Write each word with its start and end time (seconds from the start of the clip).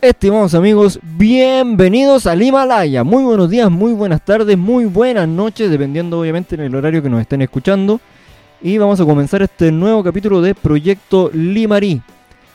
Estimados 0.00 0.54
amigos, 0.54 1.00
bienvenidos 1.02 2.28
al 2.28 2.40
Himalaya. 2.40 3.02
Muy 3.02 3.24
buenos 3.24 3.50
días, 3.50 3.68
muy 3.68 3.92
buenas 3.92 4.24
tardes, 4.24 4.56
muy 4.56 4.84
buenas 4.84 5.26
noches, 5.26 5.68
dependiendo 5.72 6.20
obviamente 6.20 6.54
en 6.54 6.60
el 6.60 6.74
horario 6.76 7.02
que 7.02 7.10
nos 7.10 7.20
estén 7.20 7.42
escuchando. 7.42 8.00
Y 8.62 8.78
vamos 8.78 9.00
a 9.00 9.04
comenzar 9.04 9.42
este 9.42 9.72
nuevo 9.72 10.04
capítulo 10.04 10.40
de 10.40 10.54
Proyecto 10.54 11.32
Limarí. 11.34 12.00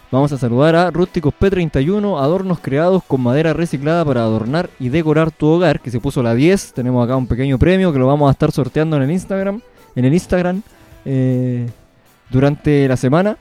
Vamos 0.10 0.32
a 0.32 0.38
saludar 0.38 0.74
a 0.78 0.90
Rústicos 0.90 1.34
P31, 1.38 2.18
adornos 2.18 2.60
creados 2.60 3.04
con 3.04 3.20
madera 3.20 3.52
reciclada 3.52 4.06
para 4.06 4.22
adornar 4.22 4.70
y 4.80 4.88
decorar 4.88 5.30
tu 5.30 5.48
hogar, 5.48 5.82
que 5.82 5.92
se 5.92 6.00
puso 6.00 6.24
la 6.24 6.36
10. 6.36 6.72
Tenemos 6.72 7.04
acá 7.04 7.18
un 7.18 7.28
pequeño 7.28 7.60
premio 7.60 7.92
que 7.92 8.00
lo 8.00 8.08
vamos 8.08 8.30
a 8.30 8.32
estar 8.32 8.54
sorteando 8.54 8.96
en 8.96 9.04
el 9.04 9.12
Instagram, 9.12 9.60
en 9.98 10.06
el 10.06 10.14
Instagram 10.14 10.62
eh, 11.04 11.68
durante 12.30 12.88
la 12.88 12.96
semana. 12.96 13.38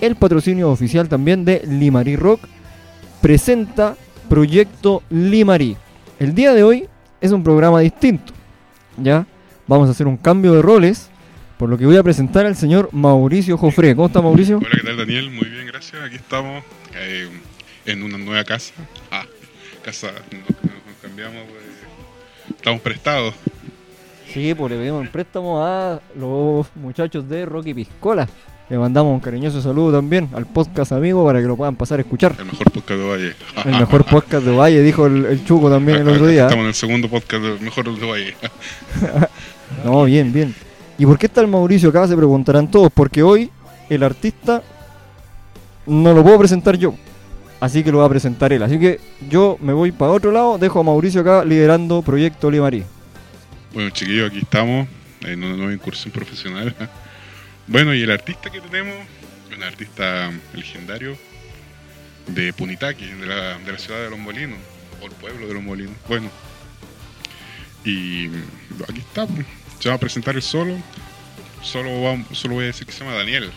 El 0.00 0.14
patrocinio 0.14 0.70
oficial 0.70 1.08
también 1.08 1.44
de 1.44 1.60
Limarí 1.66 2.14
Rock 2.14 2.42
presenta 3.20 3.96
Proyecto 4.28 5.02
Limarí. 5.10 5.76
El 6.20 6.36
día 6.36 6.54
de 6.54 6.62
hoy 6.62 6.88
es 7.20 7.32
un 7.32 7.42
programa 7.42 7.80
distinto. 7.80 8.32
Ya 8.96 9.26
vamos 9.66 9.88
a 9.88 9.90
hacer 9.90 10.06
un 10.06 10.16
cambio 10.16 10.52
de 10.52 10.62
roles, 10.62 11.10
por 11.56 11.68
lo 11.68 11.76
que 11.76 11.86
voy 11.86 11.96
a 11.96 12.04
presentar 12.04 12.46
al 12.46 12.54
señor 12.54 12.90
Mauricio 12.92 13.58
Jofre. 13.58 13.96
¿Cómo 13.96 14.06
está 14.06 14.22
Mauricio? 14.22 14.58
Hola, 14.58 14.68
¿qué 14.70 14.86
tal 14.86 14.98
Daniel? 14.98 15.32
Muy 15.32 15.48
bien, 15.48 15.66
gracias. 15.66 16.00
Aquí 16.00 16.14
estamos 16.14 16.62
eh, 16.94 17.28
en 17.86 18.04
una 18.04 18.16
nueva 18.18 18.44
casa. 18.44 18.72
Ah, 19.10 19.26
casa, 19.82 20.12
nos, 20.30 20.48
nos 20.62 20.96
cambiamos, 21.02 21.42
estamos 22.56 22.80
prestados. 22.82 23.34
Sí, 24.32 24.54
pues 24.54 24.70
le 24.70 24.78
pedimos 24.78 25.00
un 25.00 25.08
préstamo 25.08 25.62
a 25.64 26.00
los 26.16 26.66
muchachos 26.76 27.28
de 27.28 27.46
Rocky 27.46 27.74
Piscola. 27.74 28.28
Le 28.68 28.76
mandamos 28.76 29.14
un 29.14 29.20
cariñoso 29.20 29.62
saludo 29.62 29.92
también 29.92 30.28
al 30.34 30.44
podcast 30.44 30.92
amigo 30.92 31.24
para 31.24 31.40
que 31.40 31.46
lo 31.46 31.56
puedan 31.56 31.74
pasar 31.74 31.98
a 31.98 32.02
escuchar. 32.02 32.34
El 32.38 32.44
mejor 32.44 32.70
podcast 32.70 33.00
de 33.00 33.08
Valle. 33.08 33.34
El 33.64 33.80
mejor 33.80 34.04
podcast 34.04 34.44
de 34.44 34.54
Valle, 34.54 34.82
dijo 34.82 35.06
el, 35.06 35.24
el 35.24 35.44
Chuco 35.46 35.70
también 35.70 35.98
el 36.02 36.08
otro 36.08 36.26
día. 36.26 36.42
Estamos 36.42 36.64
en 36.64 36.68
el 36.68 36.74
segundo 36.74 37.08
podcast 37.08 37.42
del 37.42 37.60
mejor 37.60 37.98
de 37.98 38.06
Valle. 38.06 38.34
No, 39.84 40.04
bien, 40.04 40.32
bien. 40.32 40.54
¿Y 40.96 41.04
por 41.04 41.18
qué 41.18 41.26
está 41.26 41.42
el 41.42 41.46
Mauricio 41.46 41.90
acá? 41.90 42.08
Se 42.08 42.16
preguntarán 42.16 42.70
todos. 42.70 42.90
Porque 42.92 43.22
hoy 43.22 43.50
el 43.90 44.02
artista 44.02 44.62
no 45.86 46.14
lo 46.14 46.22
puedo 46.22 46.38
presentar 46.38 46.76
yo. 46.76 46.94
Así 47.60 47.82
que 47.82 47.92
lo 47.92 47.98
va 47.98 48.06
a 48.06 48.08
presentar 48.08 48.50
él. 48.52 48.62
Así 48.62 48.78
que 48.78 48.98
yo 49.28 49.58
me 49.60 49.74
voy 49.74 49.92
para 49.92 50.12
otro 50.12 50.32
lado. 50.32 50.56
Dejo 50.56 50.80
a 50.80 50.82
Mauricio 50.82 51.20
acá 51.20 51.44
liderando 51.44 52.00
Proyecto 52.02 52.46
Olivarí. 52.46 52.82
Bueno, 53.72 53.90
chiquillos, 53.90 54.30
aquí 54.30 54.38
estamos 54.38 54.88
en 55.22 55.42
una 55.44 55.56
nueva 55.56 55.72
incursión 55.72 56.12
profesional. 56.12 56.74
Bueno, 57.70 57.92
y 57.94 58.00
el 58.02 58.10
artista 58.10 58.48
que 58.48 58.62
tenemos, 58.62 58.96
un 59.54 59.62
artista 59.62 60.32
legendario 60.54 61.18
de 62.28 62.50
Punitaqui, 62.54 63.04
de 63.04 63.26
la, 63.26 63.58
ciudad 63.78 64.04
de 64.04 64.08
Los 64.08 64.18
Molinos, 64.18 64.58
o 65.02 65.04
el 65.04 65.12
pueblo 65.12 65.46
de 65.46 65.52
Los 65.52 65.62
Molinos. 65.62 65.94
Bueno, 66.08 66.30
y 67.84 68.28
aquí 68.88 69.00
está, 69.00 69.26
se 69.78 69.90
va 69.90 69.96
a 69.96 69.98
presentar 69.98 70.34
el 70.34 70.40
solo. 70.40 70.78
Solo, 71.62 72.00
va- 72.00 72.24
solo 72.34 72.54
voy 72.54 72.64
a 72.64 72.66
decir 72.68 72.86
que 72.86 72.92
se 72.94 73.00
llama 73.00 73.12
Daniel. 73.18 73.50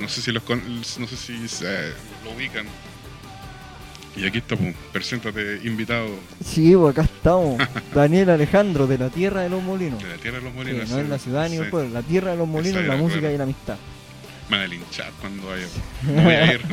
No 0.00 0.08
sé 0.08 0.22
si, 0.22 0.32
los 0.32 0.42
no 0.48 1.06
sé 1.06 1.16
si 1.18 1.34
eh, 1.66 1.92
lo 2.24 2.30
ubican. 2.30 2.64
Y 4.16 4.26
aquí 4.26 4.38
está, 4.38 4.56
pues, 4.56 4.74
preséntate, 4.92 5.60
invitado 5.64 6.08
Sí, 6.44 6.74
pues 6.74 6.92
acá 6.92 7.02
estamos. 7.02 7.62
Daniel 7.94 8.30
Alejandro, 8.30 8.86
de 8.86 8.98
la 8.98 9.10
tierra 9.10 9.42
de 9.42 9.48
los 9.48 9.62
molinos. 9.62 10.02
de 10.02 10.08
la 10.08 10.16
tierra 10.16 10.38
de 10.38 10.44
los 10.44 10.52
Sí, 10.52 10.58
Molinos. 10.58 10.88
no 10.90 10.98
es 10.98 11.08
la 11.08 11.18
ciudad 11.18 11.48
ni 11.48 11.56
el 11.56 11.64
Sí. 11.66 11.70
pueblo, 11.70 11.90
la 11.90 12.02
tierra 12.02 12.30
de 12.32 12.36
los 12.36 12.48
molinos, 12.48 12.84
la 12.84 12.96
música 12.96 13.20
claro. 13.20 13.34
y 13.34 13.38
la 13.38 13.44
amistad. 13.44 13.76
Me 14.48 14.56
van 14.56 14.64
a 14.64 14.68
linchar 14.68 15.10
cuando 15.20 15.46
vaya. 15.46 15.66
No 16.06 16.22
voy 16.22 16.34
a 16.34 16.52
ir. 16.54 16.60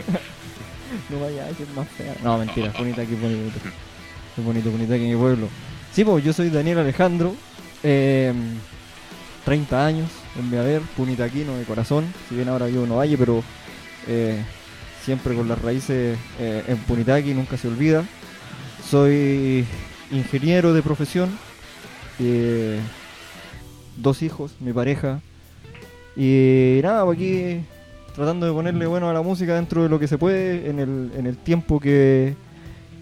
No 1.09 1.19
vaya 1.19 1.45
a 1.45 1.53
ser 1.53 1.67
más 1.75 1.87
fea. 1.89 2.15
No, 2.23 2.37
mentira, 2.37 2.67
es 2.67 2.73
bonita 2.73 3.01
aquí, 3.01 3.15
bonito. 3.15 3.59
Es 4.37 4.43
bonito, 4.45 4.71
bonita 4.71 4.93
aquí 4.93 5.03
en 5.03 5.09
mi 5.09 5.15
pueblo. 5.17 5.49
Sí, 5.91 6.05
pues 6.05 6.23
yo 6.23 6.31
soy 6.31 6.49
Daniel 6.49 6.77
Alejandro, 6.77 7.35
eh, 7.83 8.31
30 9.43 9.85
años, 9.85 10.09
en 10.39 10.49
Beaver, 10.51 10.81
punitaquino 10.95 11.57
de 11.57 11.63
corazón. 11.65 12.05
Si 12.29 12.35
bien 12.35 12.47
ahora 12.49 12.67
vivo 12.67 12.85
en 12.85 12.91
Ovalle, 12.91 13.17
pero 13.17 13.43
eh, 14.07 14.41
siempre 15.05 15.35
con 15.35 15.47
las 15.47 15.61
raíces 15.61 16.17
eh, 16.39 16.63
en 16.67 16.77
Punitaqui, 16.77 17.35
nunca 17.35 17.57
se 17.57 17.67
olvida. 17.67 18.03
Soy 18.89 19.63
ingeniero 20.09 20.73
de 20.73 20.81
profesión, 20.81 21.29
eh, 22.19 22.79
dos 23.97 24.23
hijos, 24.23 24.55
mi 24.59 24.73
pareja. 24.73 25.21
Y 26.15 26.79
nada, 26.81 27.05
pues 27.05 27.17
aquí 27.17 27.61
tratando 28.15 28.47
de 28.47 28.53
ponerle 28.53 28.87
bueno 28.87 29.09
a 29.09 29.13
la 29.13 29.21
música 29.21 29.55
dentro 29.55 29.83
de 29.83 29.89
lo 29.89 29.99
que 29.99 30.07
se 30.07 30.17
puede, 30.17 30.69
en 30.69 30.79
el, 30.79 31.11
en 31.15 31.27
el 31.27 31.37
tiempo 31.37 31.79
que, 31.79 32.33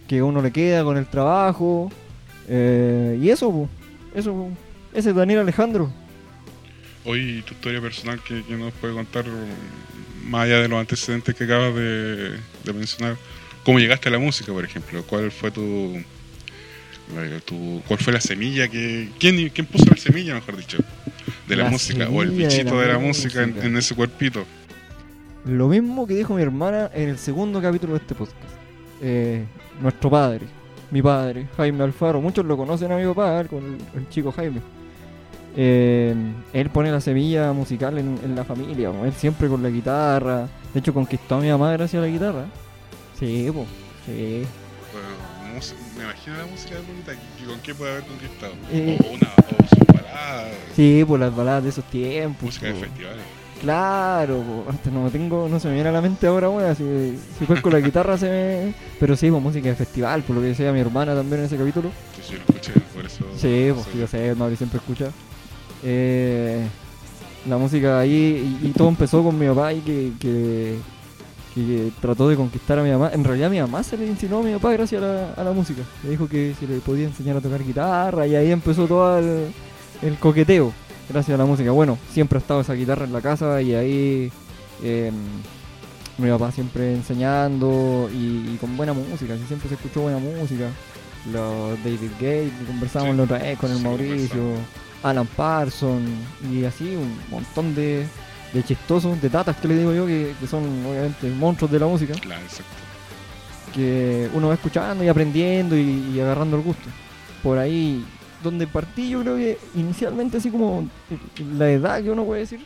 que 0.08 0.22
uno 0.22 0.41
le 0.41 0.52
queda 0.52 0.84
con 0.84 0.97
el 0.97 1.06
trabajo. 1.06 1.90
Eh, 2.50 3.18
y 3.22 3.30
eso, 3.30 3.50
po, 3.50 3.70
eso, 4.14 4.34
po. 4.34 4.50
ese 4.94 5.12
es 5.12 5.16
Daniel 5.16 5.40
Alejandro. 5.40 5.90
Hoy 7.06 7.44
tu 7.47 7.53
historia 7.53 7.80
personal 7.80 8.20
que, 8.22 8.44
que 8.44 8.56
nos 8.56 8.74
puede 8.74 8.94
contar, 8.94 9.25
más 10.23 10.44
allá 10.45 10.61
de 10.61 10.67
los 10.67 10.79
antecedentes 10.79 11.35
que 11.35 11.44
acabas 11.44 11.75
de, 11.75 12.31
de 12.63 12.73
mencionar, 12.73 13.17
cómo 13.63 13.79
llegaste 13.79 14.09
a 14.09 14.11
la 14.11 14.19
música, 14.19 14.51
por 14.51 14.63
ejemplo, 14.63 15.03
cuál 15.03 15.31
fue 15.31 15.51
tu, 15.51 16.01
eh, 17.17 17.39
tu 17.45 17.81
cuál 17.88 18.00
fue 18.00 18.13
la 18.13 18.22
semilla 18.22 18.67
que 18.67 19.09
quién, 19.19 19.50
quién 19.50 19.67
puso 19.67 19.85
la 19.89 19.97
semilla, 19.97 20.34
mejor 20.34 20.57
dicho, 20.57 20.78
de 21.47 21.56
la, 21.56 21.66
La 21.66 21.69
música 21.69 22.09
o 22.09 22.23
el 22.23 22.31
de 22.31 22.47
bichito 22.47 22.75
la 22.75 22.81
de 22.81 22.94
la, 22.94 23.00
música, 23.00 23.44
en, 23.44 23.78
ese 23.78 23.95
cuerpito. 23.95 24.45
Lo 25.45 25.67
mismo 25.67 26.07
que 26.07 26.16
dijo 26.16 26.34
mi 26.35 26.41
hermana 26.41 26.90
en 26.94 27.09
el 27.09 27.17
segundo 27.17 27.61
capítulo 27.61 27.94
de 27.94 28.00
este 28.00 28.16
podcast. 28.16 28.38
Eh, 29.01 29.44
nuestro 29.81 30.09
padre, 30.09 30.45
mi 30.91 31.01
padre, 31.01 31.47
Jaime 31.57 31.84
Alfaro. 31.84 32.22
Muchos 32.22 32.45
lo 32.45 32.55
conocen 32.55 32.91
a 32.91 32.97
mi 32.97 33.05
papá, 33.05 33.44
con 33.45 33.63
el, 33.63 34.00
el 34.00 34.09
chico 34.09 34.31
Jaime. 34.31 34.61
Eh, 35.56 36.16
él 36.53 36.69
pone 36.69 36.91
la 36.91 37.00
semilla 37.02 37.53
musical 37.53 37.97
en, 38.00 38.19
en 38.24 38.36
la 38.36 38.44
familia, 38.44 38.91
él 39.03 39.14
siempre 39.14 39.47
con 39.47 39.62
la 39.62 39.69
guitarra. 39.69 40.47
De 40.74 40.80
hecho, 40.80 40.94
conquistó 40.94 41.36
a 41.36 41.40
mi 41.40 41.50
mamá 41.50 41.72
gracias 41.74 42.02
a 42.02 42.06
la 42.06 42.12
guitarra. 42.12 42.46
Sí, 43.19 43.50
pues. 43.53 43.68
Sí. 44.06 44.44
Bueno, 44.91 45.59
me 45.97 46.03
imagino 46.03 46.38
la 46.38 46.46
música 46.46 46.75
de 46.75 46.81
Bonita, 46.81 47.12
con 47.47 47.59
qué 47.62 47.75
puede 47.75 47.91
haber 47.91 48.03
conquistado. 48.06 48.53
Eh. 48.72 48.97
O 49.03 49.14
una, 49.14 49.30
o 49.38 49.68
sus 49.75 49.88
baladas, 49.88 50.52
Sí, 50.75 51.06
por 51.08 51.19
las 51.19 51.36
baladas 51.36 51.64
de 51.64 51.70
esos 51.70 51.85
tiempos. 51.85 52.44
música 52.44 52.68
de 52.68 52.74
festivales. 52.74 53.24
Claro. 53.62 54.66
Hasta 54.70 54.90
no 54.90 55.09
tengo, 55.09 55.47
no 55.47 55.59
se 55.59 55.68
me 55.70 55.75
viene 55.75 55.90
a 55.90 55.94
la 55.94 56.02
mente 56.02 56.28
ahora, 56.28 56.50
weón. 56.50 56.75
Si, 56.75 57.18
si 57.40 57.46
fue 57.46 57.62
con 57.62 57.72
la 57.72 57.80
guitarra 57.80 58.18
se 58.18 58.30
me. 58.30 58.74
Pero 59.00 59.16
sí, 59.16 59.30
pues 59.30 59.41
música 59.41 59.70
de 59.70 59.75
festival, 59.75 60.24
por 60.24 60.35
lo 60.35 60.41
que 60.41 60.50
decía 60.50 60.74
mi 60.74 60.80
hermana 60.81 61.16
también 61.16 61.41
en 61.41 61.46
ese 61.46 61.58
capítulo. 61.58 61.90
Que 62.16 62.22
yo 62.24 62.38
lo 62.40 62.44
escuché, 62.56 62.74
por 62.94 63.06
eso. 63.06 63.24
Sí, 63.38 63.72
pues 63.74 63.94
yo 63.96 64.08
sé, 64.08 64.35
Mauri 64.35 64.58
siempre 64.58 64.79
escucha. 64.79 65.06
Eh, 65.84 66.66
la 67.47 67.58
música 67.58 68.00
ahí, 68.00 68.58
y, 68.64 68.68
y 68.68 68.72
todo 68.72 68.88
empezó 68.88 69.24
con 69.24 69.38
mi 69.38 69.47
papá 69.47 69.74
y 69.74 69.82
que, 69.82 70.12
que, 70.20 70.78
que 71.53 71.91
trató 72.02 72.30
de 72.30 72.35
conquistar 72.35 72.80
a 72.80 72.84
mi 72.84 72.90
mamá. 72.90 73.12
En 73.14 73.24
realidad 73.24 73.50
mi 73.50 73.59
mamá 73.59 73.84
se 73.84 73.97
le 73.97 74.08
insinuó 74.08 74.40
a 74.40 74.44
mi 74.44 74.53
papá 74.53 74.72
gracias 74.72 75.02
a 75.02 75.06
la, 75.06 75.34
a 75.34 75.44
la 75.44 75.52
música. 75.52 75.82
Le 76.03 76.12
dijo 76.12 76.28
que 76.28 76.56
se 76.59 76.68
le 76.68 76.80
podía 76.80 77.06
enseñar 77.06 77.38
a 77.38 77.41
tocar 77.41 77.64
guitarra 77.64 78.26
y 78.28 78.35
ahí 78.35 78.52
empezó 78.52 78.88
todo 78.88 79.18
el, 79.20 79.52
el 80.02 80.18
coqueteo 80.20 80.72
gracias 81.09 81.35
a 81.35 81.38
la 81.38 81.46
música. 81.46 81.72
Bueno, 81.72 81.97
siempre 82.12 82.38
ha 82.38 82.41
estado 82.41 82.62
esa 82.62 82.74
guitarra 82.74 83.06
en 83.06 83.14
la 83.14 83.22
casa 83.22 83.62
y 83.62 83.74
ahí 83.74 84.32
eh, 84.82 85.12
mi 86.18 86.30
papá 86.30 86.52
siempre 86.52 86.94
enseñando 86.94 88.09
y, 88.14 88.53
y 88.53 88.58
con 88.59 88.78
buena 88.78 88.94
música, 88.94 89.34
así 89.34 89.44
siempre 89.47 89.68
se 89.68 89.76
escuchó 89.76 90.02
buena 90.02 90.20
música. 90.20 90.70
Los 91.32 91.82
David 91.84 92.12
Gate, 92.20 92.52
que 92.59 92.66
conversábamos 92.68 93.14
Sí, 93.14 93.18
la 93.18 93.24
otra 93.24 93.38
vez 93.38 93.58
con 93.58 93.72
el 93.72 93.78
sí, 93.78 93.84
Mauricio, 93.84 94.41
conversamos. 94.41 94.59
Alan 95.03 95.28
Parsons 95.28 96.09
y 96.52 96.64
así 96.66 96.96
un 96.96 97.17
montón 97.29 97.76
de, 97.76 98.08
de 98.53 98.64
chistosos, 98.64 99.22
de 99.22 99.29
tatas 99.29 99.58
que 99.58 99.67
le 99.67 99.78
digo 99.78 99.94
yo, 99.94 100.05
que, 100.08 100.34
que 100.40 100.47
son 100.47 100.64
obviamente 100.85 101.29
monstruos 101.29 101.72
de 101.72 101.79
la 101.79 101.85
música, 101.88 102.14
Claro, 102.16 102.41
exacto. 102.41 102.72
que 103.73 104.29
uno 104.34 104.47
va 104.47 104.53
escuchando 104.53 105.03
y 105.03 105.08
aprendiendo 105.08 105.76
y, 105.78 106.11
y 106.16 106.20
agarrando 106.20 106.58
el 106.58 106.64
gusto. 106.64 106.90
Por 107.41 107.58
ahí, 107.58 108.03
donde 108.41 108.66
partí 108.67 109.09
yo 109.09 109.22
creo 109.22 109.35
que 109.35 109.58
inicialmente 109.76 110.38
así 110.38 110.50
como 110.50 110.88
la 111.58 111.70
edad 111.70 112.02
que 112.02 112.09
uno 112.09 112.23
puede 112.26 112.41
decir, 112.41 112.66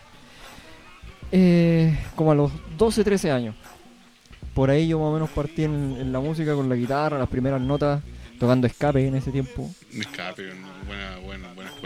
eh, 1.32 1.98
como 2.16 2.32
a 2.32 2.36
los 2.36 2.52
12, 2.78 3.04
13 3.04 3.32
años. 3.32 3.56
Por 4.54 4.70
ahí 4.70 4.88
yo 4.88 5.00
más 5.00 5.10
o 5.10 5.14
menos 5.14 5.30
partí 5.30 5.64
en, 5.64 5.98
en 6.00 6.12
la 6.12 6.20
música 6.20 6.54
con 6.56 6.68
la 6.70 6.76
guitarra, 6.76 7.18
las 7.20 7.30
primeras 7.30 7.62
notas, 7.62 8.02
tocando 8.40 8.66
escape 8.68 9.06
en 9.08 9.16
ese 9.16 9.32
tiempo. 9.32 9.70
Escape, 9.94 10.50
una 10.52 10.86
buena 10.88 11.18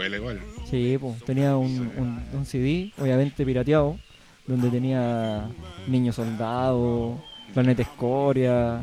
escuela 0.06 0.16
igual. 0.16 0.40
Sí, 0.70 0.96
pues 1.00 1.22
tenía 1.24 1.56
un, 1.56 1.92
un- 1.96 2.22
un 2.32 2.46
CD, 2.46 2.92
obviamente 2.98 3.44
pirateado, 3.44 3.98
donde 4.46 4.68
tenía 4.70 5.48
Niño 5.86 6.12
Soldado, 6.12 7.22
Planeta 7.54 7.82
Escoria, 7.82 8.80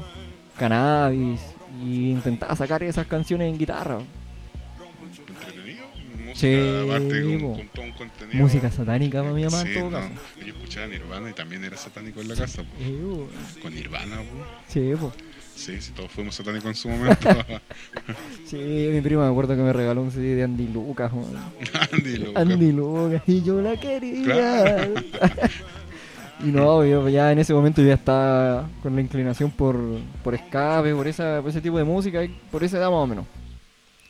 Cannabis, 0.58 1.42
y 1.84 2.12
intentaba 2.12 2.56
sacar 2.56 2.84
esas 2.84 3.08
canciones 3.08 3.52
en 3.52 3.58
guitarra. 3.58 4.00
Entretenido. 5.28 5.86
Música 6.26 6.34
Sí, 6.36 6.56
aparte 6.86 7.24
con, 7.24 7.40
po. 7.42 7.54
con 7.58 7.68
todo 7.70 7.86
un 7.86 7.92
contenido. 7.92 8.38
Música 8.40 8.72
satánica 8.72 9.22
para 9.22 9.34
mi 9.34 9.44
mamá 9.44 9.62
Sí, 9.64 9.68
en 9.70 9.74
todo 9.74 9.90
no, 9.90 9.98
caso. 9.98 10.10
Yo 10.40 10.46
escuchaba 10.48 10.88
Nirvana 10.88 11.30
y 11.30 11.34
también 11.34 11.64
era 11.64 11.78
satánico 11.78 12.22
en 12.22 12.28
la 12.30 12.36
casa. 12.36 12.64
po. 12.64 12.70
Sí, 12.80 13.00
po. 13.02 13.62
Con 13.62 13.74
Nirvana, 13.76 14.18
po. 14.18 14.46
Sí, 14.68 14.92
po. 15.00 15.12
Sí, 15.60 15.76
sí, 15.82 15.92
todos 15.94 16.10
fuimos 16.10 16.36
satánicos 16.36 16.68
en 16.68 16.76
su 16.76 16.88
momento. 16.88 17.30
Sí, 18.46 18.58
mi 18.92 19.02
prima 19.02 19.26
me 19.26 19.30
acuerdo 19.30 19.56
que 19.56 19.62
me 19.62 19.72
regaló 19.72 20.02
un 20.02 20.10
CD 20.10 20.34
de 20.34 20.44
Andy 20.44 20.70
Lucas. 20.70 21.12
Andy, 21.92 22.18
loco. 22.18 22.40
Andy 22.40 22.72
Lucas, 22.72 23.22
y 23.28 23.44
yo 23.44 23.62
la 23.62 23.78
quería. 23.78 24.24
Claro. 24.24 24.94
y 26.40 26.48
no, 26.48 26.84
yo 26.86 27.08
ya 27.10 27.32
en 27.32 27.40
ese 27.40 27.54
momento 27.54 27.82
yo 27.82 27.90
ya 27.90 27.94
estaba 27.96 28.68
con 28.82 28.96
la 28.96 29.02
inclinación 29.02 29.52
por, 29.52 29.78
por 30.24 30.34
escape, 30.34 30.96
por, 30.96 31.08
esa, 31.08 31.42
por 31.42 31.52
ese 31.52 31.62
tipo 31.62 31.78
de 31.78 31.84
música, 31.84 32.22
por 32.50 32.64
esa 32.64 32.78
edad 32.78 32.90
más 32.90 33.00
o 33.00 33.08
menos. 33.08 33.26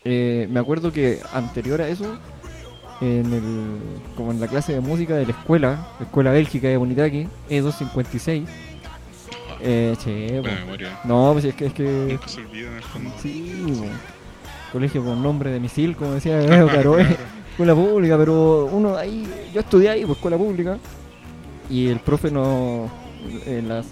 Eh, 0.06 0.48
me 0.50 0.60
acuerdo 0.60 0.94
que 0.94 1.20
anterior 1.34 1.82
a 1.82 1.90
eso, 1.90 2.18
en 3.02 3.34
el, 3.34 4.14
como 4.16 4.32
en 4.32 4.40
la 4.40 4.48
clase 4.48 4.72
de 4.72 4.80
música 4.80 5.16
de 5.16 5.26
la 5.26 5.32
escuela, 5.32 5.88
la 6.00 6.06
escuela 6.06 6.32
bélgica 6.32 6.70
de 6.70 6.78
Bonitaki, 6.78 7.28
E256, 7.50 8.46
eh, 9.62 9.96
che, 10.04 10.42
memoria. 10.42 11.00
no, 11.04 11.30
pues 11.34 11.46
es 11.46 11.56
que 11.56 11.66
es 11.68 11.74
que 11.74 11.84
Nunca 11.84 12.28
se 12.28 12.42
olvida 12.42 12.68
en 12.70 12.76
el 12.78 12.84
fondo. 12.84 13.12
Sí, 13.22 13.64
colegio 14.72 15.04
con 15.04 15.22
nombre 15.24 15.52
de 15.52 15.60
misil, 15.60 15.96
como 15.96 16.12
decía 16.14 16.38
Gabriel 16.42 16.68
Caroe, 16.68 17.18
escuela 17.52 17.76
pública, 17.76 18.18
pero 18.18 18.66
uno 18.72 18.96
ahí, 18.96 19.28
yo 19.54 19.62
estudié 19.62 19.90
ahí, 19.90 20.06
pues 20.06 20.18
escuela 20.18 20.38
pública, 20.38 20.78
y 21.70 21.88
el 21.88 22.00
profe 22.00 22.32
nos, 22.32 22.90
en 23.46 23.68
la, 23.70 23.84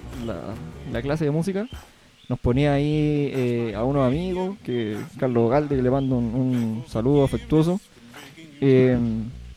la 0.92 1.02
clase 1.02 1.25
de 1.25 1.31
música, 1.31 1.68
nos 2.30 2.40
ponía 2.40 2.74
ahí 2.74 3.31
eh, 3.34 3.74
a 3.75 3.84
unos 3.84 4.06
amigos, 4.08 4.58
que 4.63 4.98
Carlos 5.20 5.50
Galde, 5.50 5.75
que 5.75 5.81
le 5.81 5.90
mando 5.90 6.18
un, 6.18 6.25
un 6.25 6.84
saludo 6.88 7.24
afectuoso, 7.24 7.80
eh, 8.62 8.98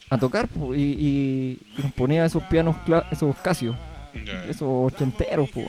a 0.09 0.19
tocar, 0.19 0.49
po, 0.49 0.75
y, 0.75 0.81
y- 0.83 1.59
nos 1.83 1.93
ponía 1.93 2.25
esos 2.25 2.43
pianos, 2.45 2.77
esos 3.11 3.37
casios, 3.37 3.77
esos 4.49 4.69
ochenteros, 4.69 5.49
pues. 5.51 5.67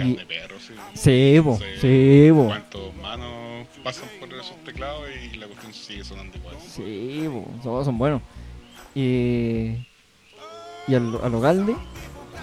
Carne 0.00 0.16
de 0.16 0.26
perro, 0.26 0.56
sí. 0.94 1.40
Po, 1.42 1.58
Sí. 1.80 2.28
po. 2.32 2.44
Cuántos 2.46 2.94
manos 2.96 3.66
pasan 3.84 4.08
por 4.18 4.28
esos 4.34 4.56
teclados 4.64 5.02
y 5.32 5.36
la 5.36 5.46
cuestión 5.46 5.72
sigue 5.72 6.04
sonando 6.04 6.36
igual. 6.36 6.56
Sí, 6.60 7.28
po, 7.30 7.46
todos 7.62 7.84
son 7.86 7.98
buenos. 7.98 8.22
Y, 8.94 9.76
y 10.88 10.94
al, 10.94 11.18
a 11.22 11.28
los 11.28 11.40
Galde 11.42 11.76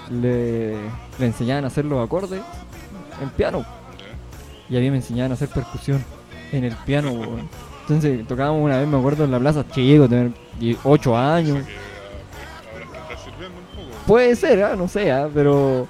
le, 0.09 0.73
le 1.19 1.25
enseñaban 1.25 1.63
a 1.65 1.67
hacer 1.67 1.85
los 1.85 2.03
acordes 2.03 2.41
en 3.21 3.29
piano. 3.31 3.65
Y 4.69 4.77
a 4.77 4.79
mí 4.79 4.89
me 4.91 4.97
enseñaban 4.97 5.31
a 5.31 5.35
hacer 5.35 5.49
percusión 5.49 6.03
en 6.51 6.63
el 6.65 6.75
piano. 6.77 7.11
Entonces 7.81 8.25
tocábamos 8.27 8.61
una 8.63 8.79
vez, 8.79 8.87
me 8.87 8.97
acuerdo, 8.97 9.23
en 9.23 9.31
la 9.31 9.39
plaza 9.39 9.65
chico, 9.71 10.07
tener 10.09 10.31
8 10.83 11.11
O 11.11 11.17
años. 11.17 11.57
sea 11.57 11.65
que 11.65 11.71
ah, 11.73 12.71
ahora 12.73 12.85
te 12.91 13.13
está 13.13 13.23
sirviendo 13.23 13.57
un 13.59 13.65
poco. 13.85 13.97
Puede 14.05 14.35
ser, 14.35 14.63
ah, 14.63 14.75
no 14.75 14.87
sé, 14.89 15.09
ah, 15.11 15.29
pero 15.33 15.87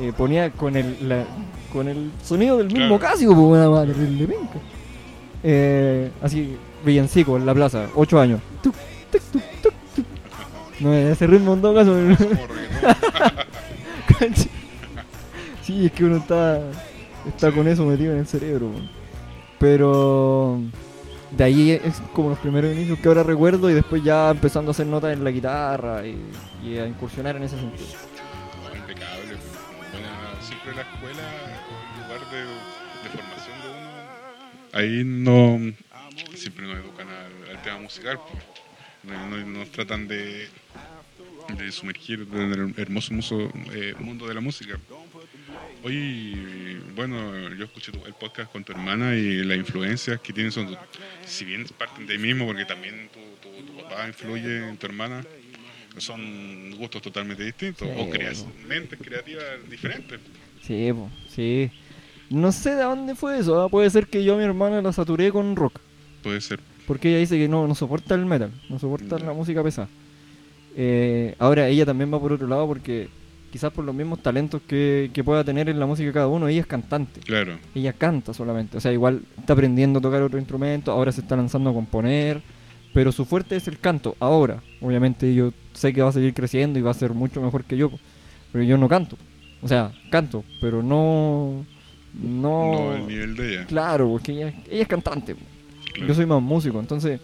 eh, 0.00 0.12
ponía 0.16 0.50
con 0.50 0.76
el, 0.76 1.08
la- 1.08 1.24
con 1.72 1.88
el 1.88 2.10
sonido 2.24 2.56
del 2.58 2.66
mismo 2.68 2.98
Claro. 2.98 3.12
Casio, 3.12 3.28
pues 3.34 3.40
una 3.46 3.68
madre 3.70 3.92
de 3.94 4.26
penca. 4.26 4.58
Eh, 5.42 6.10
así, 6.22 6.56
villancico 6.84 7.36
en 7.36 7.44
la 7.46 7.54
plaza, 7.54 7.86
8 7.94 8.20
años. 8.20 8.40
Tuc, 8.62 8.74
tuc. 9.12 10.04
No, 10.80 10.92
ese 10.94 11.26
ritmo 11.26 11.54
en 11.54 11.60
todo 11.62 11.74
caso. 11.74 11.94
Sí, 15.62 15.84
es 15.86 15.92
que 15.92 16.04
uno 16.04 16.16
está, 16.16 16.60
está 17.26 17.52
con 17.52 17.68
eso 17.68 17.84
metido 17.84 18.12
en 18.12 18.20
el 18.20 18.26
cerebro. 18.26 18.70
Pero 19.58 20.58
de 21.36 21.44
ahí 21.44 21.70
es 21.72 22.00
como 22.14 22.30
los 22.30 22.38
primeros 22.38 22.72
inicios 22.74 22.98
que 23.00 23.08
ahora 23.08 23.22
recuerdo 23.22 23.68
y 23.70 23.74
después 23.74 24.02
ya 24.02 24.30
empezando 24.30 24.70
a 24.70 24.72
hacer 24.72 24.86
notas 24.86 25.12
en 25.12 25.22
la 25.24 25.30
guitarra 25.30 26.06
y, 26.06 26.16
y 26.64 26.78
a 26.78 26.86
incursionar 26.86 27.36
en 27.36 27.42
ese 27.42 27.56
sentido. 27.58 27.86
Ahí 34.72 35.02
no 35.04 35.58
siempre 36.34 36.66
nos 36.66 36.78
educan 36.78 37.08
al, 37.08 37.56
al 37.56 37.62
tema 37.62 37.78
musical. 37.80 38.18
pues. 38.30 38.42
No, 39.04 39.26
no- 39.28 39.46
nos 39.46 39.70
tratan 39.70 40.08
de, 40.08 40.48
de 41.56 41.72
sumergir 41.72 42.26
en 42.32 42.52
el 42.52 42.74
hermoso 42.76 43.14
muso- 43.14 43.52
eh, 43.72 43.94
mundo 43.98 44.26
de 44.26 44.34
la 44.34 44.40
música. 44.40 44.78
Hoy, 45.84 46.80
bueno, 46.94 47.54
yo 47.54 47.64
escuché 47.64 47.92
tu- 47.92 48.04
el 48.04 48.14
podcast 48.14 48.50
con 48.50 48.64
tu 48.64 48.72
hermana 48.72 49.14
y 49.14 49.44
las 49.44 49.56
influencias 49.56 50.20
que 50.20 50.32
tienen 50.32 50.50
son, 50.52 50.76
si 51.24 51.44
bien 51.44 51.64
parten 51.78 52.06
de 52.06 52.14
ahí 52.14 52.18
mismo, 52.18 52.46
porque 52.46 52.64
también 52.64 53.08
tu, 53.12 53.48
tu- 53.48 53.64
tu 53.64 53.82
papá 53.82 54.08
influye 54.08 54.68
en 54.68 54.76
tu 54.76 54.86
hermana, 54.86 55.24
son 55.98 56.72
gustos 56.76 57.00
totalmente 57.02 57.44
distintos, 57.44 57.88
Sí, 57.88 57.94
o 57.96 58.10
crea- 58.10 58.32
po. 58.32 58.52
mentes 58.66 58.98
creativas 59.00 59.44
diferentes. 59.70 60.20
Sí, 60.66 60.92
sí. 61.34 61.70
No 62.30 62.52
sé 62.52 62.74
de 62.74 62.82
dónde 62.82 63.14
fue 63.14 63.38
eso. 63.38 63.60
ah, 63.60 63.68
Puede 63.68 63.90
ser 63.90 64.06
que 64.06 64.22
yo 64.24 64.34
a 64.34 64.38
mi 64.38 64.44
hermana 64.44 64.82
la 64.82 64.92
saturé 64.92 65.30
con 65.32 65.56
rock. 65.56 65.78
Puede 66.22 66.40
ser. 66.40 66.60
Porque 66.86 67.10
ella 67.10 67.18
dice 67.18 67.38
que 67.38 67.48
no, 67.48 67.66
no 67.66 67.74
soporta 67.74 68.14
el 68.14 68.26
metal, 68.26 68.50
no 68.68 68.78
soporta 68.78 69.18
la 69.18 69.32
música 69.32 69.62
pesada. 69.62 69.88
Eh, 70.76 71.34
ahora 71.38 71.68
ella 71.68 71.84
también 71.84 72.12
va 72.12 72.20
por 72.20 72.32
otro 72.32 72.46
lado 72.46 72.66
porque 72.66 73.08
quizás 73.50 73.72
por 73.72 73.84
los 73.84 73.94
mismos 73.94 74.22
talentos 74.22 74.60
que, 74.66 75.10
que 75.12 75.24
pueda 75.24 75.42
tener 75.42 75.68
en 75.68 75.80
la 75.80 75.86
música 75.86 76.12
cada 76.12 76.28
uno, 76.28 76.48
ella 76.48 76.60
es 76.60 76.66
cantante. 76.66 77.20
Claro. 77.20 77.58
Ella 77.74 77.92
canta 77.92 78.32
solamente. 78.34 78.76
O 78.76 78.80
sea, 78.80 78.92
igual 78.92 79.22
está 79.38 79.54
aprendiendo 79.54 79.98
a 79.98 80.02
tocar 80.02 80.22
otro 80.22 80.38
instrumento, 80.38 80.92
ahora 80.92 81.12
se 81.12 81.20
está 81.20 81.36
lanzando 81.36 81.70
a 81.70 81.74
componer. 81.74 82.40
Pero 82.94 83.12
su 83.12 83.26
fuerte 83.26 83.54
es 83.56 83.68
el 83.68 83.78
canto, 83.78 84.16
ahora. 84.18 84.62
Obviamente 84.80 85.34
yo 85.34 85.52
sé 85.74 85.92
que 85.92 86.00
va 86.02 86.08
a 86.08 86.12
seguir 86.12 86.32
creciendo 86.32 86.78
y 86.78 86.82
va 86.82 86.90
a 86.90 86.94
ser 86.94 87.12
mucho 87.12 87.40
mejor 87.42 87.64
que 87.64 87.76
yo. 87.76 87.90
Pero 88.50 88.64
yo 88.64 88.78
no 88.78 88.88
canto. 88.88 89.16
O 89.62 89.68
sea, 89.68 89.92
canto, 90.10 90.42
pero 90.60 90.82
no... 90.82 91.66
No... 92.18 92.72
No 92.72 92.90
al 92.92 93.08
nivel 93.08 93.36
de 93.36 93.50
ella. 93.50 93.66
Claro, 93.66 94.08
porque 94.08 94.32
ella, 94.32 94.52
ella 94.70 94.82
es 94.82 94.88
cantante. 94.88 95.36
Claro. 95.92 96.08
Yo 96.08 96.14
soy 96.14 96.26
más 96.26 96.42
músico, 96.42 96.78
entonces 96.80 97.20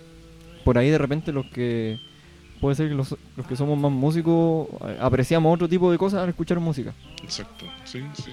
por 0.65 0.79
ahí 0.79 0.89
de 0.89 0.99
repente 0.99 1.31
los 1.31 1.47
que 1.47 1.99
puede 2.61 2.77
ser 2.77 2.89
que 2.89 2.95
los, 2.95 3.15
los 3.37 3.47
que 3.47 3.57
somos 3.57 3.79
más 3.79 3.93
músicos 3.93 4.69
eh, 4.89 4.97
apreciamos 4.99 5.55
otro 5.55 5.69
tipo 5.69 5.93
de 5.93 5.99
cosas 5.99 6.23
al 6.23 6.31
escuchar 6.31 6.59
música. 6.61 6.95
Exacto. 7.23 7.67
Sí, 7.85 8.03
sí, 8.15 8.33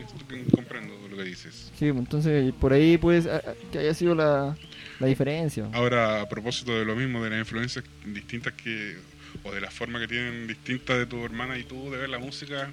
comprendo 0.56 0.94
lo 1.10 1.18
que 1.18 1.24
dices. 1.24 1.72
Sí, 1.78 1.88
entonces 1.88 2.54
por 2.54 2.72
ahí 2.72 2.98
ah, 3.30 3.42
que 3.72 3.80
haya 3.80 3.94
sido 3.94 4.16
la, 4.16 4.56
la 5.00 5.08
diferencia. 5.08 5.68
Ahora, 5.74 6.22
a 6.22 6.30
propósito 6.30 6.72
de 6.72 6.86
lo 6.86 6.96
mismo, 6.96 7.22
de 7.24 7.32
las 7.32 7.40
influencias 7.40 7.84
distintas 8.06 8.54
que, 8.54 8.96
o 9.44 9.52
de 9.52 9.60
la 9.60 9.70
forma 9.70 10.00
que 10.00 10.08
tienen 10.08 10.48
distintas 10.48 10.98
de 10.98 11.06
tu 11.06 11.24
hermana 11.26 11.58
y 11.58 11.64
tú 11.64 11.92
de 11.92 11.98
ver 11.98 12.10
la 12.10 12.20
música, 12.20 12.72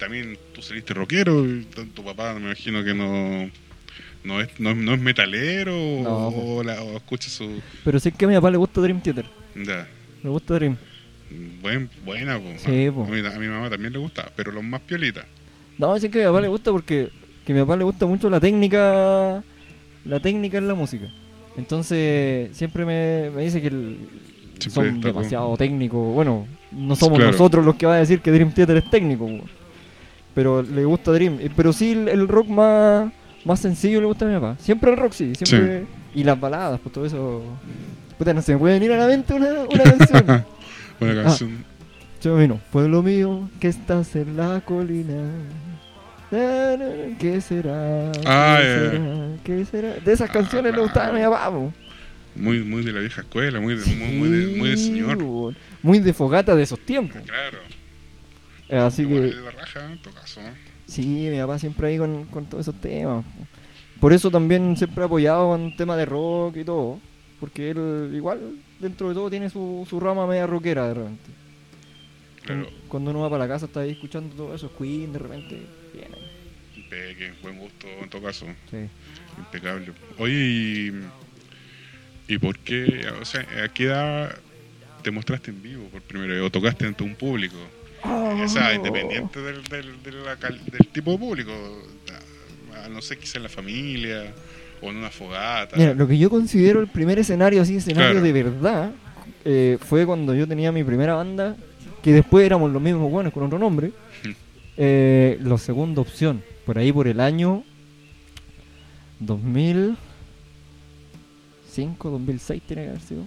también 0.00 0.36
tú 0.52 0.62
saliste 0.62 0.92
rockero, 0.94 1.46
y 1.46 1.64
tu, 1.94 2.02
papá 2.02 2.34
me 2.34 2.40
imagino 2.46 2.82
que 2.82 2.92
no, 2.94 3.48
no, 4.24 4.40
es, 4.40 4.48
no, 4.58 4.70
es- 4.70 4.76
no 4.76 4.94
es 4.94 5.00
metalero 5.00 5.72
No, 6.02 6.28
o, 6.28 6.62
la- 6.64 6.82
o 6.82 6.96
escucha 6.96 7.28
su... 7.28 7.60
Pero 7.84 8.00
sé 8.00 8.10
que 8.10 8.24
a 8.24 8.28
mi 8.28 8.34
papá 8.34 8.50
le 8.50 8.56
gusta 8.56 8.80
Dream 8.80 9.00
Theater. 9.00 9.26
Ya, 9.54 9.86
Le 10.24 10.28
gusta 10.30 10.54
Dream. 10.54 10.76
buen, 11.62 11.88
buena, 12.04 12.38
po. 12.38 12.46
Sí, 12.58 12.88
po. 12.92 13.04
a 13.04 13.08
mi, 13.08 13.20
a 13.20 13.38
mi 13.38 13.46
mamá 13.46 13.70
también 13.70 13.92
le 13.92 13.98
gusta, 14.00 14.32
pero 14.34 14.50
los 14.50 14.64
más 14.64 14.80
piolitas. 14.80 15.24
No, 15.78 15.98
sé 15.98 16.10
que 16.10 16.18
a 16.18 16.26
mi 16.26 16.28
papá 16.32 16.40
le 16.40 16.48
gusta 16.48 16.72
porque 16.72 17.10
que 17.44 17.52
a 17.52 17.54
mi 17.54 17.60
papá 17.62 17.76
le 17.76 17.84
gusta 17.84 18.04
mucho 18.06 18.28
la 18.28 18.40
técnica 18.40 19.42
la 20.04 20.20
técnica 20.20 20.58
en 20.58 20.66
la 20.68 20.74
música. 20.74 21.06
Entonces 21.56 22.56
siempre 22.56 22.84
me, 22.84 23.30
me 23.34 23.42
dice 23.42 23.60
que 23.60 23.68
el- 23.68 23.98
Siempre 24.58 24.70
son 24.90 25.00
con- 25.00 25.12
demasiado 25.12 25.56
técnicos. 25.56 26.14
Bueno, 26.14 26.46
no 26.72 26.94
somos 26.96 27.18
Claro. 27.18 27.32
nosotros 27.32 27.64
los 27.64 27.76
que 27.76 27.86
va 27.86 27.94
a 27.94 27.98
decir 27.98 28.20
que 28.20 28.30
Dream 28.30 28.52
Theater 28.52 28.76
es 28.78 28.90
técnico. 28.90 29.26
po. 29.26 29.44
Pero 30.34 30.62
le 30.62 30.84
gusta 30.84 31.12
Dream. 31.12 31.38
Eh, 31.40 31.50
Pero 31.56 31.72
sí 31.72 31.92
el, 31.92 32.28
rock 32.28 32.48
más, 32.48 33.12
más 33.44 33.60
sencillo 33.60 34.00
le 34.00 34.06
gusta 34.06 34.24
a 34.24 34.28
mi 34.28 34.34
papá. 34.34 34.56
Siempre 34.60 34.90
el 34.90 34.96
rock 34.96 35.12
sí. 35.12 35.34
Siempre, 35.34 35.86
Y 36.14 36.24
las 36.24 36.38
baladas, 36.40 36.80
pues 36.80 36.92
todo 36.92 37.04
eso... 37.06 37.42
Puta, 38.18 38.34
no 38.34 38.42
se 38.42 38.52
me 38.52 38.58
puede 38.58 38.74
venir 38.74 38.92
a 38.92 38.96
la 38.98 39.06
mente 39.06 39.32
una, 39.34 39.48
una 39.72 39.82
canción. 39.84 40.24
Buena 41.00 41.20
Ah. 41.20 41.24
canción. 41.24 41.64
Yo 42.22 42.36
vino, 42.36 42.60
pueblo 42.70 43.02
mío, 43.02 43.48
que 43.60 43.68
estás 43.68 44.14
en 44.14 44.36
la 44.36 44.60
colina. 44.60 45.22
Na, 46.30 46.76
na, 46.76 46.86
na, 46.86 47.18
¿Qué 47.18 47.40
será? 47.40 48.12
Ah, 48.26 48.58
¿Qué 48.60 48.66
ya. 48.68 48.90
será? 48.90 49.36
¿Qué 49.42 49.64
será? 49.64 49.88
De 50.04 50.12
esas 50.12 50.28
Ah, 50.28 50.32
canciones 50.32 50.74
le 50.74 50.80
gustaban 50.82 51.16
a 51.16 51.18
mi 51.18 51.24
papá, 51.24 51.50
po. 51.50 51.72
Muy, 52.36 52.62
muy 52.62 52.84
de 52.84 52.92
la 52.92 53.00
vieja 53.00 53.22
escuela, 53.22 53.58
muy 53.58 53.74
de, 53.74 53.84
muy, 53.96 54.12
muy 54.18 54.28
de, 54.28 54.46
muy 54.58 54.68
de 54.68 54.76
señor. 54.76 55.18
Muy 55.82 55.98
de 55.98 56.12
fogata 56.12 56.54
de 56.54 56.62
esos 56.62 56.78
tiempos. 56.80 57.20
Claro. 57.24 57.58
Eh, 58.70 58.76
Así 58.78 59.06
que 59.06 59.32
la 59.34 59.50
raja, 59.50 59.92
en 59.92 60.00
todo 60.02 60.14
caso. 60.14 60.40
¿no? 60.42 60.48
sí, 60.86 61.28
mi 61.30 61.38
papá 61.38 61.58
siempre 61.58 61.88
ahí 61.88 61.98
con, 61.98 62.24
con 62.26 62.46
todos 62.46 62.66
esos 62.68 62.80
temas. 62.80 63.24
Por 64.00 64.12
eso 64.12 64.30
también 64.30 64.76
siempre 64.76 65.02
ha 65.02 65.06
apoyado 65.06 65.48
con 65.48 65.76
temas 65.76 65.96
de 65.98 66.06
rock 66.06 66.56
y 66.58 66.64
todo. 66.64 66.98
Porque 67.38 67.70
él 67.70 68.12
igual 68.14 68.38
dentro 68.78 69.08
de 69.08 69.14
todo 69.14 69.30
tiene 69.30 69.48
su, 69.50 69.86
su 69.88 69.98
rama 70.00 70.26
media 70.26 70.46
rockera 70.46 70.88
de 70.88 70.94
repente. 70.94 71.30
Claro, 72.42 72.62
Cuando- 72.64 72.88
Cuando 72.88 73.10
uno 73.10 73.20
va 73.20 73.30
para 73.30 73.44
la 73.46 73.48
casa 73.54 73.66
está 73.66 73.80
ahí 73.80 73.90
escuchando 73.92 74.34
todo 74.34 74.54
eso, 74.54 74.70
Queen 74.76 75.12
de 75.12 75.18
repente 75.18 75.62
viene. 75.92 76.16
impeque, 76.76 77.32
buen 77.42 77.58
gusto 77.58 77.86
en 78.02 78.08
todo 78.10 78.22
caso. 78.22 78.46
Sí. 78.70 78.78
Impecable. 79.38 79.92
Oye, 80.18 80.34
y, 80.34 80.92
¿y 82.28 82.38
por 82.38 82.58
qué? 82.58 83.06
O 83.20 83.24
sea, 83.24 83.46
¿a 83.64 83.68
qué 83.68 83.84
edad 83.84 84.36
te 85.02 85.10
mostraste 85.10 85.50
en 85.50 85.62
vivo 85.62 85.84
por 85.88 86.02
primera 86.02 86.34
vez 86.34 86.42
o 86.42 86.50
tocaste 86.50 86.86
ante 86.86 87.02
un 87.04 87.14
público? 87.14 87.56
O 88.04 88.48
sea, 88.48 88.74
independiente 88.74 89.40
del, 89.40 89.62
del, 89.64 89.96
tipo 90.92 91.12
de 91.12 91.18
público. 91.18 91.52
No 92.90 93.00
sé, 93.02 93.18
quizá 93.18 93.38
en 93.38 93.42
la 93.44 93.48
familia 93.48 94.32
o 94.82 94.90
en 94.90 94.96
una 94.96 95.10
fogata. 95.10 95.76
Mira, 95.76 95.94
lo 95.94 96.08
que 96.08 96.18
yo 96.18 96.28
considero 96.30 96.80
el 96.80 96.88
primer 96.88 97.18
escenario, 97.18 97.62
así, 97.62 97.76
escenario 97.76 98.20
Claro. 98.20 98.24
de 98.24 98.32
verdad, 98.32 98.90
eh, 99.44 99.78
fue 99.80 100.06
cuando 100.06 100.34
yo 100.34 100.48
tenía 100.48 100.72
mi 100.72 100.82
primera 100.82 101.14
banda, 101.14 101.56
que 102.02 102.12
después 102.12 102.44
éramos 102.44 102.72
los 102.72 102.82
mismos 102.82 103.10
buenos 103.10 103.32
con 103.32 103.44
otro 103.44 103.58
nombre. 103.58 103.92
Eh, 104.82 105.36
la 105.42 105.58
segunda 105.58 106.00
opción, 106.00 106.42
por 106.64 106.78
ahí 106.78 106.90
por 106.90 107.06
el 107.06 107.20
año 107.20 107.64
2005, 109.18 112.10
2006 112.10 112.62
tiene 112.66 112.84
que 112.84 112.88
haber 112.88 113.02
sido. 113.02 113.26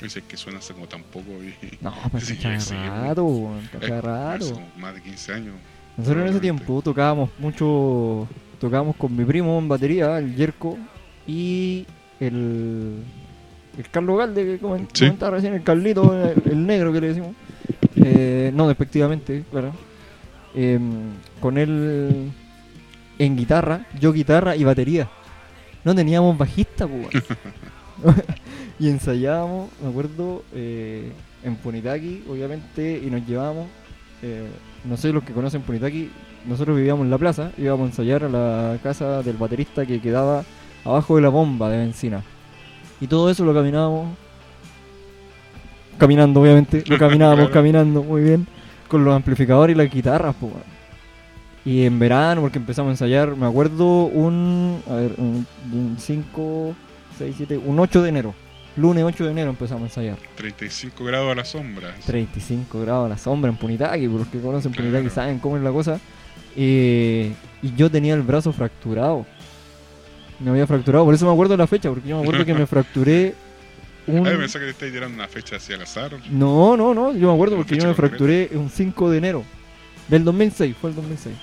Dice 0.00 0.22
que 0.22 0.36
suena 0.36 0.58
hace 0.60 0.72
como 0.74 0.86
tan 0.86 1.02
poco. 1.02 1.30
Y, 1.42 1.54
No, 1.80 1.92
pues 2.10 2.24
Sí, 2.26 2.38
Eh, 2.42 4.00
rato. 4.00 4.44
hace 4.44 4.52
como 4.52 4.66
más 4.78 4.94
de 4.94 5.02
15 5.02 5.32
años. 5.32 5.54
Nosotros 5.96 6.22
en 6.24 6.28
ese 6.30 6.40
tiempo 6.40 6.80
tocábamos 6.82 7.30
mucho, 7.38 8.28
tocábamos 8.60 8.94
con 8.96 9.16
mi 9.16 9.24
primo 9.24 9.58
en 9.58 9.66
batería, 9.68 10.18
el 10.18 10.36
Yerko, 10.36 10.78
y 11.26 11.84
el, 12.20 13.02
el 13.76 13.90
Carlos 13.90 14.16
Galde 14.18 14.44
que 14.44 14.60
comen- 14.60 14.86
Sí. 14.92 15.06
comentaba 15.06 15.36
recién, 15.36 15.54
el 15.54 15.62
Carlito, 15.64 16.14
el, 16.14 16.40
el 16.52 16.66
negro 16.66 16.92
que 16.92 17.00
le 17.00 17.08
decimos. 17.08 17.34
Eh, 17.96 18.52
no, 18.54 18.68
despectivamente, 18.68 19.42
claro. 19.50 19.72
Em, 20.54 21.10
con 21.40 21.58
él 21.58 22.30
en 23.18 23.36
guitarra, 23.36 23.84
yo 24.00 24.12
guitarra 24.12 24.54
y 24.54 24.62
batería. 24.62 25.08
No 25.84 25.94
teníamos 25.94 26.38
bajista, 26.38 26.86
pues. 26.86 27.08
y 28.78 28.88
ensayábamos, 28.88 29.70
me 29.82 29.88
acuerdo, 29.88 30.42
eh, 30.54 31.12
en 31.42 31.56
Punitaki, 31.56 32.24
obviamente, 32.28 33.00
y 33.04 33.10
nos 33.10 33.26
llevábamos. 33.26 33.66
eh, 34.22 34.48
no 34.84 34.96
sé 34.96 35.12
los 35.12 35.24
que 35.24 35.32
conocen 35.32 35.62
Punitaki, 35.62 36.10
nosotros 36.46 36.76
vivíamos 36.76 37.04
en 37.04 37.10
la 37.10 37.18
plaza, 37.18 37.52
íbamos 37.58 37.86
a 37.86 37.90
ensayar 37.90 38.24
a 38.24 38.28
la 38.28 38.78
casa 38.82 39.22
del 39.22 39.36
baterista 39.36 39.84
que 39.84 40.00
quedaba 40.00 40.44
abajo 40.84 41.16
de 41.16 41.22
la 41.22 41.28
bomba 41.28 41.68
de 41.70 41.78
benzina. 41.78 42.22
Y 43.00 43.06
todo 43.06 43.30
eso 43.30 43.44
lo 43.44 43.54
caminábamos. 43.54 44.16
Caminando, 45.98 46.40
obviamente. 46.40 46.84
Lo 46.86 46.98
caminábamos 47.04 47.50
caminando, 47.50 48.02
muy 48.02 48.22
bien. 48.22 48.46
Con 48.88 49.04
los 49.04 49.14
amplificadores 49.14 49.74
y 49.74 49.78
las 49.78 49.90
guitarras, 49.90 50.34
pues. 50.40 50.52
Y 51.64 51.84
en 51.84 51.98
verano, 51.98 52.40
porque 52.40 52.58
empezamos 52.58 52.88
a 52.88 52.92
ensayar, 52.92 53.36
me 53.36 53.46
acuerdo 53.46 54.04
un. 54.04 54.80
A 54.88 54.94
ver, 54.94 55.14
un 55.18 55.46
5, 55.98 56.74
6, 57.18 57.34
7, 57.36 57.58
un 57.58 57.78
8 57.78 58.02
de 58.02 58.08
enero. 58.08 58.34
Lunes 58.78 59.02
8 59.02 59.24
de 59.24 59.30
enero 59.32 59.50
empezamos 59.50 59.82
a 59.82 59.86
ensayar. 59.86 60.18
35 60.36 61.04
grados 61.04 61.32
a 61.32 61.34
la 61.34 61.44
sombra. 61.44 61.94
35 62.06 62.80
grados 62.80 63.06
a 63.06 63.08
la 63.08 63.18
sombra 63.18 63.50
en 63.50 63.56
Punitaki, 63.56 64.06
por 64.06 64.20
los 64.20 64.28
que 64.28 64.40
conocen 64.40 64.70
Claro. 64.70 64.90
Punitaki 64.90 65.12
saben 65.12 65.40
cómo 65.40 65.56
es 65.56 65.64
la 65.64 65.72
cosa. 65.72 65.98
Eh, 66.56 67.32
y 67.60 67.74
yo 67.74 67.90
tenía 67.90 68.14
el 68.14 68.22
brazo 68.22 68.52
fracturado. 68.52 69.26
Me 70.38 70.50
había 70.50 70.66
fracturado, 70.68 71.04
por 71.04 71.12
eso 71.12 71.26
me 71.26 71.32
acuerdo 71.32 71.54
de 71.54 71.58
la 71.58 71.66
fecha, 71.66 71.88
porque 71.88 72.08
yo 72.08 72.16
me 72.16 72.22
acuerdo 72.22 72.44
que 72.44 72.54
me 72.54 72.66
fracturé 72.68 73.34
un... 74.06 74.24
Ay, 74.24 74.36
pensé 74.36 74.60
que 74.60 74.66
te 74.66 74.70
estáis 74.70 74.92
tirando 74.92 75.16
una 75.16 75.26
fecha 75.26 75.56
hacia 75.56 75.74
el 75.74 75.82
azar. 75.82 76.12
No, 76.30 76.76
no, 76.76 76.94
no, 76.94 77.12
yo 77.12 77.28
me 77.28 77.34
acuerdo 77.34 77.56
porque 77.56 77.76
yo 77.76 77.86
me 77.88 77.94
fracturé 77.94 78.50
un 78.54 78.70
5 78.70 79.10
de 79.10 79.18
enero 79.18 79.44
del 80.06 80.22
2006, 80.22 80.76
fue 80.80 80.90
el 80.90 80.96
2006. 80.96 81.34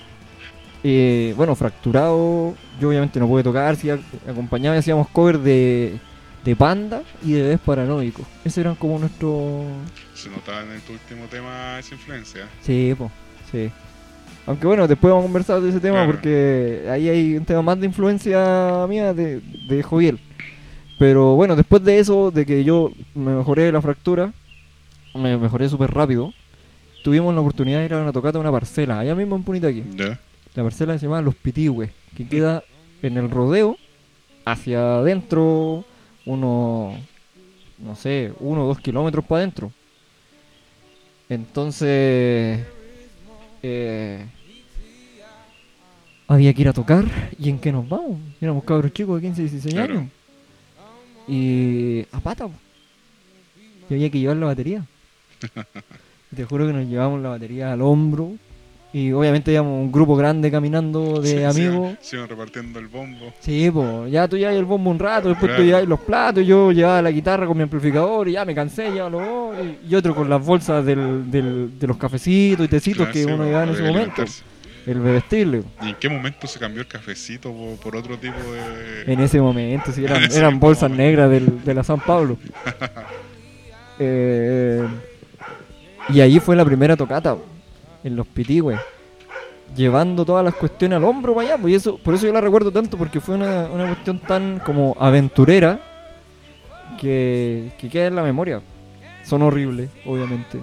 Eh, 0.84 1.34
bueno, 1.36 1.54
fracturado, 1.54 2.54
yo 2.80 2.88
obviamente 2.88 3.20
no 3.20 3.28
pude 3.28 3.42
tocar, 3.42 3.76
si 3.76 3.90
acompañaba 3.90 4.74
y 4.76 4.78
hacíamos 4.78 5.08
cover 5.08 5.38
de, 5.38 5.98
de 6.46 6.54
Panda 6.56 7.02
y 7.24 7.32
de 7.32 7.42
Bebés 7.42 7.60
Paranoicos. 7.60 8.24
Esos 8.44 8.58
eran 8.58 8.76
como 8.76 8.98
nuestros... 9.00 9.64
Se 10.14 10.30
notaba 10.30 10.62
en 10.62 10.80
tu 10.82 10.92
último 10.92 11.26
tema 11.28 11.78
esa 11.80 11.94
influencia. 11.94 12.48
Sí, 12.62 12.94
pues, 12.96 13.10
sí. 13.50 13.68
Aunque 14.46 14.64
bueno, 14.68 14.86
después 14.86 15.10
vamos 15.10 15.24
a 15.24 15.26
conversar 15.26 15.60
de 15.60 15.70
ese 15.70 15.80
tema 15.80 15.96
Claro. 15.96 16.12
porque 16.12 16.86
ahí 16.88 17.08
hay 17.08 17.36
un 17.36 17.44
tema 17.44 17.62
más 17.62 17.80
de 17.80 17.86
influencia 17.86 18.86
mía 18.88 19.12
de, 19.12 19.40
de 19.68 19.82
Joviel. 19.82 20.20
Pero 21.00 21.34
bueno, 21.34 21.56
después 21.56 21.82
de 21.82 21.98
eso, 21.98 22.30
de 22.30 22.46
que 22.46 22.62
yo 22.62 22.92
me 23.16 23.32
mejoré 23.34 23.70
la 23.72 23.82
fractura, 23.82 24.32
me 25.16 25.36
mejoré 25.36 25.68
súper 25.68 25.90
rápido, 25.92 26.32
tuvimos 27.02 27.34
la 27.34 27.40
oportunidad 27.40 27.80
de 27.80 27.86
ir 27.86 27.94
a 27.94 28.00
una 28.02 28.12
tocata 28.12 28.38
a 28.38 28.40
una 28.40 28.52
parcela, 28.52 29.00
allá 29.00 29.16
mismo 29.16 29.34
en 29.34 29.42
Punitaqui. 29.42 29.82
¿Ya? 29.96 30.18
La 30.54 30.62
parcela 30.62 30.96
se 30.96 31.06
llama 31.06 31.20
Los 31.20 31.34
Pitigües, 31.34 31.90
que 32.16 32.26
queda 32.28 32.62
en 33.02 33.16
el 33.18 33.30
rodeo, 33.30 33.76
hacia 34.44 34.98
adentro, 34.98 35.84
uno, 36.26 36.94
no 37.78 37.96
sé, 37.96 38.32
uno 38.40 38.64
o 38.64 38.68
dos 38.68 38.80
kilómetros 38.80 39.24
para 39.24 39.38
adentro. 39.40 39.72
Entonces, 41.28 42.60
eh, 43.62 44.24
había 46.28 46.52
que 46.54 46.62
ir 46.62 46.68
a 46.68 46.72
tocar, 46.72 47.04
¿y 47.38 47.48
en 47.50 47.58
qué 47.58 47.72
nos 47.72 47.88
vamos? 47.88 48.18
Éramos 48.40 48.64
cabros 48.64 48.92
chicos 48.92 49.20
de 49.20 49.28
15, 49.28 49.42
16 49.42 49.74
Claro. 49.74 49.94
años. 49.98 50.10
Y 51.28 52.06
a 52.12 52.20
pata, 52.20 52.48
y 53.88 53.94
había 53.94 54.10
que 54.10 54.18
llevar 54.20 54.36
la 54.36 54.46
batería. 54.46 54.84
Te 56.36 56.44
juro 56.44 56.66
que 56.66 56.72
nos 56.72 56.86
llevamos 56.86 57.20
la 57.22 57.30
batería 57.30 57.72
al 57.72 57.82
hombro. 57.82 58.32
Y 58.92 59.12
obviamente 59.12 59.52
íbamos 59.52 59.72
un 59.78 59.92
grupo 59.92 60.16
grande 60.16 60.50
caminando 60.50 61.20
de 61.20 61.28
Sí, 61.28 61.42
amigos. 61.42 61.96
Se, 62.00 62.16
iban 62.16 62.28
repartiendo 62.28 62.78
el 62.78 62.86
bombo. 62.86 63.32
Sí, 63.40 63.70
pues, 63.70 64.10
ya 64.10 64.26
tú 64.26 64.38
llevas 64.38 64.54
el 64.54 64.64
bombo 64.64 64.90
un 64.90 64.98
rato, 64.98 65.28
después 65.28 65.50
Claro. 65.50 65.62
tú 65.62 65.66
llevas 65.66 65.86
los 65.86 66.00
platos, 66.00 66.46
yo 66.46 66.72
llevaba 66.72 67.02
la 67.02 67.10
guitarra 67.10 67.46
con 67.46 67.56
mi 67.58 67.64
amplificador 67.64 68.28
y 68.28 68.32
ya 68.32 68.44
me 68.46 68.54
cansé, 68.54 68.94
ya 68.94 69.10
lo 69.10 69.52
y, 69.62 69.90
y 69.90 69.94
otro 69.96 70.14
con 70.14 70.30
las 70.30 70.42
bolsas 70.42 70.84
del, 70.86 71.30
del- 71.30 71.78
de 71.78 71.86
los 71.86 71.98
cafecitos 71.98 72.64
y 72.64 72.68
tecitos 72.68 72.98
Claro, 73.08 73.12
que 73.12 73.24
sí, 73.24 73.30
uno 73.30 73.44
llevaba 73.44 73.64
en 73.64 73.70
ese 73.70 73.82
momento, 73.82 74.24
el 74.86 75.00
bebestible. 75.00 75.62
¿Y 75.82 75.88
en 75.90 75.94
qué 75.96 76.08
momento 76.08 76.46
se 76.46 76.58
cambió 76.58 76.80
el 76.80 76.86
cafecito 76.88 77.52
por, 77.52 77.76
por 77.78 77.96
otro 77.96 78.16
tipo 78.16 78.36
de...? 78.52 79.12
En 79.12 79.20
ese 79.20 79.40
momento, 79.42 79.92
sí, 79.92 80.04
eran, 80.06 80.22
eran 80.32 80.58
bolsas 80.58 80.88
momento. 80.88 81.02
negras 81.02 81.30
del, 81.30 81.64
de 81.64 81.74
la 81.74 81.84
San 81.84 82.00
Pablo. 82.00 82.38
Eh, 83.98 84.82
y 86.10 86.20
ahí 86.20 86.38
fue 86.38 86.54
la 86.54 86.64
primera 86.64 86.96
tocata, 86.96 87.36
en 88.06 88.16
los 88.16 88.26
pitigües. 88.26 88.78
Llevando 89.76 90.24
todas 90.24 90.44
las 90.44 90.54
cuestiones 90.54 90.96
al 90.96 91.04
hombro 91.04 91.34
para 91.34 91.48
allá, 91.48 91.58
pues, 91.60 91.72
y 91.72 91.74
eso, 91.76 91.98
por 91.98 92.14
eso 92.14 92.26
yo 92.26 92.32
la 92.32 92.40
recuerdo 92.40 92.70
tanto, 92.70 92.96
porque 92.96 93.20
fue 93.20 93.34
una, 93.34 93.66
una 93.66 93.86
cuestión 93.86 94.20
tan 94.20 94.60
como 94.60 94.96
aventurera 94.98 95.80
que, 97.00 97.72
que 97.78 97.88
queda 97.88 98.06
en 98.06 98.16
la 98.16 98.22
memoria. 98.22 98.60
Son 99.24 99.42
horribles, 99.42 99.90
obviamente. 100.04 100.60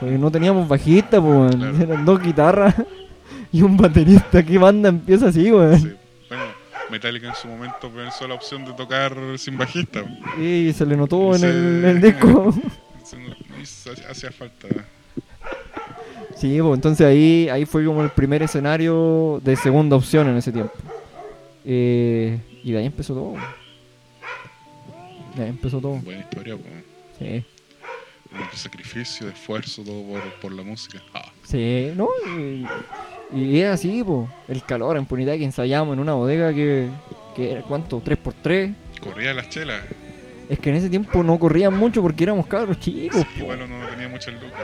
Porque 0.00 0.18
no 0.18 0.30
teníamos 0.30 0.66
bajista, 0.66 1.20
pues, 1.20 1.54
Claro. 1.54 1.76
eran 1.80 2.04
dos 2.04 2.20
guitarras 2.20 2.74
y 3.52 3.62
un 3.62 3.76
baterista. 3.76 4.42
¿Qué 4.42 4.58
banda 4.58 4.88
empieza 4.88 5.28
así, 5.28 5.50
weón? 5.52 5.78
Sí. 5.78 5.92
Bueno, 6.28 6.44
Metallica 6.90 7.28
en 7.28 7.34
su 7.36 7.46
momento 7.46 7.88
pensó 7.88 8.26
la 8.26 8.34
opción 8.34 8.64
de 8.64 8.72
tocar 8.72 9.14
sin 9.36 9.56
bajista. 9.56 10.02
Y 10.40 10.72
se 10.72 10.84
le 10.84 10.96
notó 10.96 11.34
en 11.34 11.38
Sí. 11.40 11.46
el, 11.46 11.56
en 11.56 11.84
el 11.84 12.00
disco. 12.00 12.52
Hacía 14.10 14.30
falta. 14.32 14.66
Sí, 16.40 16.58
pues 16.58 16.74
entonces 16.74 17.06
ahí, 17.06 17.50
ahí 17.50 17.66
fue 17.66 17.84
como 17.84 18.02
el 18.02 18.08
primer 18.08 18.42
escenario 18.42 19.42
de 19.44 19.56
segunda 19.56 19.94
opción 19.96 20.26
en 20.28 20.38
ese 20.38 20.50
tiempo. 20.50 20.72
Eh, 21.66 22.40
y 22.64 22.72
de 22.72 22.78
ahí 22.78 22.86
empezó 22.86 23.12
todo. 23.12 23.34
De 25.36 25.42
ahí 25.42 25.50
empezó 25.50 25.80
todo. 25.80 25.96
Buena 25.96 26.20
historia, 26.20 26.56
po. 26.56 26.62
Sí, 27.18 27.44
Mucho 28.30 28.56
sacrificio, 28.56 29.28
esfuerzo, 29.28 29.82
todo 29.82 30.02
por, 30.04 30.22
por 30.40 30.52
la 30.52 30.62
música. 30.62 31.02
Ah, 31.12 31.30
sí, 31.44 31.92
¿no? 31.94 32.08
Y, 32.38 32.66
y 33.36 33.60
es 33.60 33.68
así, 33.68 34.02
pues. 34.02 34.26
El 34.48 34.64
calor 34.64 34.96
en 34.96 35.04
Punitá 35.04 35.36
que 35.36 35.44
ensayamos 35.44 35.92
en 35.92 36.00
una 36.00 36.14
bodega 36.14 36.54
que, 36.54 36.88
que 37.36 37.52
era, 37.52 37.62
¿cuánto? 37.62 38.02
¿3x3? 38.02 38.74
corría 39.00 39.34
las 39.34 39.48
chelas. 39.50 39.82
Es 40.50 40.58
que 40.58 40.68
en 40.70 40.76
ese 40.76 40.90
tiempo 40.90 41.22
no 41.22 41.38
corrían 41.38 41.72
mucho 41.76 42.02
porque 42.02 42.24
éramos 42.24 42.46
cabros 42.46 42.78
chicos. 42.80 43.24
po. 43.24 43.38
Igual 43.38 43.60
no 43.70 43.86
tenía 43.88 44.08
muchas 44.08 44.34
lucas. 44.34 44.60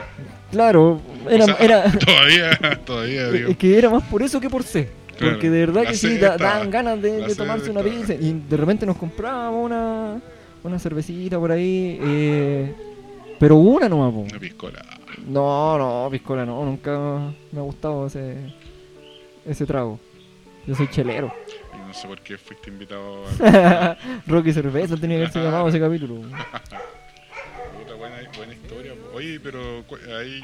Claro, 0.51 0.99
era, 1.29 1.45
O 1.45 1.47
sea, 1.47 1.55
era, 1.59 1.91
Todavía, 2.05 2.79
todavía, 2.85 3.31
digo. 3.31 3.49
Es 3.51 3.57
que 3.57 3.77
era 3.77 3.89
más 3.89 4.03
por 4.03 4.21
eso 4.21 4.39
que 4.41 4.49
por 4.49 4.63
C. 4.63 4.89
Claro, 5.17 5.33
Porque 5.33 5.49
de 5.49 5.59
verdad 5.65 5.83
que 5.87 5.95
sí, 5.95 6.17
da- 6.17 6.37
dan 6.37 6.69
ganas 6.69 7.01
de, 7.01 7.33
tomarse 7.35 7.71
una 7.71 7.81
pizza. 7.81 8.13
Y 8.13 8.33
de 8.49 8.57
repente 8.57 8.85
nos 8.85 8.97
comprábamos 8.97 9.65
una, 9.65 10.21
una 10.63 10.77
cervecita 10.77 11.39
por 11.39 11.51
ahí. 11.53 11.97
eh, 12.03 12.75
pero 13.39 13.55
una 13.55 13.87
nomás, 13.87 14.11
po. 14.13 14.19
Una 14.29 14.39
piscola. 14.39 14.83
No, 15.27 15.77
no, 15.77 16.09
piscola 16.11 16.45
no, 16.45 16.65
nunca 16.65 17.31
me 17.51 17.59
ha 17.59 17.63
gustado 17.63 18.07
ese, 18.07 18.35
ese 19.45 19.65
trago. 19.65 19.99
Yo 20.67 20.75
soy 20.75 20.87
chelero. 20.89 21.33
No 21.87 21.93
sé 21.93 22.07
por 22.07 22.19
qué 22.21 22.37
fuiste 22.37 22.69
invitado 22.69 23.23
a... 23.43 23.97
Rocky 24.27 24.51
Cerveza 24.53 24.97
tenía 24.97 25.17
que 25.17 25.23
haberse 25.23 25.39
llamado 25.41 25.67
ese 25.69 25.79
capítulo. 25.79 26.15
Puta, 26.21 27.93
buena, 27.97 28.15
buena 28.35 28.53
historia. 28.53 28.93
Oye, 29.13 29.39
pero 29.39 29.83
ahí, 30.19 30.41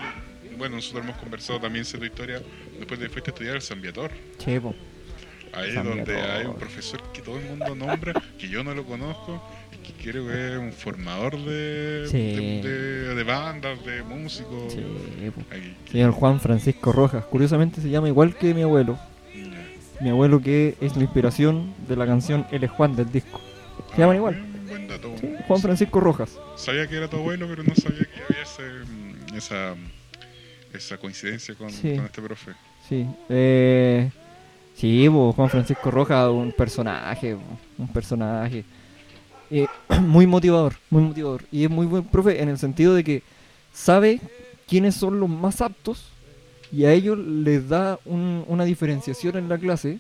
bueno, 0.57 0.77
nosotros 0.77 1.03
hemos 1.03 1.17
conversado 1.17 1.59
también 1.59 1.83
sobre 1.85 2.09
tu 2.09 2.13
historia 2.15 2.41
después 2.77 2.99
de 2.99 3.07
que 3.07 3.11
fuiste 3.11 3.31
a 3.31 3.33
estudiar 3.33 3.55
al 3.55 3.61
San 3.61 3.81
Viator. 3.81 4.11
Ahí 5.55 5.71
San 5.73 5.85
donde 5.87 6.03
Viator. 6.03 6.31
hay 6.31 6.45
un 6.45 6.55
profesor 6.55 6.99
que 7.13 7.21
todo 7.21 7.37
el 7.37 7.45
mundo 7.45 7.75
nombra, 7.75 8.13
que 8.39 8.47
yo 8.47 8.63
no 8.63 8.73
lo 8.73 8.83
conozco, 8.85 9.39
y 9.71 9.77
que 9.91 10.11
creo 10.11 10.27
que 10.27 10.53
es 10.53 10.57
un 10.57 10.71
formador 10.73 11.37
de, 11.37 12.07
Sí. 12.09 12.17
de, 12.35 12.69
de- 12.69 13.15
de 13.15 13.23
bandas, 13.23 13.85
de 13.85 14.01
músicos. 14.01 14.75
Ahí, 15.51 15.75
Señor 15.91 16.11
Juan 16.11 16.39
Francisco 16.39 16.91
Rojas. 16.91 17.25
Curiosamente 17.25 17.81
se 17.81 17.89
llama 17.89 18.07
igual 18.07 18.35
que 18.35 18.53
mi 18.55 18.63
abuelo. 18.63 18.97
Mi 20.03 20.09
abuelo 20.09 20.41
que 20.41 20.75
es 20.81 20.95
la 20.97 21.03
inspiración 21.03 21.73
de 21.87 21.95
la 21.95 22.05
canción 22.05 22.45
es 22.51 22.69
Juan 22.71 22.95
del 22.95 23.11
disco. 23.11 23.39
Se 23.93 23.97
llaman 24.01 24.17
igual. 24.17 24.45
buen- 24.67 24.87
dato. 24.87 25.13
Sí, 25.19 25.29
Juan 25.47 25.61
Francisco 25.61 25.99
Rojas. 25.99 26.37
Sabía 26.55 26.87
que 26.87 26.97
era 26.97 27.07
tu 27.07 27.17
abuelo, 27.17 27.47
pero 27.47 27.63
no 27.63 27.73
sabía 27.75 27.99
que 28.05 28.21
había 28.27 28.43
ese, 28.43 28.63
mm, 28.85 29.35
esa, 29.37 29.75
esa 30.73 30.97
coincidencia 30.97 31.55
con, 31.55 31.69
Sí. 31.69 31.95
con 31.95 32.05
este 32.05 32.21
profe. 32.21 32.51
Sí. 32.89 33.05
Eh, 33.29 34.09
sí, 34.75 35.07
bo, 35.07 35.31
Juan 35.33 35.49
Francisco 35.49 35.89
Rojas, 35.91 36.29
un 36.29 36.51
personaje, 36.51 37.35
bo, 37.35 37.41
un 37.77 37.87
personaje. 37.87 38.65
Eh, 39.51 39.67
muy 40.01 40.27
motivador, 40.27 40.73
muy 40.89 41.03
motivador. 41.03 41.43
Y 41.51 41.63
es 41.63 41.69
muy 41.69 41.85
buen 41.85 42.03
profe 42.05 42.41
en 42.41 42.49
el 42.49 42.57
sentido 42.57 42.93
de 42.95 43.03
que 43.03 43.23
sabe 43.71 44.19
quiénes 44.67 44.95
son 44.95 45.19
los 45.19 45.29
más 45.29 45.61
aptos 45.61 46.09
y 46.73 46.85
a 46.85 46.91
ellos 46.91 47.17
les 47.17 47.69
da 47.69 47.99
un- 48.05 48.43
una 48.47 48.63
diferenciación 48.65 49.37
en 49.37 49.47
la 49.47 49.57
clase 49.57 49.99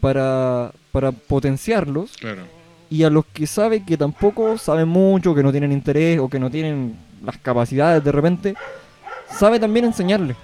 para, 0.00 0.72
para 0.92 1.12
potenciarlos 1.12 2.16
Claro, 2.18 2.42
y 2.90 3.02
a 3.02 3.10
los 3.10 3.26
que 3.26 3.46
sabe 3.46 3.84
que 3.84 3.96
tampoco 3.98 4.56
saben 4.58 4.88
mucho, 4.88 5.34
que 5.34 5.42
no 5.42 5.50
tienen 5.52 5.70
interés 5.72 6.18
o 6.18 6.28
que 6.28 6.38
no 6.38 6.50
tienen 6.50 6.96
las 7.24 7.36
capacidades 7.38 8.02
de 8.02 8.10
repente, 8.12 8.54
sabe 9.30 9.60
también 9.60 9.84
enseñarles. 9.84 10.36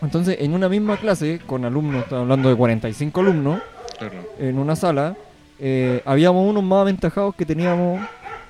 Entonces, 0.00 0.38
en 0.40 0.52
una 0.54 0.68
misma 0.68 0.96
clase, 0.96 1.40
con 1.46 1.64
alumnos, 1.64 2.02
estamos 2.02 2.22
hablando 2.22 2.48
de 2.48 2.56
45 2.56 3.20
alumnos, 3.20 3.60
claro. 3.98 4.14
en 4.40 4.58
una 4.58 4.74
sala, 4.74 5.14
eh, 5.60 6.02
habíamos 6.04 6.50
unos 6.50 6.64
más 6.64 6.80
aventajados 6.80 7.36
que 7.36 7.46
teníamos 7.46 8.00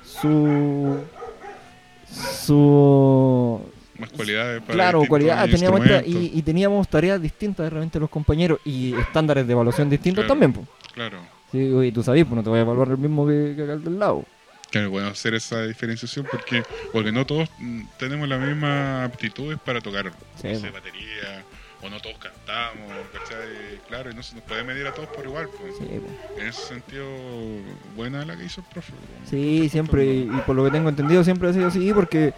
su... 0.03 0.97
su... 2.09 3.61
Más 4.09 4.11
cualidades 4.17 4.61
para 4.61 4.73
Claro, 4.73 5.03
cualidades, 5.07 5.51
teníamos 5.51 5.85
esta- 5.85 6.05
y, 6.07 6.31
y 6.35 6.41
teníamos 6.41 6.87
tareas 6.87 7.21
distintas 7.21 7.65
de 7.65 7.69
repente 7.69 7.99
los 7.99 8.09
compañeros 8.09 8.59
y 8.65 8.93
estándares 8.95 9.45
de 9.47 9.53
evaluación 9.53 9.89
distintos 9.89 10.23
Claro. 10.25 10.29
también. 10.39 10.53
pues. 10.53 10.67
Claro. 10.93 11.19
Sí, 11.51 11.71
oye, 11.71 11.91
tú 11.91 12.03
sabes, 12.03 12.25
pues 12.25 12.35
no 12.35 12.43
te 12.43 12.49
voy 12.49 12.59
a 12.59 12.63
evaluar 12.63 12.89
el 12.89 12.97
mismo 12.97 13.27
que, 13.27 13.53
que 13.55 13.63
acá 13.63 13.77
del 13.77 13.99
lado. 13.99 14.23
Claro, 14.71 14.89
bueno 14.89 15.07
hacer 15.09 15.35
esa 15.35 15.61
diferenciación 15.67 16.25
porque, 16.31 16.63
porque 16.91 17.11
no 17.11 17.25
todos 17.27 17.47
mm, 17.59 17.81
tenemos 17.99 18.27
las 18.27 18.41
mismas 18.41 19.05
aptitudes 19.07 19.59
para 19.63 19.79
tocar 19.81 20.11
Sí, 20.41 20.47
no 20.47 20.59
sé, 20.59 20.67
po. 20.67 20.73
batería, 20.73 21.43
o 21.83 21.89
no 21.91 21.99
todos 21.99 22.17
cantamos, 22.17 22.91
¿cachai? 23.13 23.79
Claro, 23.87 24.09
y 24.09 24.15
no 24.15 24.23
se 24.23 24.33
nos 24.35 24.43
puede 24.45 24.63
medir 24.63 24.87
a 24.87 24.93
todos 24.93 25.09
por 25.09 25.25
igual. 25.25 25.47
pues. 25.59 25.75
Sí, 25.77 25.85
pues. 26.01 26.41
En 26.41 26.47
ese 26.47 26.61
sentido, 26.63 27.05
buena 27.95 28.25
la 28.25 28.35
que 28.35 28.45
hizo 28.45 28.61
el 28.61 28.67
profe. 28.67 28.93
Sí, 29.29 29.69
siempre, 29.69 30.05
y, 30.05 30.21
y 30.23 30.41
por 30.45 30.55
lo 30.55 30.63
que 30.65 30.71
tengo 30.71 30.89
entendido, 30.89 31.23
siempre 31.23 31.49
ha 31.49 31.53
sido 31.53 31.67
así, 31.67 31.93
porque 31.93 32.33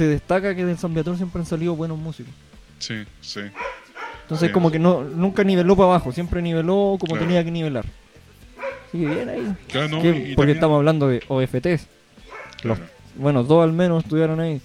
se 0.00 0.06
destaca 0.08 0.54
que 0.54 0.64
del 0.64 0.78
San 0.78 0.94
Beatriz 0.94 1.18
siempre 1.18 1.40
han 1.42 1.46
salido 1.46 1.76
buenos 1.76 1.98
músicos. 1.98 2.32
Sí, 2.78 3.04
sí. 3.20 3.40
Entonces, 4.22 4.48
Sí. 4.48 4.52
como 4.54 4.70
que 4.70 4.78
no 4.78 5.04
nunca 5.04 5.44
niveló 5.44 5.76
para 5.76 5.88
abajo, 5.90 6.10
siempre 6.10 6.40
niveló 6.40 6.96
como 6.98 7.12
Claro. 7.12 7.20
tenía 7.26 7.44
que 7.44 7.50
nivelar. 7.50 7.84
Sigue 8.90 9.06
bien 9.08 9.28
ahí. 9.28 9.54
Claro, 9.68 9.88
no, 9.88 10.00
Que- 10.00 10.08
y 10.08 10.12
porque 10.12 10.34
también- 10.36 10.56
estamos 10.56 10.76
hablando 10.78 11.06
de 11.08 11.22
OFTs. 11.28 11.86
los- 12.62 12.78
claro, 12.78 12.90
Bueno, 13.16 13.44
dos 13.44 13.62
al 13.62 13.72
menos 13.74 14.04
estudiaron 14.04 14.40
ahí. 14.40 14.60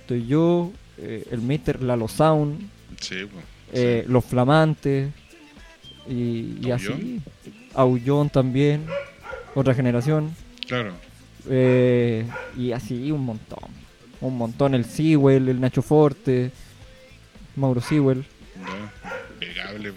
Estoy 0.00 0.26
yo, 0.26 0.72
eh, 0.98 1.24
el 1.30 1.40
Mister 1.42 1.80
Lalo 1.80 2.08
Sound, 2.08 2.68
Sí, 3.00 3.16
pues. 3.30 3.44
eh, 3.72 4.04
Los 4.08 4.24
Flamantes, 4.24 5.10
y, 6.08 6.58
y 6.60 6.70
así. 6.72 7.20
¿Aullón? 7.74 8.28
También, 8.30 8.84
otra 9.54 9.74
generación. 9.74 10.34
Claro. 10.66 10.92
Eh, 11.48 12.26
y 12.56 12.72
así 12.72 13.10
un 13.12 13.24
montón. 13.24 13.81
Un 14.22 14.38
montón. 14.38 14.74
El 14.74 14.84
Sewell, 14.86 15.48
el 15.48 15.60
Nacho 15.60 15.82
Forte, 15.82 16.50
Mauro 17.56 17.80
Sewell. 17.80 18.24
Pues. 18.54 19.94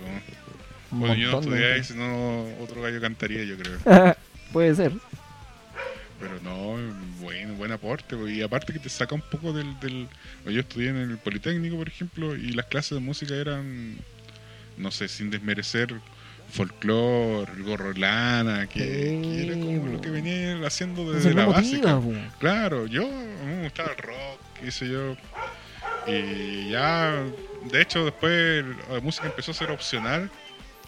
Un 0.92 1.00
Bueno, 1.00 1.16
yo 1.16 1.32
no 1.32 1.40
estudié 1.40 1.84
si 1.84 1.94
no 1.94 2.46
otro 2.62 2.82
gallo 2.82 3.00
cantaría, 3.00 3.44
yo 3.44 3.56
creo. 3.58 4.16
Puede 4.54 4.76
ser. 4.76 4.92
Pero 6.20 6.40
no, 6.44 6.78
buen, 7.20 7.58
buen 7.58 7.72
aporte. 7.72 8.16
Y 8.32 8.42
aparte 8.42 8.74
que 8.74 8.80
te 8.80 8.90
saca 8.90 9.14
un 9.14 9.22
poco 9.22 9.54
del, 9.54 9.80
del... 9.80 10.08
Yo 10.46 10.60
estudié 10.60 10.90
en 10.90 10.98
el 10.98 11.18
Politécnico, 11.18 11.78
por 11.78 11.88
ejemplo, 11.88 12.36
y 12.36 12.52
las 12.54 12.66
clases 12.66 12.92
de 12.92 13.00
música 13.02 13.36
eran, 13.36 13.98
no 14.78 14.92
sé, 14.92 15.08
sin 15.08 15.30
desmerecer 15.30 15.94
folclore, 16.56 17.52
el 17.52 17.64
gorro 17.64 17.94
lana, 17.94 18.68
que, 18.68 18.80
que 18.80 19.46
era 19.46 19.54
como 19.54 19.88
lo 19.88 20.02
que 20.02 20.10
venía 20.10 20.58
haciendo 20.66 21.12
desde 21.12 21.34
la 21.34 21.46
básica. 21.46 21.96
motiva. 21.96 22.34
Claro, 22.40 22.88
yo, 22.88 23.08
me 23.46 23.64
gustaba 23.64 23.92
el 23.92 23.98
rock, 23.98 24.40
qué 24.62 24.72
sé 24.72 24.88
yo. 24.88 25.18
Y 26.08 26.70
ya, 26.70 27.24
de 27.72 27.82
hecho, 27.82 28.06
después 28.06 28.64
la 28.90 29.00
música 29.02 29.28
empezó 29.28 29.52
a 29.52 29.56
ser 29.56 29.72
opcional 29.72 30.30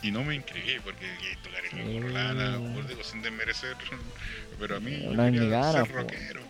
y 0.01 0.11
no 0.11 0.23
me 0.23 0.35
inscribí 0.35 0.79
porque 0.83 1.05
tocar 1.43 1.63
el 1.71 1.93
gorro 1.93 2.09
lana, 2.09 2.57
por 2.73 2.87
digo, 2.87 3.03
sin 3.03 3.21
desmerecer. 3.21 3.75
Pero 4.59 4.77
a 4.77 4.79
mí 4.79 4.91
yo 5.03 5.09
quería 5.09 5.31
negada, 5.31 5.85
ser 5.85 5.91
rockero. 5.91 6.41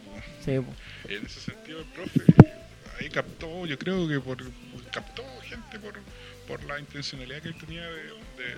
Sí, 0.45 0.51
en 0.51 1.25
ese 1.25 1.39
sentido, 1.39 1.79
el 1.79 1.85
profe 1.85 2.21
ahí 2.99 3.09
captó, 3.09 3.65
yo 3.65 3.77
creo 3.77 4.07
que 4.07 4.19
por 4.19 4.37
captó 4.91 5.23
gente 5.43 5.79
por, 5.79 5.93
por 6.47 6.63
la 6.63 6.79
intencionalidad 6.79 7.41
que 7.41 7.49
él 7.49 7.55
tenía 7.57 7.81
de, 7.81 8.03
de, 8.03 8.55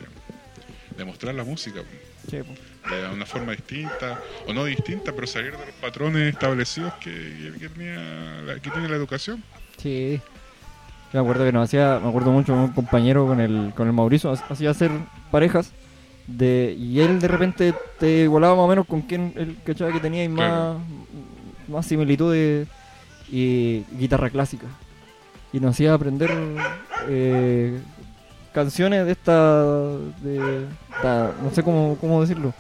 de 1.00 1.06
mostrar 1.06 1.34
la 1.34 1.44
música 1.44 1.82
Sí, 2.30 2.38
de 2.38 3.10
una 3.14 3.26
forma 3.26 3.54
distinta, 3.54 4.20
o 4.48 4.54
no 4.54 4.66
distinta, 4.66 5.12
pero 5.16 5.26
salir 5.26 5.52
de 5.54 5.66
los 5.66 5.76
patrones 5.82 6.34
establecidos 6.34 6.94
que, 6.96 7.54
que 7.60 7.70
tenía 7.70 8.42
la, 8.46 8.60
que 8.60 8.70
tiene 8.70 8.88
la 8.90 8.96
educación. 8.98 9.42
Sí. 9.78 10.20
Yo 11.12 11.20
me 11.24 11.28
acuerdo 11.28 11.46
que 11.46 11.52
nos 11.52 11.64
hacía, 11.64 12.00
me 12.04 12.10
acuerdo 12.10 12.32
mucho 12.32 12.54
un 12.54 12.68
compañero 12.74 13.26
con 13.26 13.40
el, 13.40 13.74
con 13.76 13.88
el 13.88 13.94
Mauricio, 13.94 14.32
ha- 14.32 14.54
hacía 14.54 14.70
hacer 14.70 14.92
parejas 15.32 15.72
de 16.28 16.76
y 16.78 17.00
él 17.00 17.20
de 17.20 17.28
repente 17.28 17.74
te 17.98 18.24
igualaba 18.24 18.56
más 18.56 18.66
o 18.66 18.68
menos 18.68 18.86
con 18.86 19.02
quien 19.02 19.34
él 19.36 19.58
cachaba 19.66 19.92
que 19.92 20.00
tenía 20.00 20.24
y 20.24 20.30
más, 20.30 20.38
Claro. 20.52 20.80
más 21.70 21.86
similitudes 21.88 22.68
y 23.32 23.84
guitarra 23.98 24.30
clásica. 24.30 24.68
Y 25.52 25.60
nos 25.60 25.72
hacía 25.72 25.94
aprender 25.96 26.30
eh, 27.08 27.80
canciones 28.64 29.06
de 29.06 29.12
esta, 29.12 29.64
de, 30.22 30.66
esta- 30.96 31.34
no 31.42 31.52
sé 31.54 31.64
cómo, 31.64 31.98
cómo 32.00 32.22
decirlo. 32.22 32.54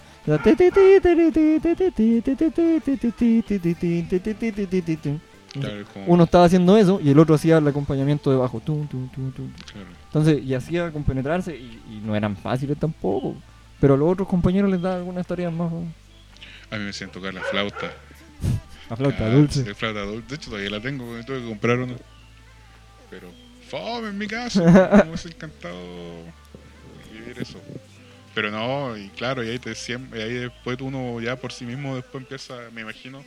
Claro, 5.51 5.79
es 5.81 5.87
como- 5.87 6.05
Uno 6.05 6.23
estaba 6.25 6.45
haciendo 6.45 6.77
eso 6.77 6.99
y 7.03 7.09
el 7.09 7.17
otro 7.19 7.35
hacía 7.35 7.57
el 7.57 7.67
acompañamiento 7.67 8.29
de 8.29 8.37
bajo. 8.37 8.59
Tum, 8.59 8.87
tum, 8.87 9.09
tum, 9.09 9.31
tum. 9.31 9.51
claro. 9.71 9.87
Entonces, 10.05 10.43
y 10.43 10.53
hacía 10.53 10.91
compenetrarse 10.91 11.55
y, 11.55 11.81
y 11.89 12.01
no 12.05 12.15
eran 12.15 12.35
fáciles 12.37 12.77
tampoco. 12.77 13.35
Pero 13.79 13.93
a 13.93 13.97
los 13.97 14.11
otros 14.11 14.27
compañeros 14.27 14.69
les 14.69 14.81
da 14.81 14.95
algunas 14.97 15.25
tareas 15.25 15.51
más. 15.53 15.71
A 16.71 16.77
mí 16.77 16.83
me 16.83 16.89
hacían 16.91 17.09
tocar 17.11 17.33
la 17.33 17.41
flauta. 17.41 17.91
La 18.89 18.95
flauta 18.95 19.25
Ah, 19.25 19.29
dulce. 19.29 19.65
La 19.65 19.73
flauta 19.75 20.01
dulce. 20.01 20.27
De 20.29 20.35
hecho, 20.35 20.49
todavía 20.51 20.69
la 20.69 20.81
tengo, 20.81 21.05
tuve 21.25 21.41
que 21.41 21.47
comprar 21.47 21.79
una. 21.79 21.93
Pero, 23.09 23.29
fome 23.69 24.09
en 24.09 24.17
mi 24.17 24.27
caso. 24.27 24.63
me 24.63 25.03
hubiese 25.09 25.29
encantado 25.29 25.77
vivir 27.11 27.39
eso. 27.39 27.61
Pero 28.35 28.51
no, 28.51 28.95
y 28.97 29.09
claro, 29.09 29.43
y 29.43 29.49
ahí, 29.49 29.59
te, 29.59 29.71
y 29.71 30.21
ahí 30.21 30.33
después 30.35 30.77
uno 30.81 31.19
ya 31.19 31.35
por 31.35 31.51
sí 31.51 31.65
mismo 31.65 31.95
después 31.95 32.21
empieza, 32.21 32.55
me 32.71 32.81
imagino, 32.81 33.25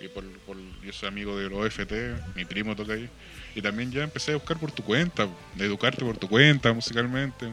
y 0.00 0.08
por, 0.08 0.24
por- 0.40 0.56
yo 0.82 0.92
soy 0.92 1.08
amigo 1.08 1.36
de 1.38 1.50
los 1.50 1.58
OFT, 1.66 1.92
mi 2.34 2.44
primo 2.44 2.76
toca 2.76 2.92
ahí, 2.94 3.08
y 3.54 3.60
también 3.60 3.90
ya 3.90 4.04
empecé 4.04 4.32
a 4.32 4.36
buscar 4.36 4.58
por 4.58 4.70
tu 4.70 4.82
cuenta, 4.84 5.26
de 5.54 5.64
educarte 5.66 6.04
por 6.04 6.16
tu 6.16 6.28
cuenta 6.28 6.72
musicalmente, 6.72 7.52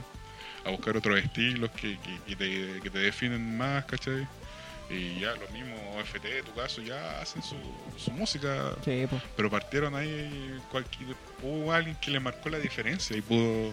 a 0.64 0.70
buscar 0.70 0.96
otros 0.96 1.18
estilos 1.20 1.72
que, 1.72 1.98
que, 2.00 2.20
que 2.28 2.36
te, 2.36 2.80
que 2.82 2.90
te 2.90 3.00
definen 3.00 3.58
más, 3.58 3.84
¿cachai? 3.86 4.28
Y 4.94 5.20
ya 5.20 5.34
los 5.36 5.50
mismos 5.52 5.80
OFT, 6.00 6.26
en 6.40 6.46
tu 6.46 6.54
caso, 6.54 6.82
ya 6.82 7.20
hacen 7.22 7.42
su, 7.44 7.56
su 7.98 8.12
música, 8.12 8.74
Sí, 8.86 9.06
pues. 9.10 9.22
pero 9.36 9.50
partieron 9.50 9.96
ahí, 9.96 10.60
cualquier, 10.72 11.16
hubo 11.42 11.72
alguien 11.72 11.96
que 12.02 12.12
le 12.12 12.20
marcó 12.20 12.50
la 12.50 12.60
diferencia 12.60 13.16
y 13.18 13.22
pudo, 13.22 13.72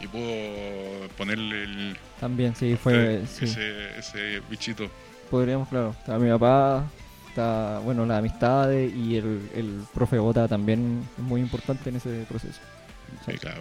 y 0.00 0.06
pudo 0.06 1.08
ponerle 1.16 1.62
el, 1.64 1.96
También, 2.20 2.54
sí, 2.54 2.76
fue. 2.76 3.22
ese, 3.22 3.26
sí. 3.26 3.44
ese, 3.46 3.98
ese 3.98 4.42
bichito. 4.50 4.90
Podríamos, 5.30 5.68
claro. 5.68 5.94
Estaba 5.98 6.18
mi 6.18 6.30
papá 6.30 6.84
está, 7.28 7.80
bueno, 7.84 8.06
las 8.06 8.18
amistades 8.18 8.94
y 8.94 9.16
el, 9.16 9.50
el 9.54 9.84
profe 9.92 10.18
Bota 10.18 10.48
también 10.48 11.06
es 11.18 11.22
muy 11.22 11.40
importante 11.42 11.90
en 11.90 11.96
ese 11.96 12.24
proceso. 12.28 12.60
Impecable. 13.26 13.60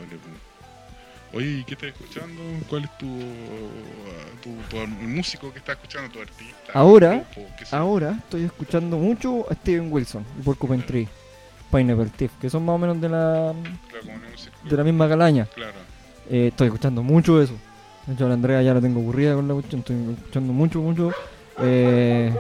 Oye, 1.36 1.48
¿y 1.60 1.64
qué 1.66 1.74
estás 1.74 1.90
escuchando? 1.90 2.42
¿Cuál 2.70 2.86
es 2.86 2.98
tu, 2.98 3.08
tu, 4.42 4.52
tu- 4.70 4.78
el 4.82 4.88
músico 4.88 5.52
que 5.52 5.60
estás 5.60 5.76
escuchando, 5.76 6.10
tu 6.10 6.22
artista? 6.22 6.72
Ahora- 6.74 7.26
grupo? 7.36 7.50
Ahora 7.72 8.12
estoy 8.24 8.46
escuchando 8.46 8.98
mucho 8.98 9.46
a 9.52 9.54
Steven 9.56 9.92
Wilson 9.92 10.26
y 10.40 10.44
Porcupine 10.44 10.84
Tree, 10.84 11.08
Pineapple 11.72 12.10
Thief, 12.16 12.32
que 12.40 12.50
son 12.50 12.64
más 12.64 12.76
o 12.76 12.78
menos 12.78 13.02
de 13.02 13.10
la, 13.10 13.54
Claro, 13.90 14.20
de 14.64 14.78
la 14.78 14.84
misma 14.86 15.10
calaña. 15.10 15.46
Claro. 15.54 15.74
Eh, 16.30 16.48
estoy 16.48 16.68
escuchando 16.68 17.04
mucho 17.04 17.42
eso. 17.42 17.54
De 18.08 18.14
hecho, 18.14 18.26
a 18.26 18.30
la 18.30 18.36
Andrea 18.36 18.62
ya 18.62 18.74
la 18.74 18.80
tengo 18.80 19.02
aburrida 19.02 19.36
con 19.36 19.46
la 19.48 19.56
cuestión. 19.56 19.80
Estoy 19.82 19.98
escuchando 20.18 20.54
mucho, 20.54 20.80
mucho. 20.80 21.12
Eh, 21.60 22.34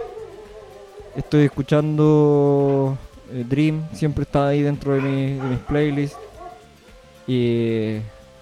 estoy 1.17 1.43
escuchando 1.45 2.97
eh, 3.33 3.43
Dream. 3.45 3.83
Siempre 3.93 4.23
está 4.23 4.47
ahí 4.47 4.61
dentro 4.61 4.93
de, 4.93 5.01
mi- 5.01 5.33
de 5.33 5.49
mis 5.49 5.59
playlists. 5.59 6.17
Y 7.27 7.97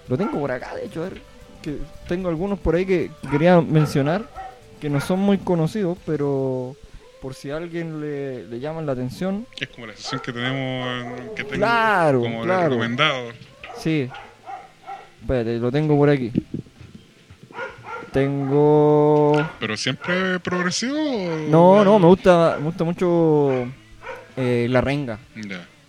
lo 0.08 0.18
tengo 0.18 0.39
por 0.39 0.52
acá, 0.52 0.76
de 0.76 0.86
hecho. 0.86 1.02
A 1.04 1.10
ver, 1.10 1.22
que 1.62 1.78
tengo 2.08 2.30
algunos 2.30 2.60
por 2.60 2.76
ahí 2.76 2.86
que 2.86 3.12
quería 3.32 3.60
mencionar. 3.62 4.28
Que 4.82 4.89
no 4.89 5.00
son 5.00 5.20
muy 5.20 5.38
conocidos, 5.38 5.98
pero 6.06 6.76
por 7.22 7.34
si 7.36 7.50
a 7.52 7.56
alguien 7.58 8.02
le, 8.02 8.46
le 8.48 8.60
llaman 8.60 8.86
la 8.86 8.92
atención. 8.92 9.48
Es 9.58 9.70
como 9.70 9.88
la 9.88 9.96
sesión 9.96 10.20
que 10.20 10.34
tenemos, 10.34 11.06
en- 11.20 11.36
que 11.36 11.44
tengo 11.46 11.56
Claro, 11.56 12.20
como 12.20 12.44
claro. 12.44 12.70
recomendado. 12.70 13.30
Sí. 13.78 14.10
Espérate, 15.22 15.58
lo 15.58 15.72
tengo 15.72 15.96
por 15.98 16.10
aquí. 16.10 16.34
Tengo. 18.12 19.34
¿Pero 19.60 19.78
siempre 19.78 20.39
progresivo? 20.39 20.98
No, 21.50 21.84
no, 21.84 21.98
me 21.98 22.08
gusta, 22.08 22.58
me 22.60 22.66
gusta 22.66 22.84
mucho 22.84 23.66
eh, 24.38 24.68
La 24.70 24.82
Renga. 24.82 25.18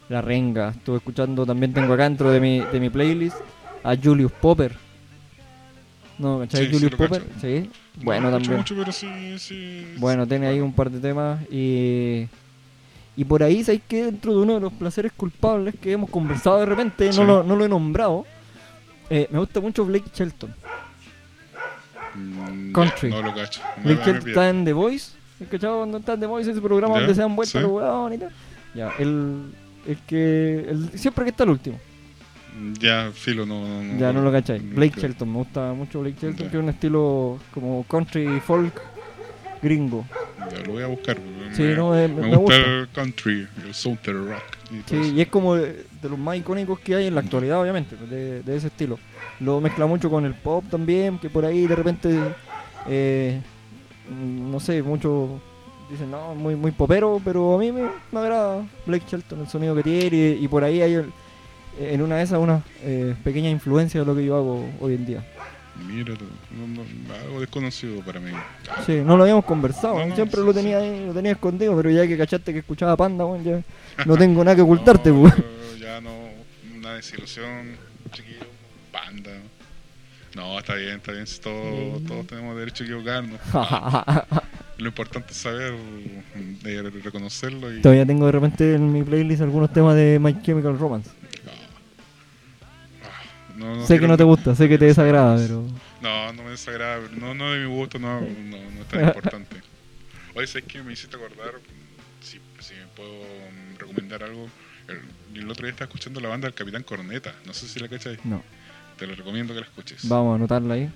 La 0.08 0.22
Renga. 0.22 0.70
Estuve 0.70 0.98
escuchando, 0.98 1.44
también 1.44 1.72
tengo 1.74 1.92
acá 1.92 2.04
dentro 2.04 2.30
de 2.30 2.40
mi, 2.40 2.60
de 2.60 2.80
mi 2.80 2.90
playlist 2.90 3.36
a 3.84 3.94
Julius 3.96 4.32
Popper. 4.32 4.76
¿No? 6.18 6.38
¿Cachai? 6.40 6.66
Sí, 6.66 6.72
Julius 6.72 6.92
Popper. 6.94 7.22
cacho. 7.22 7.40
Sí. 7.40 7.70
Bueno, 8.02 8.30
no 8.30 8.36
también. 8.38 8.56
mucho, 8.56 8.74
pero 8.76 8.90
sí, 8.92 9.38
sí. 9.38 9.94
Bueno, 9.98 10.26
tiene 10.26 10.46
ahí 10.48 10.60
un 10.60 10.72
par 10.72 10.90
de 10.90 10.98
temas 11.00 11.40
y... 11.50 12.26
Y 13.16 13.24
por 13.24 13.44
ahí, 13.44 13.62
¿sabes 13.62 13.80
que 13.86 14.06
Dentro 14.06 14.32
de 14.32 14.38
uno 14.38 14.54
de 14.54 14.60
los 14.60 14.72
placeres 14.72 15.12
culpables 15.12 15.76
que 15.80 15.92
hemos 15.92 16.10
conversado 16.10 16.58
de 16.58 16.66
repente, 16.66 17.08
no, 17.12 17.22
lo, 17.24 17.42
no 17.44 17.54
lo 17.54 17.64
he 17.64 17.68
nombrado, 17.68 18.26
eh, 19.08 19.28
me 19.30 19.38
gusta 19.38 19.60
mucho 19.60 19.84
Blake 19.84 20.10
Shelton. 20.12 20.52
Mm, 22.16 22.72
Country. 22.72 23.10
no 23.10 23.22
lo 23.22 23.34
cacho. 23.34 23.60
Me- 23.78 23.94
Blake 23.94 24.04
Shelton 24.10 24.28
está 24.28 24.48
en 24.50 24.64
The 24.64 24.72
Voice. 24.72 25.12
¿Has 25.42 25.48
cachado 25.48 25.78
cuando 25.78 25.98
está 25.98 26.14
en 26.14 26.20
The 26.20 26.26
Voice 26.26 26.50
ese 26.50 26.60
programa 26.60 26.94
Ya, 26.94 27.00
donde 27.00 27.14
se 27.14 27.20
dan 27.20 27.36
vueltas 27.36 27.52
sí. 27.52 27.58
los 27.60 27.70
huevones 27.70 28.18
y 28.18 28.20
tal? 28.22 28.32
Ya, 28.74 28.92
el, 28.98 29.52
el 29.86 29.96
que... 30.06 30.66
El, 30.68 30.98
siempre 30.98 31.24
que 31.24 31.30
está 31.30 31.44
el 31.44 31.50
último. 31.50 31.78
Ya, 32.80 33.10
filo, 33.12 33.44
no. 33.46 33.64
Ya 33.98 34.12
no 34.12 34.22
lo 34.22 34.30
cacháis. 34.30 34.62
Blake 34.74 34.92
creo. 34.92 35.02
Shelton, 35.08 35.30
me 35.32 35.38
gusta 35.38 35.72
mucho 35.72 36.00
Blake 36.00 36.16
Shelton, 36.20 36.48
que 36.50 36.56
es 36.56 36.62
un 36.62 36.68
estilo 36.68 37.38
como 37.52 37.84
country 37.88 38.40
folk 38.40 38.80
gringo. 39.62 40.04
Ya 40.50 40.58
lo 40.66 40.72
voy 40.74 40.82
a 40.82 40.86
buscar. 40.86 41.16
Sí, 41.52 41.62
me, 41.62 41.74
no, 41.74 41.96
eh, 41.98 42.06
me 42.08 42.22
gusta 42.36 42.36
gusta. 42.38 42.56
el 42.56 42.88
country, 42.90 43.48
el 43.64 43.74
southern 43.74 44.28
rock. 44.28 44.42
y 44.70 44.88
Sí, 44.88 45.12
y 45.16 45.20
es 45.20 45.28
como 45.28 45.54
de, 45.56 45.84
de 46.02 46.08
los 46.08 46.18
más 46.18 46.36
icónicos 46.36 46.78
que 46.80 46.94
hay 46.94 47.06
en 47.06 47.14
la 47.14 47.20
actualidad, 47.22 47.60
obviamente, 47.60 47.96
de, 47.96 48.42
de 48.42 48.56
ese 48.56 48.66
estilo. 48.68 48.98
Lo 49.40 49.60
mezcla 49.60 49.86
mucho 49.86 50.10
con 50.10 50.24
el 50.24 50.34
pop 50.34 50.64
también, 50.70 51.18
que 51.18 51.30
por 51.30 51.44
ahí 51.44 51.66
de 51.66 51.74
repente, 51.76 52.16
eh, 52.88 53.40
mm, 54.10 54.50
no 54.50 54.60
sé, 54.60 54.82
muchos 54.82 55.30
dicen, 55.90 56.10
no, 56.10 56.34
muy, 56.34 56.54
muy 56.56 56.70
popero, 56.72 57.20
pero 57.24 57.54
a 57.54 57.58
mí 57.58 57.72
me, 57.72 57.82
me 58.12 58.18
agrada 58.20 58.64
Blake 58.86 59.04
Shelton, 59.08 59.40
el 59.40 59.48
sonido 59.48 59.74
que 59.74 59.82
tiene, 59.82 60.36
y, 60.40 60.44
y 60.44 60.48
por 60.48 60.62
ahí 60.64 60.82
hay 60.82 60.94
el- 60.94 61.12
en 61.78 62.02
una 62.02 62.16
de 62.16 62.22
esas 62.24 62.38
una 62.38 62.62
eh, 62.82 63.14
pequeña 63.24 63.50
influencia 63.50 64.00
de 64.00 64.06
lo 64.06 64.14
que 64.14 64.24
yo 64.24 64.36
hago 64.36 64.68
hoy 64.80 64.94
en 64.94 65.06
día. 65.06 65.24
Mira, 65.88 66.14
no- 66.14 66.66
no- 66.74 67.14
algo 67.24 67.40
desconocido 67.40 68.00
para 68.02 68.20
mí. 68.20 68.30
Sí, 68.86 69.02
no 69.04 69.16
lo 69.16 69.24
habíamos 69.24 69.44
conversado, 69.44 70.06
No, 70.06 70.14
siempre 70.14 70.40
sí, 70.40 70.46
lo 70.46 70.52
sí. 70.52 70.58
tenía 70.60 70.78
ahí, 70.78 71.04
lo 71.06 71.12
tenía 71.12 71.32
escondido, 71.32 71.76
pero 71.76 71.90
ya 71.90 72.06
que 72.06 72.16
cachaste 72.16 72.52
que 72.52 72.60
escuchaba 72.60 72.96
Panda, 72.96 73.24
bueno, 73.24 73.42
ya 73.44 74.04
no 74.06 74.16
tengo 74.16 74.44
nada 74.44 74.54
que 74.54 74.62
ocultarte. 74.62 75.12
Ya 75.80 76.00
no, 76.00 76.10
una 76.76 76.94
desilusión, 76.94 77.76
chiquillo, 78.12 78.46
banda. 78.92 79.32
No, 80.36 80.58
está 80.58 80.74
bien, 80.74 80.96
está 80.96 81.12
bien. 81.12 81.24
Todos, 81.42 82.02
Mm. 82.02 82.06
todos 82.06 82.26
tenemos 82.26 82.56
derecho 82.56 82.82
a 82.84 82.86
equivocarnos. 82.86 83.40
Lo 84.78 84.88
importante 84.88 85.30
es 85.30 85.36
saber 85.36 85.74
eh, 86.64 86.90
reconocerlo 87.04 87.72
y. 87.72 87.80
Todavía 87.80 88.04
tengo 88.06 88.26
de 88.26 88.32
repente 88.32 88.74
en 88.74 88.92
mi 88.92 89.02
playlist 89.04 89.42
algunos 89.42 89.72
temas 89.72 89.94
de 89.94 90.18
My 90.20 90.40
Chemical 90.42 90.76
Romance. 90.78 91.10
No, 93.56 93.76
no 93.76 93.86
sé 93.86 94.00
que 94.00 94.08
no 94.08 94.16
te 94.16 94.24
gusta, 94.24 94.54
sé 94.54 94.68
que 94.68 94.78
te 94.78 94.86
desagrada, 94.86 95.36
pero. 95.36 95.64
No, 96.00 96.32
no 96.32 96.42
me 96.42 96.50
desagrada. 96.50 97.00
No, 97.16 97.34
no 97.34 97.52
de 97.52 97.60
mi 97.60 97.74
gusto, 97.74 97.98
no, 97.98 98.20
no, 98.20 98.26
no 98.58 98.80
es 98.82 98.88
tan 98.88 99.04
importante. 99.04 99.56
Oye, 100.34 100.46
¿sabes 100.46 100.64
qué? 100.66 100.82
Me 100.82 100.92
hiciste 100.92 101.16
acordar. 101.16 101.54
Si, 102.20 102.40
si 102.60 102.74
me 102.74 102.86
puedo 102.96 103.12
mm, 103.12 103.78
recomendar 103.78 104.22
algo. 104.24 104.48
El, 104.88 105.40
el 105.40 105.50
otro 105.50 105.64
día 105.64 105.72
estaba 105.72 105.86
escuchando 105.86 106.20
la 106.20 106.28
banda 106.28 106.48
del 106.48 106.54
Capitán 106.54 106.82
Corneta. 106.82 107.34
No 107.46 107.54
sé 107.54 107.68
si 107.68 107.78
la 107.80 107.88
cachai. 107.88 108.18
No. 108.24 108.42
Te 108.98 109.06
lo 109.06 109.14
recomiendo 109.14 109.54
que 109.54 109.60
la 109.60 109.66
escuches. 109.66 110.08
Vamos 110.08 110.32
a 110.32 110.36
anotarla 110.36 110.74
ahí. 110.74 110.90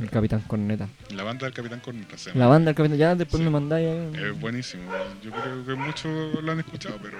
El 0.00 0.10
Capitán 0.10 0.40
Corneta. 0.46 0.88
La 1.14 1.22
banda 1.24 1.46
del 1.46 1.54
Capitán 1.54 1.80
Corneta 1.80 2.16
se 2.16 2.34
La 2.34 2.46
banda 2.46 2.66
del 2.70 2.74
Capitán, 2.76 2.98
ya 2.98 3.14
después 3.14 3.38
Sí. 3.38 3.44
me 3.44 3.50
mandáis 3.50 3.86
ahí. 3.88 4.24
Es 4.24 4.40
buenísimo. 4.40 4.82
Yo 5.22 5.30
creo 5.30 5.64
que 5.66 5.74
muchos 5.74 6.42
lo 6.42 6.52
han 6.52 6.60
escuchado, 6.60 6.96
pero. 7.02 7.18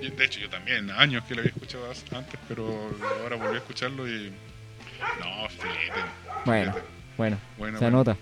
de 0.00 0.24
hecho, 0.24 0.40
yo 0.40 0.48
también, 0.50 0.90
años 0.90 1.22
que 1.24 1.34
lo 1.34 1.40
había 1.42 1.52
escuchado 1.52 1.84
antes, 1.88 2.40
pero 2.48 2.90
ahora 3.22 3.36
volví 3.36 3.54
a 3.54 3.58
escucharlo 3.58 4.08
y. 4.08 4.30
No, 5.20 5.48
filete. 5.50 6.00
Bueno, 6.44 6.72
filete. 6.72 6.88
bueno, 7.16 7.38
Bueno, 7.58 7.78
se 7.78 7.84
bueno. 7.84 7.96
anota. 7.98 8.16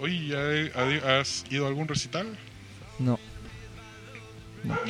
Oye, 0.00 0.26
¿ya- 0.28 1.18
¿has 1.20 1.44
ido 1.50 1.66
a 1.66 1.68
algún 1.68 1.86
recital? 1.86 2.26
No, 2.98 3.18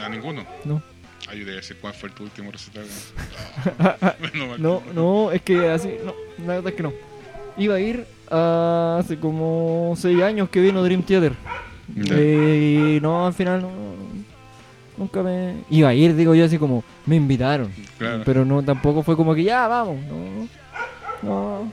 A 0.03 0.09
ninguno. 0.09 0.47
no. 0.65 0.83
Ah, 1.29 1.35
yo 1.35 1.47
decir 1.47 1.77
cuál 1.81 1.95
fue 1.95 2.11
tu 2.11 2.25
último 2.25 2.51
recital. 2.51 2.85
No, 4.59 4.83
No, 4.95 5.33
es 5.33 5.43
que 5.43 5.69
así, 5.71 5.91
no, 6.05 6.13
la 6.47 6.55
verdad 6.55 6.69
es 6.71 6.75
que 6.75 6.83
no. 6.83 6.93
Iba 7.57 7.75
a 7.77 7.81
ir 7.81 8.07
a- 8.31 8.99
hace 9.01 9.19
como 9.19 9.95
6 9.97 10.23
años 10.23 10.49
que 10.49 10.61
vino 10.61 10.83
Dream 10.83 11.03
Theater. 11.03 11.33
Eh, 12.11 12.97
y 12.97 13.01
no, 13.01 13.27
al 13.27 13.35
final 13.35 13.61
no, 13.63 13.71
nunca 14.97 15.23
me... 15.23 15.57
Iba 15.71 15.91
a 15.91 15.95
ir, 15.95 16.15
digo 16.17 16.35
yo, 16.35 16.45
así 16.45 16.59
como, 16.59 16.83
me 17.07 17.17
invitaron. 17.17 17.71
Claro. 17.99 18.23
Pero 18.25 18.45
no, 18.45 18.63
tampoco 18.63 19.03
fue 19.03 19.17
como 19.17 19.35
que 19.35 19.43
ya, 19.45 19.67
vamos. 19.69 19.97
No, 20.07 20.49
no, 21.23 21.73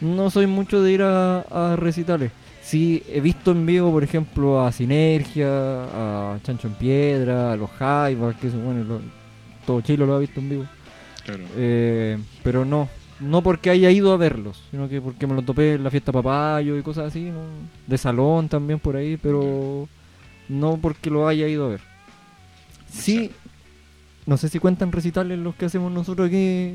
no 0.00 0.30
soy 0.30 0.46
mucho 0.46 0.80
de 0.82 0.92
ir 0.92 1.02
a, 1.02 1.40
a 1.40 1.76
recitales. 1.76 2.30
Sí, 2.68 3.02
he 3.08 3.20
visto 3.22 3.52
en 3.52 3.64
vivo, 3.64 3.90
por 3.90 4.04
ejemplo, 4.04 4.62
a 4.62 4.70
Sinergia, 4.72 5.46
a 6.34 6.38
Chancho 6.42 6.68
en 6.68 6.74
Piedra, 6.74 7.52
a 7.52 7.56
los 7.56 7.70
Jaivas, 7.70 8.36
que 8.36 8.48
eso, 8.48 8.58
bueno, 8.58 8.84
lo- 8.84 9.00
todo 9.66 9.80
Chile 9.80 10.04
lo 10.06 10.14
ha 10.14 10.18
visto 10.18 10.38
en 10.40 10.48
vivo. 10.50 10.64
Claro. 11.24 11.44
Eh, 11.56 12.18
pero 12.42 12.66
no, 12.66 12.88
no 13.20 13.42
porque 13.42 13.70
haya 13.70 13.90
ido 13.90 14.12
a 14.12 14.18
verlos, 14.18 14.62
sino 14.70 14.86
que 14.86 15.00
porque 15.00 15.26
me 15.26 15.34
lo 15.34 15.40
topé 15.42 15.74
en 15.74 15.84
la 15.84 15.90
fiesta 15.90 16.12
Papayo 16.12 16.76
y 16.76 16.82
cosas 16.82 17.06
así, 17.06 17.30
¿no? 17.30 17.40
de 17.86 17.96
salón 17.96 18.48
también 18.50 18.78
por 18.78 18.96
ahí, 18.96 19.16
pero 19.16 19.88
no 20.50 20.76
porque 20.76 21.08
lo 21.08 21.26
haya 21.26 21.48
ido 21.48 21.66
a 21.66 21.70
ver. 21.70 21.80
Sí, 22.90 23.30
no 24.26 24.36
sé 24.36 24.50
si 24.50 24.58
cuentan 24.58 24.92
recitales 24.92 25.38
los 25.38 25.54
que 25.54 25.64
hacemos 25.66 25.90
nosotros 25.90 26.28
aquí 26.28 26.74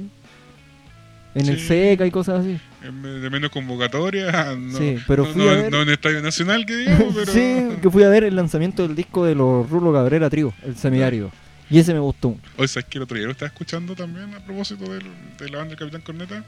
en 1.36 1.48
el. 1.50 1.60
SECA 1.60 2.06
y 2.06 2.12
cosas 2.12 2.42
así. 2.42 2.60
De 2.82 3.30
menos 3.30 3.50
convocatoria. 3.52 4.54
No, 4.58 4.78
Sí, 4.78 4.98
pero 5.08 5.24
no, 5.26 5.30
fui 5.32 5.44
no- 5.44 5.50
a 5.50 5.54
ver- 5.54 5.72
no 5.72 5.82
en 5.82 5.90
Estadio 5.90 6.22
Nacional, 6.22 6.66
que 6.66 6.76
digamos, 6.76 7.14
pero. 7.16 7.32
sí, 7.32 7.68
que 7.82 7.90
fui 7.90 8.04
a 8.04 8.10
ver 8.10 8.24
el 8.24 8.36
lanzamiento 8.36 8.84
del 8.88 8.96
disco 8.96 9.26
de 9.26 9.36
los 9.36 9.70
Rulo 9.70 9.92
Cabrera 9.94 10.30
Trío, 10.30 10.54
el 10.64 10.76
semiárido. 10.76 11.32
Y 11.70 11.80
ese 11.80 11.94
me 11.94 12.00
gustó. 12.00 12.36
Oye, 12.58 12.68
¿sabes 12.68 12.86
que 12.86 12.98
el 12.98 13.04
otro 13.04 13.18
día 13.18 13.26
lo 13.26 13.32
estaba 13.32 13.48
escuchando 13.48 13.96
también 13.96 14.34
a 14.36 14.40
propósito 14.40 14.92
del- 14.92 15.04
de 15.40 15.50
la 15.50 15.58
banda 15.60 15.70
del 15.72 15.80
Capitán 15.80 16.02
Corneta? 16.02 16.44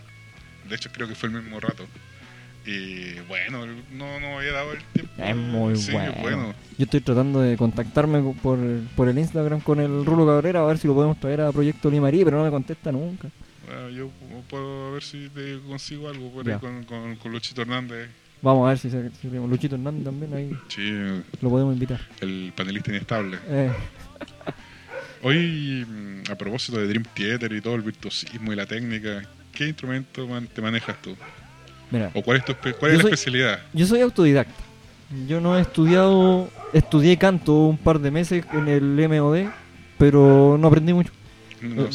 De 0.69 0.75
hecho, 0.75 0.89
creo 0.91 1.07
que 1.07 1.15
fue 1.15 1.29
el 1.29 1.35
mismo 1.35 1.59
rato. 1.59 1.85
Y 2.67 3.19
bueno, 3.27 3.63
no, 3.93 4.19
no 4.19 4.37
había 4.39 4.51
dado 4.51 4.71
el 4.73 4.79
tiempo. 4.93 5.11
Es 5.23 5.35
muy 5.35 5.75
Sí, 5.75 5.91
bueno. 5.91 6.13
bueno. 6.21 6.53
Yo 6.77 6.83
estoy 6.85 6.99
tratando 6.99 7.39
de 7.41 7.55
contactarme 7.57 8.21
co- 8.21 8.33
por, 8.41 8.57
por 8.95 9.07
el 9.07 9.17
Instagram 9.19 9.59
con 9.61 9.79
el 9.79 10.03
Rulo 10.03 10.25
Cabrera 10.25 10.61
a 10.61 10.65
ver 10.65 10.77
si 10.79 10.87
lo 10.87 10.95
podemos 10.95 11.19
traer 11.19 11.41
a 11.41 11.51
Proyecto 11.51 11.91
Limarí, 11.91 12.23
pero 12.25 12.37
no 12.37 12.43
me 12.43 12.49
contesta 12.49 12.91
nunca. 12.91 13.29
Bueno, 13.65 13.89
yo 13.89 14.09
puedo 14.49 14.91
ver 14.93 15.03
si 15.03 15.29
te 15.29 15.59
consigo 15.67 16.07
algo 16.09 16.29
por 16.31 16.47
ahí 16.47 16.57
con, 16.59 16.83
con, 16.83 17.15
con 17.15 17.31
Luchito 17.31 17.61
Hernández. 17.61 18.09
Vamos 18.41 18.65
a 18.65 18.69
ver 18.69 18.77
si, 18.77 18.89
se, 18.91 19.09
si 19.21 19.27
tenemos 19.27 19.49
Luchito 19.49 19.75
Hernández 19.75 20.03
también 20.03 20.33
ahí 20.33 20.51
Sí, 20.67 20.91
lo 21.41 21.49
podemos 21.49 21.73
invitar. 21.73 21.99
el 22.21 22.53
panelista 22.55 22.91
inestable. 22.91 23.39
Eh, 23.47 23.71
Hoy, 25.23 25.85
mm, 25.87 26.31
a 26.31 26.35
propósito 26.35 26.77
de 26.77 26.87
Dream 26.87 27.05
Theater 27.15 27.51
y 27.53 27.61
todo 27.61 27.75
el 27.75 27.81
virtuosismo 27.81 28.53
y 28.53 28.55
la 28.55 28.65
técnica, 28.67 29.23
¿qué 29.51 29.67
instrumento 29.67 30.27
man- 30.27 30.47
te 30.53 30.61
manejas 30.61 31.01
tú? 31.01 31.15
mira, 31.89 32.11
¿O 32.13 32.21
cuál 32.21 32.37
es 32.37 32.45
tu 32.45 32.53
cuál 32.79 32.91
es 32.91 32.97
la 32.97 33.01
soy- 33.03 33.11
especialidad? 33.13 33.59
yo 33.73 33.85
soy 33.87 34.01
autodidacta. 34.01 34.53
Yo 35.27 35.39
no 35.39 35.57
he 35.57 35.61
estudiado 35.61 36.49
estudié 36.73 37.17
canto 37.17 37.53
un 37.67 37.77
par 37.77 37.99
de 37.99 38.11
meses 38.11 38.43
en 38.53 38.67
el 38.67 38.99
MOD, 39.09 39.47
pero 39.97 40.57
no 40.59 40.67
aprendí 40.67 40.93
mucho. 40.93 41.11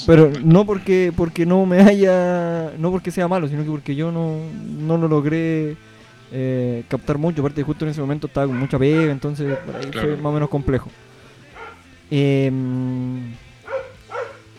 Pero 0.07 0.31
no 0.43 0.65
porque 0.67 1.13
porque 1.17 1.47
no 1.47 1.67
me 1.67 1.81
haya 1.81 2.73
no 2.79 2.91
porque 2.91 3.11
sea 3.11 3.29
malo 3.29 3.49
sino 3.49 3.63
que 3.65 3.71
porque 3.71 3.95
yo 3.95 4.11
no, 4.13 4.37
no 4.79 4.97
lo 4.99 5.09
logré 5.09 5.77
eh, 6.33 6.85
captar 6.89 7.19
mucho. 7.19 7.41
Aparte 7.43 7.63
justo 7.63 7.85
en 7.85 7.91
ese 7.91 8.01
momento 8.01 8.27
estaba 8.27 8.47
con 8.47 8.57
mucha 8.59 8.79
pega 8.79 9.13
entonces 9.13 9.57
por 9.65 9.77
ahí 9.77 9.87
Claro. 9.91 10.09
fue 10.09 10.17
más 10.17 10.31
o 10.31 10.33
menos 10.33 10.49
complejo. 10.49 10.91
Em, 12.11 13.33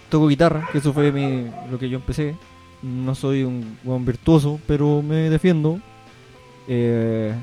toco 0.09 0.27
guitarra 0.27 0.67
que 0.71 0.77
eso 0.77 0.93
fue 0.93 1.11
mi- 1.11 1.47
lo 1.69 1.77
que 1.79 1.89
yo 1.89 1.97
empecé. 1.97 2.35
No 2.81 3.13
soy 3.15 3.43
un 3.43 3.77
virtuoso 4.05 4.59
pero 4.67 5.01
me 5.01 5.29
defiendo. 5.29 5.79
Eh, 6.67 7.33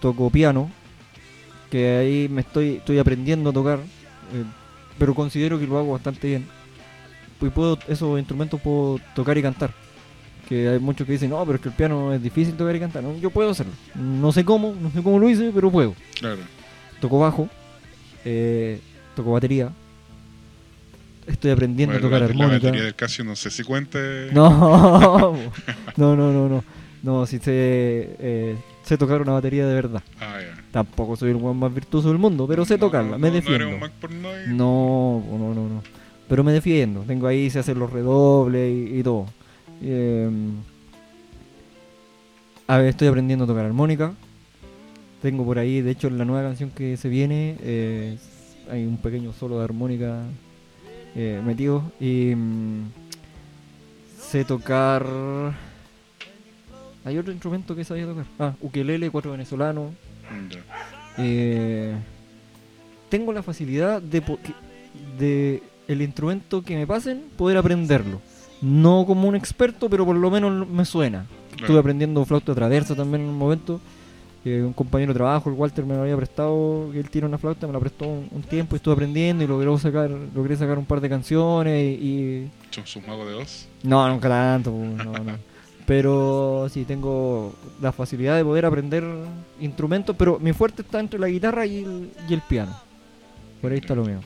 toco 0.00 0.30
piano 0.30 0.70
que 1.70 1.96
ahí 1.96 2.28
me 2.30 2.42
estoy 2.42 2.76
estoy 2.76 2.98
aprendiendo 2.98 3.50
a 3.50 3.52
tocar 3.52 3.78
eh, 3.78 4.44
pero 4.98 5.14
considero 5.14 5.58
que 5.58 5.66
lo 5.66 5.78
hago 5.78 5.92
bastante 5.92 6.28
bien 6.28 6.46
y 7.40 7.50
puedo 7.50 7.78
esos 7.88 8.18
instrumentos 8.18 8.60
puedo 8.60 8.98
tocar 9.14 9.36
y 9.38 9.42
cantar. 9.42 9.70
Que 10.48 10.68
hay 10.68 10.78
muchos 10.78 11.06
que 11.06 11.12
dicen 11.12 11.28
no 11.30 11.44
pero 11.44 11.56
es 11.56 11.60
que 11.62 11.68
el 11.68 11.74
piano 11.74 12.12
es 12.14 12.22
difícil 12.22 12.54
tocar 12.54 12.74
y 12.74 12.80
cantar 12.80 13.02
No, 13.02 13.16
yo 13.18 13.28
puedo 13.30 13.50
hacerlo. 13.50 13.72
No 13.94 14.32
sé 14.32 14.44
cómo 14.44 14.74
no 14.80 14.90
sé 14.90 15.02
cómo 15.02 15.18
lo 15.18 15.28
hice 15.28 15.50
pero 15.54 15.70
puedo. 15.70 15.94
Claro. 16.18 16.40
toco 17.00 17.18
bajo 17.18 17.48
eh, 18.24 18.80
toco 19.14 19.32
batería. 19.32 19.70
Estoy 21.26 21.50
aprendiendo 21.50 21.92
Bueno, 21.92 22.06
a 22.06 22.10
tocar 22.10 22.20
la, 22.20 22.26
la 22.26 22.32
armónica. 22.32 22.66
batería 22.68 22.84
del 22.84 22.94
Casio 22.94 23.24
no 23.24 23.36
sé 23.36 23.50
si 23.50 23.62
cuente. 23.62 24.30
no. 24.32 25.34
No 25.96 26.16
no 26.16 26.32
no 26.32 26.48
no. 26.48 26.64
No 27.02 27.26
si 27.26 27.38
sé 27.38 28.16
eh, 28.18 28.56
sé 28.84 28.96
tocar 28.96 29.20
una 29.20 29.32
batería 29.32 29.66
de 29.66 29.74
verdad. 29.74 30.02
Ah, 30.20 30.38
tampoco 30.72 31.14
soy 31.16 31.30
el 31.30 31.38
más 31.38 31.72
virtuoso 31.74 32.08
del 32.08 32.18
mundo 32.18 32.46
pero 32.48 32.64
sé 32.64 32.74
No, 32.74 32.80
tocarla 32.86 33.10
no, 33.12 33.18
me 33.18 33.30
defiendo 33.30 33.58
No 33.58 33.64
eres 33.66 33.74
un 33.74 33.80
Mac 33.80 33.92
Pornoy. 34.00 34.46
No, 34.48 35.22
no, 35.30 35.54
no, 35.54 35.68
no. 35.68 35.82
Pero 36.28 36.44
me 36.44 36.52
defiendo. 36.52 37.00
Tengo 37.02 37.26
ahí, 37.26 37.50
se 37.50 37.58
hacen 37.58 37.78
los 37.78 37.92
redobles 37.92 38.70
y, 38.70 38.98
y 38.98 39.02
todo. 39.02 39.26
Eh, 39.82 40.28
a 42.66 42.76
ver, 42.76 42.88
estoy 42.88 43.08
aprendiendo 43.08 43.44
a 43.44 43.48
tocar 43.48 43.64
armónica. 43.64 44.12
Tengo 45.22 45.44
por 45.44 45.58
ahí, 45.58 45.80
de 45.80 45.90
hecho, 45.90 46.08
en 46.08 46.18
la 46.18 46.26
nueva 46.26 46.46
canción 46.46 46.70
que 46.70 46.96
se 46.98 47.08
viene, 47.08 47.56
eh, 47.62 48.18
hay 48.70 48.84
un 48.84 48.98
pequeño 48.98 49.32
solo 49.32 49.58
de 49.58 49.64
armónica 49.64 50.22
eh, 51.16 51.40
metido. 51.44 51.82
Y 51.98 52.34
mm, 52.36 52.90
sé 54.20 54.44
tocar. 54.44 55.06
Hay 57.04 57.16
otro 57.16 57.32
instrumento 57.32 57.74
que 57.74 57.84
sabía 57.84 58.04
tocar. 58.04 58.26
Ah, 58.38 58.54
ukelele, 58.60 59.10
cuatro 59.10 59.30
venezolanos. 59.32 59.92
Eh, 61.16 61.94
tengo 63.08 63.32
la 63.32 63.42
facilidad 63.42 64.02
de, 64.02 64.22
de 65.18 65.62
el 65.88 66.02
instrumento 66.02 66.62
que 66.62 66.76
me 66.76 66.86
pasen 66.86 67.24
poder 67.36 67.56
aprenderlo. 67.56 68.20
No 68.60 69.04
como 69.06 69.26
un 69.26 69.34
experto, 69.34 69.88
pero 69.88 70.04
por 70.04 70.16
lo 70.16 70.30
menos 70.30 70.68
me 70.68 70.84
suena. 70.84 71.26
Estuve 71.58 71.78
aprendiendo 71.78 72.24
flauta 72.24 72.54
traversa 72.54 72.94
también 72.94 73.22
en 73.22 73.28
un 73.30 73.38
momento. 73.38 73.80
que 74.44 74.62
un 74.62 74.72
compañero 74.72 75.12
de 75.12 75.16
trabajo, 75.16 75.50
el 75.50 75.56
Walter, 75.56 75.84
me 75.84 75.94
lo 75.94 76.02
había 76.02 76.16
prestado, 76.16 76.90
que 76.92 77.00
él 77.00 77.10
tiene 77.10 77.26
una 77.26 77.38
flauta, 77.38 77.66
me 77.66 77.72
la 77.72 77.80
prestó 77.80 78.06
un, 78.06 78.28
un 78.30 78.42
tiempo 78.42 78.74
y 78.74 78.78
estuve 78.78 78.94
aprendiendo 78.94 79.42
y 79.42 79.46
logré 79.46 79.76
sacar, 79.78 80.10
logré 80.34 80.56
sacar 80.56 80.78
un 80.78 80.84
par 80.84 81.00
de 81.00 81.08
canciones 81.08 81.98
y, 81.98 82.48
sus 82.84 83.04
magos 83.06 83.26
de 83.26 83.32
dos. 83.32 83.68
no, 83.82 84.08
nunca 84.08 84.28
tanto, 84.28 84.70
pues, 84.70 85.04
no, 85.04 85.12
no. 85.12 85.38
Pero 85.86 86.68
sí, 86.70 86.84
tengo 86.84 87.54
la 87.80 87.92
facilidad 87.92 88.36
de 88.36 88.44
poder 88.44 88.66
aprender 88.66 89.04
instrumentos, 89.58 90.14
pero 90.16 90.38
mi 90.38 90.52
fuerte 90.52 90.82
está 90.82 91.00
entre 91.00 91.18
la 91.18 91.28
guitarra 91.28 91.64
y 91.64 91.78
el, 91.78 92.10
y 92.28 92.34
el 92.34 92.42
piano. 92.42 92.78
Por 93.62 93.72
ahí 93.72 93.78
está 93.78 93.94
lo 93.94 94.04
mío. 94.04 94.20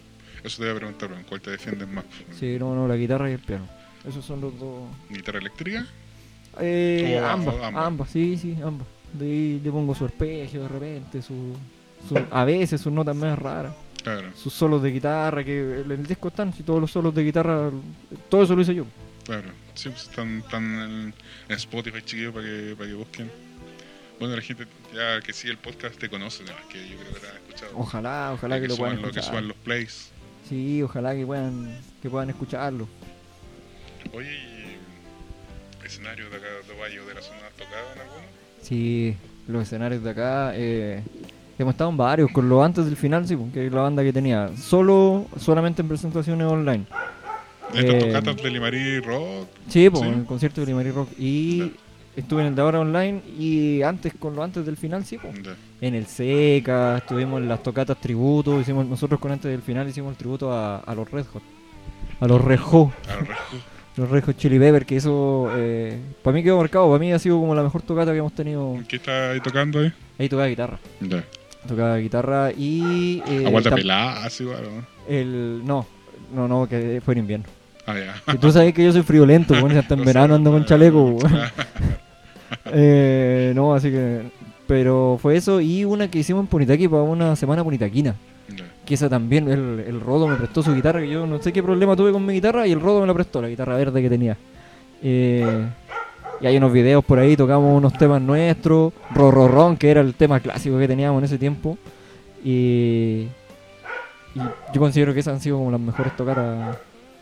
Eso 0.45 0.59
te 0.63 0.69
voy 0.69 0.73
a 0.73 0.77
preguntar, 0.77 1.13
¿en 1.13 1.23
cuál 1.25 1.41
te 1.41 1.51
defiendes 1.53 1.89
más? 1.89 2.05
Sí, 2.39 2.57
no, 2.59 2.75
no, 2.75 2.89
la 2.89 2.97
guitarra 2.97 3.31
y 3.31 3.35
el 3.35 3.39
piano. 3.39 3.69
Esos 4.07 4.25
son 4.25 4.41
los 4.41 4.59
dos. 4.59 4.83
¿Guitarra 5.09 5.39
eléctrica? 5.39 5.87
Eh, 6.61 7.19
O 7.23 7.25
a- 7.25 7.33
ambas, 7.33 7.55
ambas. 7.63 7.87
ambas, 7.87 8.11
sí, 8.11 8.37
sí, 8.37 8.57
ambas. 8.63 8.87
De 9.13 9.25
ahí 9.27 9.61
le 9.63 9.71
pongo 9.71 9.95
su 9.95 10.05
arpegio 10.05 10.63
de 10.63 10.69
repente, 10.69 11.23
su, 11.23 11.55
su- 12.09 12.19
a 12.31 12.45
veces 12.45 12.81
sus 12.81 12.93
notas 12.93 13.15
más 13.15 13.39
raras, 13.39 13.75
Claro, 14.03 14.31
sus 14.37 14.53
solos 14.53 14.83
de 14.83 14.91
guitarra, 14.91 15.45
que 15.45 15.83
en 15.85 15.91
el 15.93 16.05
disco 16.07 16.29
están, 16.29 16.53
si 16.53 16.65
todos 16.65 16.81
los 16.81 16.91
solos 16.91 17.15
de 17.15 17.23
guitarra, 17.23 17.71
todo 18.29 18.43
eso 18.43 18.57
lo 18.57 18.63
hice 18.63 18.75
yo. 18.75 18.85
claro. 19.25 19.49
Sí, 19.75 19.89
pues 19.89 20.03
están, 20.03 20.39
están 20.39 21.15
en, 21.49 21.55
Spotify, 21.57 22.03
chiquillos, 22.05 22.35
para 22.35 22.45
que, 22.45 22.75
para 22.77 22.89
que 22.91 22.95
busquen. 22.95 23.31
Bueno, 24.19 24.37
la 24.37 24.43
gente 24.43 24.67
ya 24.95 25.21
que 25.23 25.33
sigue 25.33 25.53
el 25.53 25.59
podcast 25.59 25.97
te 25.99 26.11
conoce, 26.11 26.45
¿no? 26.45 26.51
que 26.69 26.87
yo 26.89 26.97
creo 26.99 27.15
que 27.15 27.21
lo 27.23 27.29
han 27.31 27.37
escuchado. 27.37 27.73
Ojalá, 27.79 28.33
ojalá 28.35 28.57
que, 28.57 28.63
que, 28.63 28.69
lo 28.69 28.77
puedan 28.77 28.97
lo, 28.97 29.03
que 29.03 29.09
escuchar. 29.09 29.25
suban 29.31 29.49
los 29.49 29.57
plays. 29.59 30.11
Sí, 30.49 30.83
ojalá 30.83 31.15
que 31.15 31.25
puedan, 31.25 31.77
que 32.03 32.11
puedan 32.11 32.31
escucharlo. 32.31 32.89
Oye, 34.13 34.29
¿y 34.33 35.87
escenarios 35.87 36.31
de 36.31 36.37
acá 36.37 36.47
de 36.69 36.81
Valle 36.81 37.01
de 37.01 37.15
la 37.15 37.23
zona 37.23 37.39
has 37.47 37.53
tocado 37.55 37.87
en 37.95 38.01
alguno? 38.01 38.23
Sí, 38.61 39.17
los 39.49 39.63
escenarios 39.63 40.03
de 40.03 40.11
acá, 40.11 40.53
eh, 40.55 41.03
hemos 41.59 41.73
estado 41.75 41.91
en 41.91 41.97
varios, 41.97 42.31
con 42.33 42.49
lo 42.49 42.63
antes 42.63 42.85
del 42.85 42.97
final, 42.97 43.27
sí, 43.27 43.37
porque 43.37 43.67
es 43.67 43.73
la 43.73 43.83
banda 43.83 44.03
que 44.03 44.13
tenía, 44.13 44.51
solo, 44.57 45.27
solamente 45.39 45.83
en 45.83 45.89
presentaciones 45.89 46.47
online. 46.47 46.85
Estas 47.75 47.95
Eh, 47.95 47.99
tocatas 48.01 48.37
de 48.37 48.51
Limarí 48.51 49.01
Rock. 49.01 49.49
Sí, 49.69 49.89
pues, 49.89 50.03
Sí. 50.03 50.09
en 50.09 50.15
el 50.21 50.27
concierto 50.27 50.61
de 50.61 50.67
Limari 50.67 50.91
Rock. 50.91 51.09
Y. 51.19 51.73
estuve 52.17 52.43
en 52.43 52.49
el 52.49 52.55
de 52.55 52.63
ahora 52.63 52.81
online 52.81 53.23
y 53.39 53.83
antes, 53.83 54.13
con 54.19 54.35
lo 54.37 54.43
antes 54.43 54.65
del 54.67 54.77
final, 54.77 55.05
sí, 55.05 55.19
pues. 55.19 55.35
En 55.81 55.95
el 55.95 56.07
Seca, 56.07 56.99
estuvimos 56.99 57.41
en 57.41 57.49
las 57.49 57.63
tocatas 57.63 57.99
tributo, 58.01 58.61
hicimos 58.61 58.87
nosotros 58.87 59.19
con 59.21 59.33
antes 59.33 59.51
del 59.51 59.63
final 59.63 59.89
hicimos 59.89 60.13
el 60.13 60.17
tributo 60.17 60.53
a, 60.53 60.79
a 60.79 60.95
los 60.95 61.11
Red 61.11 61.27
Hot. 61.33 61.43
A 62.21 62.27
los 62.27 62.41
Red 62.41 62.61
Hot, 62.61 62.93
A 63.09 63.17
los 63.17 63.29
Reju. 64.11 64.27
los 64.31 64.37
Chili 64.37 64.59
Pepper, 64.59 64.87
que 64.87 64.97
eso 64.97 65.49
eh, 65.57 65.99
para 66.23 66.35
mí 66.35 66.43
quedó 66.43 66.59
marcado, 66.59 66.87
para 66.87 66.99
mí 66.99 67.13
ha 67.13 67.19
sido 67.19 67.39
como 67.41 67.55
la 67.55 67.63
mejor 67.63 67.83
tocata 67.83 68.13
que 68.13 68.19
hemos 68.19 68.33
tenido. 68.33 68.79
¿Qué 68.89 68.97
está 68.97 69.31
ahí 69.31 69.41
tocando 69.41 69.81
ahí? 69.81 69.93
Ahí 70.19 70.29
tocaba 70.29 70.49
guitarra. 70.49 70.79
Tocaba 71.67 71.97
guitarra 71.97 72.53
y... 72.53 73.23
eh, 73.27 73.45
Aguanta 73.47 73.75
pelada, 73.75 74.25
así, 74.25 74.45
igual, 74.45 74.63
¿no? 74.63 74.87
El, 75.09 75.63
no, 75.65 75.87
no, 76.35 76.49
no, 76.49 76.69
que 76.69 77.01
fue 77.05 77.15
en 77.15 77.19
invierno. 77.21 77.47
Ah, 77.87 77.95
ya. 77.99 78.33
Y 78.35 78.39
tú 78.39 78.53
sabes 78.53 78.73
que 78.73 78.85
yo 78.85 78.93
soy 78.93 79.03
friolento, 79.03 79.61
bueno, 79.61 79.79
hasta 79.79 79.95
en 79.95 80.05
verano 80.05 80.37
ando 80.37 80.53
con 80.53 80.65
chaleco. 80.65 81.19
Eh, 82.67 83.53
no, 83.55 83.75
así 83.75 83.91
que. 83.91 84.31
Pero 84.67 85.19
fue 85.21 85.37
eso 85.37 85.61
y 85.61 85.85
una 85.85 86.09
que 86.09 86.21
hicimos 86.21 86.43
en 86.43 86.47
Punitaqui 86.47 86.89
para 86.89 87.03
una 87.03 87.37
semana 87.37 87.63
punitaquina. 87.63 88.15
Ya. 88.49 88.65
Que 88.85 88.95
esa 88.95 89.09
también, 89.09 89.49
el, 89.49 89.85
el 89.87 90.01
Rodo 90.01 90.27
me 90.29 90.37
prestó 90.37 90.63
su 90.63 90.75
guitarra, 90.75 91.01
que 91.01 91.09
yo 91.09 91.27
no 91.27 91.43
sé 91.43 91.53
qué 91.53 91.63
problema 91.63 91.97
tuve 91.97 92.13
con 92.13 92.25
mi 92.25 92.33
guitarra 92.33 92.67
y 92.67 92.73
el 92.73 92.81
Rodo 92.81 93.01
me 93.01 93.07
la 93.07 93.15
prestó, 93.15 93.43
la 93.43 93.49
guitarra 93.49 93.77
verde 93.77 94.01
que 94.01 94.09
tenía. 94.09 94.37
Eh, 95.03 95.67
y 96.41 96.47
hay 96.47 96.57
unos 96.57 96.73
videos 96.73 97.05
por 97.05 97.19
ahí, 97.19 97.37
tocamos 97.37 97.77
unos 97.77 97.93
temas 97.95 98.21
nuestros, 98.21 98.93
Rorrorrón, 99.15 99.77
que 99.77 99.91
era 99.91 100.01
el 100.01 100.15
tema 100.15 100.41
clásico 100.41 100.79
que 100.79 100.89
teníamos 100.89 101.21
en 101.21 101.25
ese 101.25 101.39
tiempo. 101.39 101.79
Y, 102.45 103.29
y 104.35 104.39
yo 104.73 104.81
considero 104.81 105.15
que 105.15 105.21
esas 105.21 105.35
han 105.35 105.41
sido 105.41 105.59
como 105.59 105.71
las 105.71 105.81
mejores 105.81 106.17
tocatas 106.17 106.79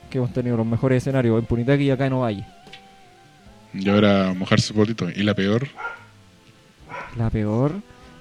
que 0.08 0.18
hemos 0.18 0.32
tenido, 0.32 0.56
los 0.56 0.66
mejores 0.66 0.98
escenarios 0.98 1.38
en 1.38 1.44
Punitaqui 1.44 1.84
y 1.84 1.90
acá 1.90 2.06
en 2.06 2.14
Ovalle. 2.14 2.46
Y 3.74 3.88
ahora 3.88 4.32
mojarse 4.36 4.72
potito. 4.74 5.08
¿Y 5.10 5.22
la 5.22 5.34
peor? 5.34 5.68
La 7.16 7.30
peor. 7.30 7.72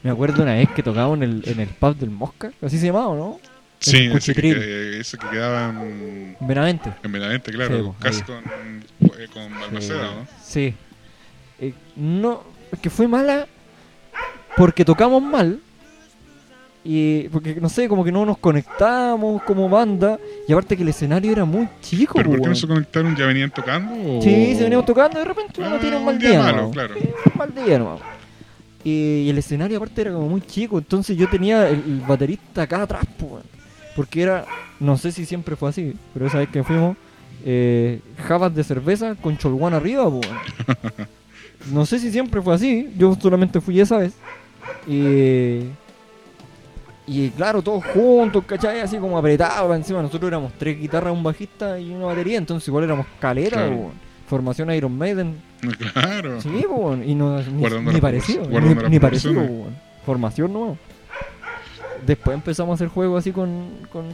Me 0.03 0.09
acuerdo 0.09 0.43
una 0.43 0.53
vez 0.53 0.69
que 0.69 0.83
tocábamos 0.83 1.17
en 1.17 1.23
el, 1.23 1.43
en 1.45 1.59
el 1.59 1.67
pub 1.69 1.95
del 1.97 2.09
Mosca, 2.09 2.51
así 2.61 2.77
se 2.79 2.87
llamaba, 2.87 3.15
¿no? 3.15 3.39
Sí, 3.79 4.09
ese 4.13 4.33
que, 4.33 4.41
que- 4.41 4.99
ese 4.99 5.17
que 5.17 5.27
quedaba 5.29 5.69
en, 5.69 6.35
En 6.39 6.47
Benavente. 6.47 6.93
en 7.03 7.11
Benavente, 7.11 7.51
claro. 7.51 7.77
Sí, 7.77 7.83
po, 7.83 7.95
casi 7.99 8.21
con, 8.23 8.37
eh, 8.39 9.27
con 9.33 9.59
Balmaceda, 9.59 10.03
¿no? 10.03 10.27
Sí. 10.43 10.73
Eh, 11.59 11.73
no, 11.95 12.43
es 12.71 12.79
que 12.79 12.89
fue 12.89 13.07
mala 13.07 13.47
porque 14.57 14.83
tocamos 14.85 15.21
mal. 15.21 15.59
Y 16.91 17.29
porque 17.29 17.53
no 17.61 17.69
sé, 17.69 17.87
como 17.87 18.03
que 18.03 18.11
no 18.11 18.25
nos 18.25 18.39
conectábamos 18.39 19.43
como 19.43 19.69
banda. 19.69 20.17
Y 20.47 20.53
aparte 20.53 20.75
que 20.75 20.81
el 20.81 20.89
escenario 20.89 21.31
era 21.31 21.45
muy 21.45 21.69
chico, 21.81 22.13
¿Pero 22.15 22.31
por 22.31 22.41
qué 22.41 22.47
no 22.49 22.55
se 22.55 22.65
conectaron? 22.65 23.15
¿Ya 23.15 23.27
venían 23.27 23.51
tocando? 23.51 23.93
o- 23.93 24.21
Sí, 24.23 24.55
se 24.55 24.63
veníamos 24.63 24.87
tocando 24.87 25.17
y 25.17 25.19
de 25.19 25.25
repente 25.25 25.61
uno 25.61 25.75
Ah, 25.75 25.79
tiene 25.79 25.97
un 25.97 26.05
mal 26.05 26.17
día 26.17 26.29
día. 26.31 26.39
malo, 26.41 26.71
claro. 26.71 26.95
Sí, 26.99 27.07
un 27.31 27.37
mal 27.37 27.53
día. 27.53 27.79
Y, 28.83 29.29
el 29.29 29.37
escenario 29.37 29.77
aparte 29.77 30.01
era 30.01 30.13
como 30.13 30.29
muy 30.29 30.41
chico, 30.41 30.79
entonces 30.79 31.15
yo 31.15 31.29
tenía 31.29 31.69
el, 31.69 31.75
el 31.75 32.01
baterista 32.07 32.63
acá 32.63 32.81
atrás, 32.81 33.05
po, 33.19 33.25
weón. 33.27 33.43
porque 33.95 34.23
era, 34.23 34.45
no 34.79 34.97
sé 34.97 35.11
si 35.11 35.27
siempre 35.27 35.55
fue 35.55 35.69
así, 35.69 35.93
pero 36.11 36.25
esa 36.25 36.39
vez 36.39 36.49
que 36.49 36.63
fuimos, 36.63 36.97
eh, 37.45 37.99
jabas 38.27 38.55
de 38.55 38.63
cerveza 38.63 39.13
con 39.13 39.37
cholguán 39.37 39.75
arriba, 39.75 40.05
po, 40.05 40.21
weón. 40.21 40.37
No 41.71 41.85
sé 41.85 41.99
si 41.99 42.09
siempre 42.09 42.41
fue 42.41 42.55
así, 42.55 42.89
yo 42.97 43.15
solamente 43.21 43.61
fui 43.61 43.79
esa 43.79 43.97
vez. 43.97 44.13
Y, 44.87 45.59
y 47.09 47.29
claro, 47.31 47.61
todos 47.61 47.83
juntos, 47.85 48.43
¿cachai? 48.45 48.81
Así 48.81 48.97
como 48.97 49.17
apretados 49.17 49.75
encima. 49.75 50.01
Nosotros 50.01 50.27
éramos 50.27 50.53
tres 50.57 50.79
guitarras, 50.79 51.11
un 51.11 51.23
bajista 51.23 51.79
y 51.79 51.91
una 51.91 52.05
batería, 52.05 52.37
entonces 52.37 52.67
igual 52.67 52.83
éramos 52.83 53.07
Claro. 53.19 53.69
weón. 53.69 54.09
Formación 54.27 54.71
Iron 54.71 54.95
Maiden. 54.97 55.41
Claro. 55.93 56.39
Sí, 56.39 56.65
y 57.05 57.15
no, 57.15 57.41
ni, 57.41 57.93
ni 57.93 57.99
parecido, 57.99 58.47
ni, 58.89 58.99
parecido. 58.99 59.43
Formación 60.05 60.53
no. 60.53 60.77
después 62.05 62.35
empezamos 62.35 62.71
a 62.71 62.75
hacer 62.75 62.87
juegos 62.87 63.19
así 63.19 63.31
con, 63.31 63.69
con 63.91 64.05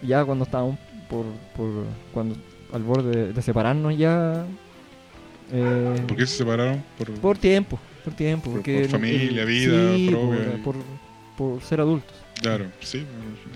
ya 0.00 0.24
cuando 0.24 0.44
estábamos 0.44 0.78
por, 1.10 1.24
por 1.56 1.84
cuando 2.12 2.36
al 2.72 2.82
borde 2.82 3.32
de, 3.32 3.42
separarnos 3.42 3.96
ya. 3.96 4.46
Eh, 5.52 6.04
¿Por 6.06 6.16
qué 6.16 6.26
se 6.26 6.38
separaron? 6.38 6.82
Por, 6.96 7.10
por 7.12 7.38
tiempo, 7.38 7.78
por 8.04 8.14
tiempo, 8.14 8.44
por, 8.44 8.54
porque 8.54 8.88
familia, 8.88 9.44
vida, 9.44 9.94
sí, 9.94 10.16
por, 10.64 10.76
por, 11.36 11.60
ser 11.62 11.80
adultos. 11.80 12.21
Claro, 12.42 12.66
sí. 12.80 13.06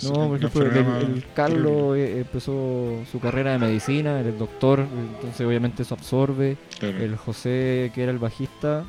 No, 0.04 0.28
por 0.52 0.66
ejemplo, 0.66 0.98
el, 0.98 1.24
Carlos 1.34 1.96
eh, 1.96 2.20
empezó 2.20 3.02
su 3.10 3.18
carrera 3.18 3.52
de 3.52 3.58
medicina, 3.58 4.20
él 4.20 4.28
es 4.28 4.38
doctor, 4.38 4.80
entonces 4.80 5.44
obviamente 5.44 5.82
eso 5.82 5.94
absorbe. 5.94 6.56
El 6.80 7.16
José, 7.16 7.90
que 7.94 8.04
era 8.04 8.12
el 8.12 8.18
bajista, 8.18 8.84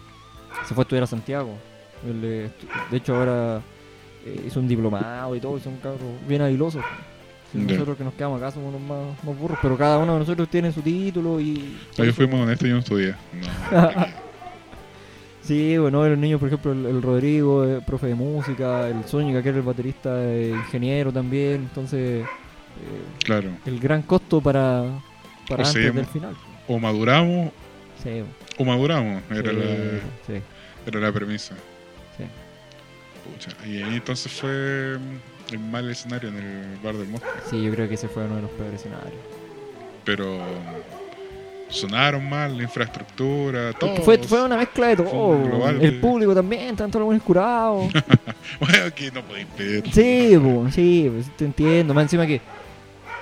se 0.68 0.76
fue 0.76 0.82
a 0.82 0.84
estudiar 0.84 1.04
a 1.04 1.08
Santiago. 1.08 1.58
Eh, 2.06 2.50
de 2.92 2.98
hecho, 2.98 3.16
ahora 3.16 3.62
eh, 4.24 4.44
hizo 4.46 4.60
un 4.60 4.68
diplomado 4.68 5.36
y 5.36 5.40
todo, 5.40 5.58
es 5.58 5.66
un 5.66 5.78
cabro 5.78 6.06
bien 6.28 6.44
habiloso. 6.44 6.80
Nosotros 7.54 7.98
que 7.98 8.04
nos 8.04 8.14
quedamos 8.14 8.40
acá 8.40 8.52
somos 8.52 8.74
los 8.74 8.82
más, 8.82 9.40
burros, 9.40 9.58
pero 9.62 9.78
cada 9.78 9.98
uno 9.98 10.14
de 10.14 10.20
nosotros 10.20 10.48
tiene 10.48 10.72
su 10.72 10.82
título 10.82 11.40
y... 11.40 11.76
Yo 11.98 12.14
fuimos 12.14 12.42
honestos 12.42 12.68
y 12.68 12.70
yo 12.70 12.76
no 12.76 12.82
estudié. 12.82 13.16
sí, 15.48 15.78
bueno, 15.78 16.08
los 16.08 16.18
niños, 16.18 16.40
por 16.40 16.48
ejemplo, 16.48 16.72
el, 16.72 17.02
Rodrigo, 17.02 17.64
el 17.64 17.82
profe 17.82 18.08
de 18.08 18.16
música, 18.16 18.88
el 18.88 19.04
Zúñiga, 19.04 19.42
que 19.42 19.50
era 19.50 19.58
el 19.58 19.64
baterista, 19.64 20.12
eh, 20.14 20.50
ingeniero 20.50 21.12
también, 21.12 21.56
entonces... 21.56 22.24
Eh, 22.24 23.02
claro. 23.24 23.50
El 23.66 23.80
gran 23.80 24.04
costo 24.04 24.40
para, 24.40 24.84
para 25.50 25.68
antes 25.68 25.96
del 25.96 26.06
final. 26.06 26.36
O 26.68 26.78
maduramos 26.78 27.52
o 28.58 28.66
maduramos, 28.66 29.22
era, 29.30 29.52
la, 29.52 29.66
era 30.86 31.00
la 31.00 31.12
premisa. 31.12 31.56
y 33.66 33.82
ahí 33.84 33.96
entonces 33.96 34.32
fue 34.32 34.98
el 35.52 35.60
mal 35.60 35.90
escenario 35.90 36.30
en 36.30 36.38
el 36.38 36.78
bar 36.84 36.96
del 36.96 37.08
Mosca. 37.08 37.28
Sí, 37.50 37.64
yo 37.64 37.72
creo 37.72 37.88
que 37.88 37.96
ese 37.96 38.08
fue 38.08 38.26
uno 38.26 38.38
de 38.38 38.42
los 38.44 38.52
peores 38.52 38.76
escenarios. 38.76 39.14
Pero 40.06 40.40
sonaron 41.70 42.28
mal, 42.28 42.58
la 42.58 42.64
infraestructura, 42.64 43.74
todo. 43.74 43.96
Fue, 43.98 44.18
fue 44.20 44.44
una 44.44 44.58
mezcla 44.58 44.88
de 44.88 44.98
todo. 44.98 45.70
el 45.70 46.00
público 46.00 46.34
también, 46.34 46.76
tanto 46.76 47.00
los 47.00 47.06
buenos 47.08 47.24
curados. 47.24 47.92
bueno, 48.60 48.94
que 48.96 49.12
no 49.12 49.22
podéis 49.22 49.48
pedir. 49.48 49.84
Sí, 49.92 50.38
pues, 50.42 50.76
sí, 50.76 51.12
te 51.36 51.46
entiendo. 51.46 51.94
Más 51.94 52.04
encima 52.04 52.26
que 52.26 52.42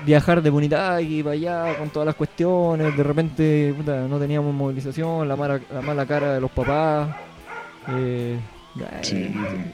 viajar 0.06 0.42
de 0.42 0.52
Punitaqui 0.52 1.24
para 1.24 1.34
allá 1.34 1.78
con 1.78 1.90
todas 1.90 2.06
las 2.06 2.16
cuestiones, 2.16 2.96
de 2.96 3.04
repente 3.04 3.74
no 3.86 4.20
teníamos 4.20 4.54
movilización, 4.54 5.28
la 5.28 5.36
mala, 5.36 5.60
la 5.74 5.82
mala 5.82 6.06
cara 6.06 6.34
de 6.34 6.42
los 6.42 6.52
papás. 6.52 7.16
Eh, 7.90 8.40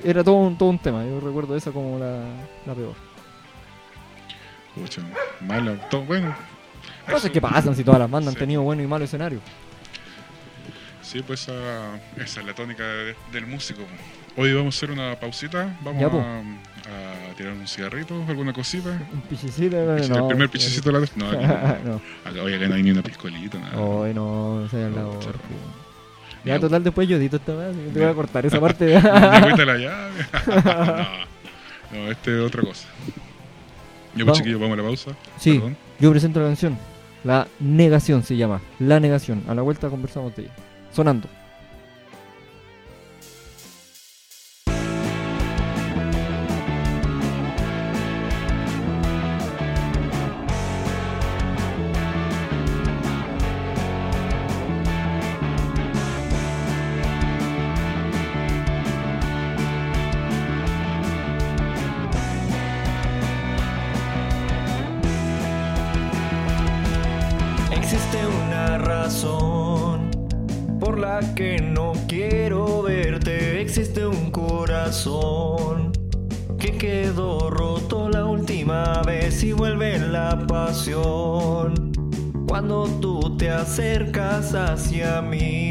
era 0.04 0.24
todo 0.24 0.36
un, 0.36 0.58
todo 0.58 0.70
un 0.70 0.80
tema, 0.80 1.04
yo 1.04 1.20
recuerdo 1.20 1.56
esa 1.56 1.72
como 1.72 1.98
la, 1.98 2.20
la 2.66 2.74
peor. 2.74 2.94
Pucha, 4.76 5.02
malo, 5.42 5.76
todo 5.90 6.04
bueno. 6.04 6.34
Cosas 7.10 7.32
que 7.32 7.42
pasan 7.42 7.76
si 7.76 7.84
todas 7.84 8.00
las 8.00 8.10
bandas 8.10 8.34
han 8.34 8.40
tenido 8.40 8.62
bueno 8.62 8.82
y 8.84 8.88
malo 8.88 9.06
escenario. 9.06 9.40
Sí, 11.02 11.22
pues 11.26 11.42
esa, 11.42 11.96
esa 12.16 12.40
es 12.40 12.46
la 12.46 12.54
tónica 12.54 12.84
del 13.32 13.46
músico. 13.46 13.82
Hoy 14.38 14.54
vamos 14.54 14.76
a 14.76 14.78
hacer 14.78 14.92
una 14.92 15.20
pausita, 15.20 15.78
vamos 15.84 16.04
a, 16.04 16.40
a, 16.40 17.36
tirar 17.36 17.52
un 17.52 17.68
cigarrito, 17.68 18.24
alguna 18.30 18.54
cosita. 18.54 18.90
Un 19.12 19.22
pichicito, 19.22 19.76
no, 19.76 19.96
El 19.98 20.28
primer 20.28 20.50
pichicito 20.50 20.90
de 20.90 21.00
la 21.02 21.08
No, 21.18 21.32
no. 21.86 22.02
Acá, 22.24 22.42
hoy 22.42 22.54
acá 22.54 22.70
no 22.70 22.76
hay 22.76 22.84
ni 22.84 22.92
una 22.92 23.04
piscolita, 23.04 23.60
nada. 23.60 23.78
Hoy 23.78 24.14
no, 24.14 24.68
se 24.72 24.90
la 24.90 25.06
hora. 25.06 25.38
Ya, 26.46 26.60
total, 26.60 26.84
después 26.84 27.10
yo 27.10 27.18
edito 27.18 27.36
esta 27.36 27.56
vez, 27.56 27.76
te 27.94 28.00
voy 28.00 28.10
a 28.10 28.14
cortar 28.14 28.46
esa 28.46 28.60
parte. 28.62 28.86
Me 28.86 29.66
la 29.66 29.78
llave. 29.78 30.26
no, 31.92 32.00
no, 32.06 32.12
este 32.12 32.40
es 32.40 32.48
otra 32.48 32.62
cosa. 32.62 32.88
Yo, 34.16 34.26
pues 34.26 34.38
chiquillo, 34.38 34.60
vamos 34.60 34.80
a 34.80 34.82
la 34.82 34.88
pausa. 34.88 35.12
Sí, 35.38 35.62
yo 36.00 36.10
presento 36.10 36.40
la 36.40 36.48
canción. 36.48 36.91
La 37.24 37.48
negación 37.60 38.24
se 38.24 38.36
llama. 38.36 38.62
La 38.80 39.00
negación. 39.00 39.44
A 39.48 39.56
la 39.56 39.62
vuelta 39.62 39.90
conversamos 39.90 40.36
de 40.36 40.44
ella. 40.44 40.54
Sonando. 40.92 41.28
Acercas 83.72 84.54
hacia 84.54 85.22
mí. 85.22 85.71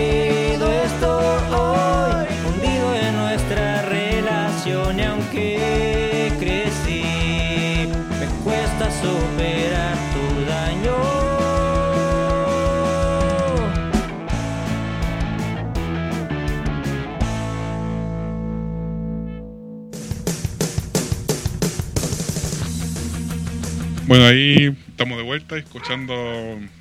Bueno, 24.11 24.25
ahí 24.25 24.75
estamos 24.89 25.17
de 25.17 25.23
vuelta 25.23 25.55
escuchando 25.55 26.13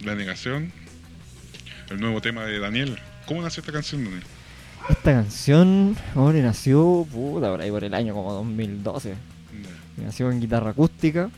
La 0.01 0.17
Negación, 0.17 0.73
el 1.89 2.01
nuevo 2.01 2.21
tema 2.21 2.45
de 2.45 2.59
Daniel. 2.59 2.99
¿Cómo 3.25 3.41
nació 3.41 3.61
esta 3.61 3.73
canción, 3.73 4.03
Daniel? 4.03 4.25
Esta 4.89 5.13
canción, 5.13 5.97
hombre, 6.17 6.43
nació, 6.43 7.07
puta, 7.09 7.49
por 7.53 7.61
ahí 7.61 7.71
por 7.71 7.85
el 7.85 7.95
año 7.95 8.15
como 8.15 8.33
2012. 8.33 9.15
Nació 10.05 10.29
en 10.33 10.41
guitarra 10.41 10.71
acústica, 10.71 11.31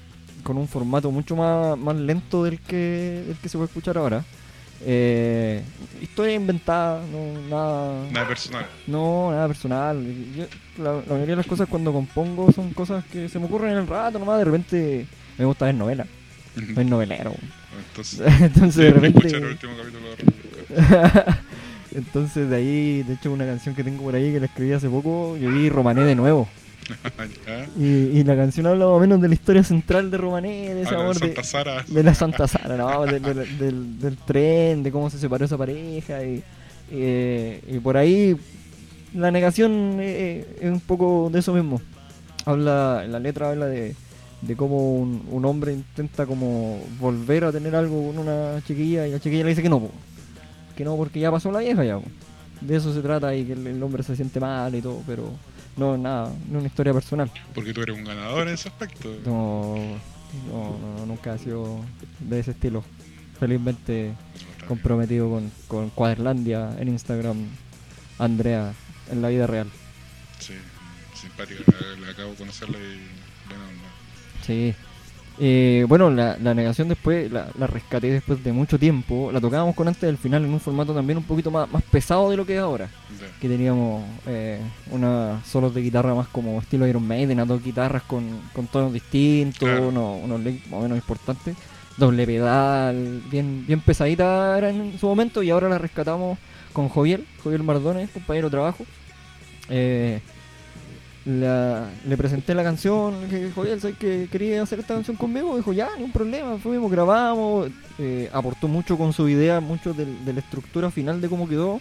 con 0.42 0.56
un 0.56 0.66
formato 0.66 1.10
mucho 1.10 1.36
más, 1.36 1.76
más 1.76 1.94
lento 1.96 2.42
del 2.44 2.58
que, 2.60 3.24
del 3.26 3.36
que 3.36 3.50
se 3.50 3.58
puede 3.58 3.66
escuchar 3.68 3.98
ahora. 3.98 4.24
Eh, 4.86 5.62
historia 6.00 6.32
inventada, 6.34 7.02
no, 7.06 7.48
nada, 7.50 8.10
Nada 8.10 8.28
personal. 8.28 8.66
no, 8.86 9.30
nada 9.30 9.46
personal. 9.46 10.02
Yo- 10.34 10.46
la, 10.82 10.92
la 10.94 11.00
mayoría 11.02 11.26
de 11.32 11.36
las 11.36 11.46
cosas 11.46 11.68
cuando 11.68 11.92
compongo 11.92 12.50
son 12.50 12.72
cosas 12.72 13.04
que 13.12 13.28
se 13.28 13.38
me 13.38 13.44
ocurren 13.44 13.72
en 13.72 13.78
el 13.80 13.86
rato 13.86 14.18
nomás. 14.18 14.38
De 14.38 14.44
repente 14.46 15.06
me 15.42 15.46
gusta 15.46 15.66
ver 15.66 15.74
novelas, 15.74 16.06
soy 16.74 16.84
novelero. 16.84 17.32
Entonces, 17.88 18.20
Entonces 18.40 18.76
de 19.00 19.06
escuchar 19.08 19.34
el 19.34 19.42
repente... 19.42 19.66
último 19.66 19.72
capítulo 19.76 20.08
de 20.10 21.34
Entonces 21.98 22.48
de 22.48 22.56
ahí, 22.56 23.02
de 23.02 23.14
hecho 23.14 23.30
una 23.32 23.44
canción 23.44 23.74
que 23.74 23.84
tengo 23.84 24.02
por 24.02 24.14
ahí 24.14 24.32
que 24.32 24.40
la 24.40 24.46
escribí 24.46 24.72
hace 24.72 24.88
poco, 24.88 25.36
yo 25.36 25.50
vi 25.50 25.68
Romané 25.68 26.02
de 26.04 26.14
nuevo. 26.14 26.48
Y, 27.78 27.84
y 28.18 28.24
la 28.24 28.34
canción 28.34 28.66
habla 28.66 28.86
más 28.86 28.94
o 28.96 28.98
menos 29.00 29.20
de 29.20 29.28
la 29.28 29.34
historia 29.34 29.62
central 29.62 30.10
de 30.10 30.18
Romané, 30.18 30.74
de 30.74 30.82
ese 30.82 30.90
de 30.90 30.96
amor 31.00 31.14
de, 31.14 31.20
Santa 31.26 31.44
Sara. 31.44 31.84
de 31.86 32.02
la 32.02 32.14
Santa 32.14 32.48
Sara, 32.48 32.76
¿no? 32.76 33.06
De- 33.06 33.20
de- 33.20 33.46
del, 33.46 34.00
del 34.00 34.16
tren, 34.16 34.82
de 34.82 34.90
cómo 34.90 35.08
se 35.08 35.18
separó 35.18 35.44
esa 35.44 35.56
pareja. 35.56 36.22
Y, 36.24 36.42
eh, 36.90 37.62
y 37.68 37.78
por 37.78 37.96
ahí 37.96 38.36
la 39.14 39.30
negación 39.30 39.98
eh, 40.00 40.44
es 40.60 40.70
un 40.70 40.80
poco 40.80 41.30
de 41.32 41.38
eso 41.38 41.54
mismo. 41.54 41.80
Habla, 42.44 43.04
la 43.08 43.20
letra 43.20 43.50
habla 43.50 43.66
de, 43.66 43.94
de 44.42 44.56
cómo 44.56 44.96
un, 44.96 45.26
un 45.30 45.44
hombre 45.44 45.72
intenta 45.72 46.26
como 46.26 46.80
volver 46.98 47.44
a 47.44 47.52
tener 47.52 47.74
algo 47.74 48.08
con 48.08 48.18
una 48.18 48.60
chiquilla 48.66 49.06
y 49.06 49.12
la 49.12 49.20
chiquilla 49.20 49.44
le 49.44 49.50
dice 49.50 49.62
que 49.62 49.68
no, 49.68 49.80
po. 49.80 49.90
que 50.76 50.84
no 50.84 50.96
porque 50.96 51.20
ya 51.20 51.30
pasó 51.30 51.50
la 51.50 51.60
vieja 51.60 51.84
ya. 51.84 51.98
po. 51.98 52.04
De 52.60 52.76
eso 52.76 52.92
se 52.92 53.00
trata 53.00 53.34
y 53.34 53.44
que 53.44 53.54
el, 53.54 53.66
el 53.66 53.82
hombre 53.82 54.02
se 54.02 54.14
siente 54.14 54.38
mal 54.38 54.74
y 54.74 54.82
todo, 54.82 55.02
pero 55.06 55.32
no 55.76 55.96
nada, 55.96 56.28
no 56.48 56.58
es 56.58 56.60
una 56.60 56.66
historia 56.66 56.92
personal. 56.92 57.30
Porque 57.54 57.72
tú 57.72 57.82
eres 57.82 57.96
un 57.96 58.04
ganador 58.04 58.46
en 58.48 58.54
ese 58.54 58.68
aspecto. 58.68 59.08
No, 59.24 59.76
no, 60.48 60.78
no, 60.78 61.06
nunca 61.06 61.32
ha 61.32 61.38
sido 61.38 61.80
de 62.20 62.40
ese 62.40 62.50
estilo. 62.52 62.84
Felizmente 63.38 64.12
comprometido 64.68 65.28
con, 65.28 65.50
con 65.66 65.90
Cuaderlandia 65.90 66.76
en 66.78 66.88
Instagram, 66.88 67.48
Andrea, 68.18 68.72
en 69.10 69.22
la 69.22 69.28
vida 69.28 69.46
real. 69.46 69.70
Sí, 70.38 70.54
simpática. 71.14 71.62
Le 72.00 72.10
acabo 72.10 72.30
de 72.30 72.36
conocerla 72.36 72.78
y. 72.78 73.11
Sí. 74.46 74.74
Eh, 75.40 75.86
bueno, 75.88 76.10
la, 76.10 76.36
la 76.40 76.54
negación 76.54 76.88
después 76.88 77.32
la, 77.32 77.48
la 77.58 77.66
rescaté 77.66 78.10
después 78.10 78.44
de 78.44 78.52
mucho 78.52 78.78
tiempo. 78.78 79.30
La 79.32 79.40
tocábamos 79.40 79.74
con 79.74 79.88
antes 79.88 80.02
del 80.02 80.18
final 80.18 80.44
en 80.44 80.52
un 80.52 80.60
formato 80.60 80.92
también 80.94 81.16
un 81.18 81.24
poquito 81.24 81.50
más, 81.50 81.70
más 81.72 81.82
pesado 81.84 82.30
de 82.30 82.36
lo 82.36 82.44
que 82.44 82.54
es 82.56 82.60
ahora. 82.60 82.88
Que 83.40 83.48
teníamos 83.48 84.04
eh, 84.26 84.60
unas 84.90 85.44
solos 85.46 85.74
de 85.74 85.80
guitarra 85.80 86.14
más 86.14 86.28
como 86.28 86.60
estilo 86.60 86.86
Iron 86.86 87.06
Maiden, 87.06 87.40
a 87.40 87.44
dos 87.46 87.62
guitarras 87.64 88.02
con, 88.02 88.24
con 88.52 88.66
tonos 88.66 88.92
distintos, 88.92 89.58
Claro. 89.58 89.88
unos, 89.88 90.22
unos 90.22 90.40
licks 90.40 90.68
más 90.70 90.80
o 90.80 90.82
menos 90.82 90.98
importantes. 90.98 91.56
Doble 91.96 92.26
pedal, 92.26 93.22
bien, 93.30 93.64
bien 93.66 93.80
pesadita 93.80 94.56
era 94.58 94.70
en 94.70 94.98
su 94.98 95.06
momento 95.06 95.42
y 95.42 95.50
ahora 95.50 95.68
la 95.68 95.78
rescatamos 95.78 96.38
con 96.72 96.88
Joviel, 96.88 97.26
Joviel 97.42 97.62
Mardones, 97.62 98.10
compañero 98.10 98.48
de 98.48 98.50
trabajo. 98.52 98.84
Eh, 99.68 100.20
la- 101.24 101.88
le 102.06 102.16
presenté 102.16 102.54
la 102.54 102.62
canción, 102.64 103.14
dije, 103.24 103.50
Joviel, 103.54 103.80
¿sabes 103.80 103.96
que 103.96 104.28
quería 104.30 104.62
hacer 104.62 104.80
esta 104.80 104.94
canción 104.94 105.16
conmigo? 105.16 105.56
Dijo, 105.56 105.72
ya, 105.72 105.88
ni 105.98 106.04
un 106.04 106.12
problema, 106.12 106.58
fuimos, 106.58 106.90
grabamos, 106.90 107.70
eh, 107.98 108.28
aportó 108.32 108.66
mucho 108.68 108.98
con 108.98 109.12
su 109.12 109.28
idea, 109.28 109.60
mucho 109.60 109.92
del- 109.94 110.24
de 110.24 110.32
la 110.32 110.40
estructura 110.40 110.90
final 110.90 111.20
de 111.20 111.28
cómo 111.28 111.48
quedó 111.48 111.80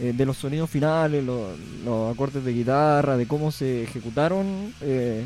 eh, 0.00 0.12
de 0.16 0.26
los 0.26 0.38
sonidos 0.38 0.68
finales, 0.70 1.22
lo- 1.24 1.50
los 1.84 2.12
acordes 2.14 2.42
de 2.44 2.52
guitarra, 2.52 3.16
de 3.16 3.26
cómo 3.26 3.50
se 3.52 3.84
ejecutaron. 3.84 4.72
eh, 4.80 5.24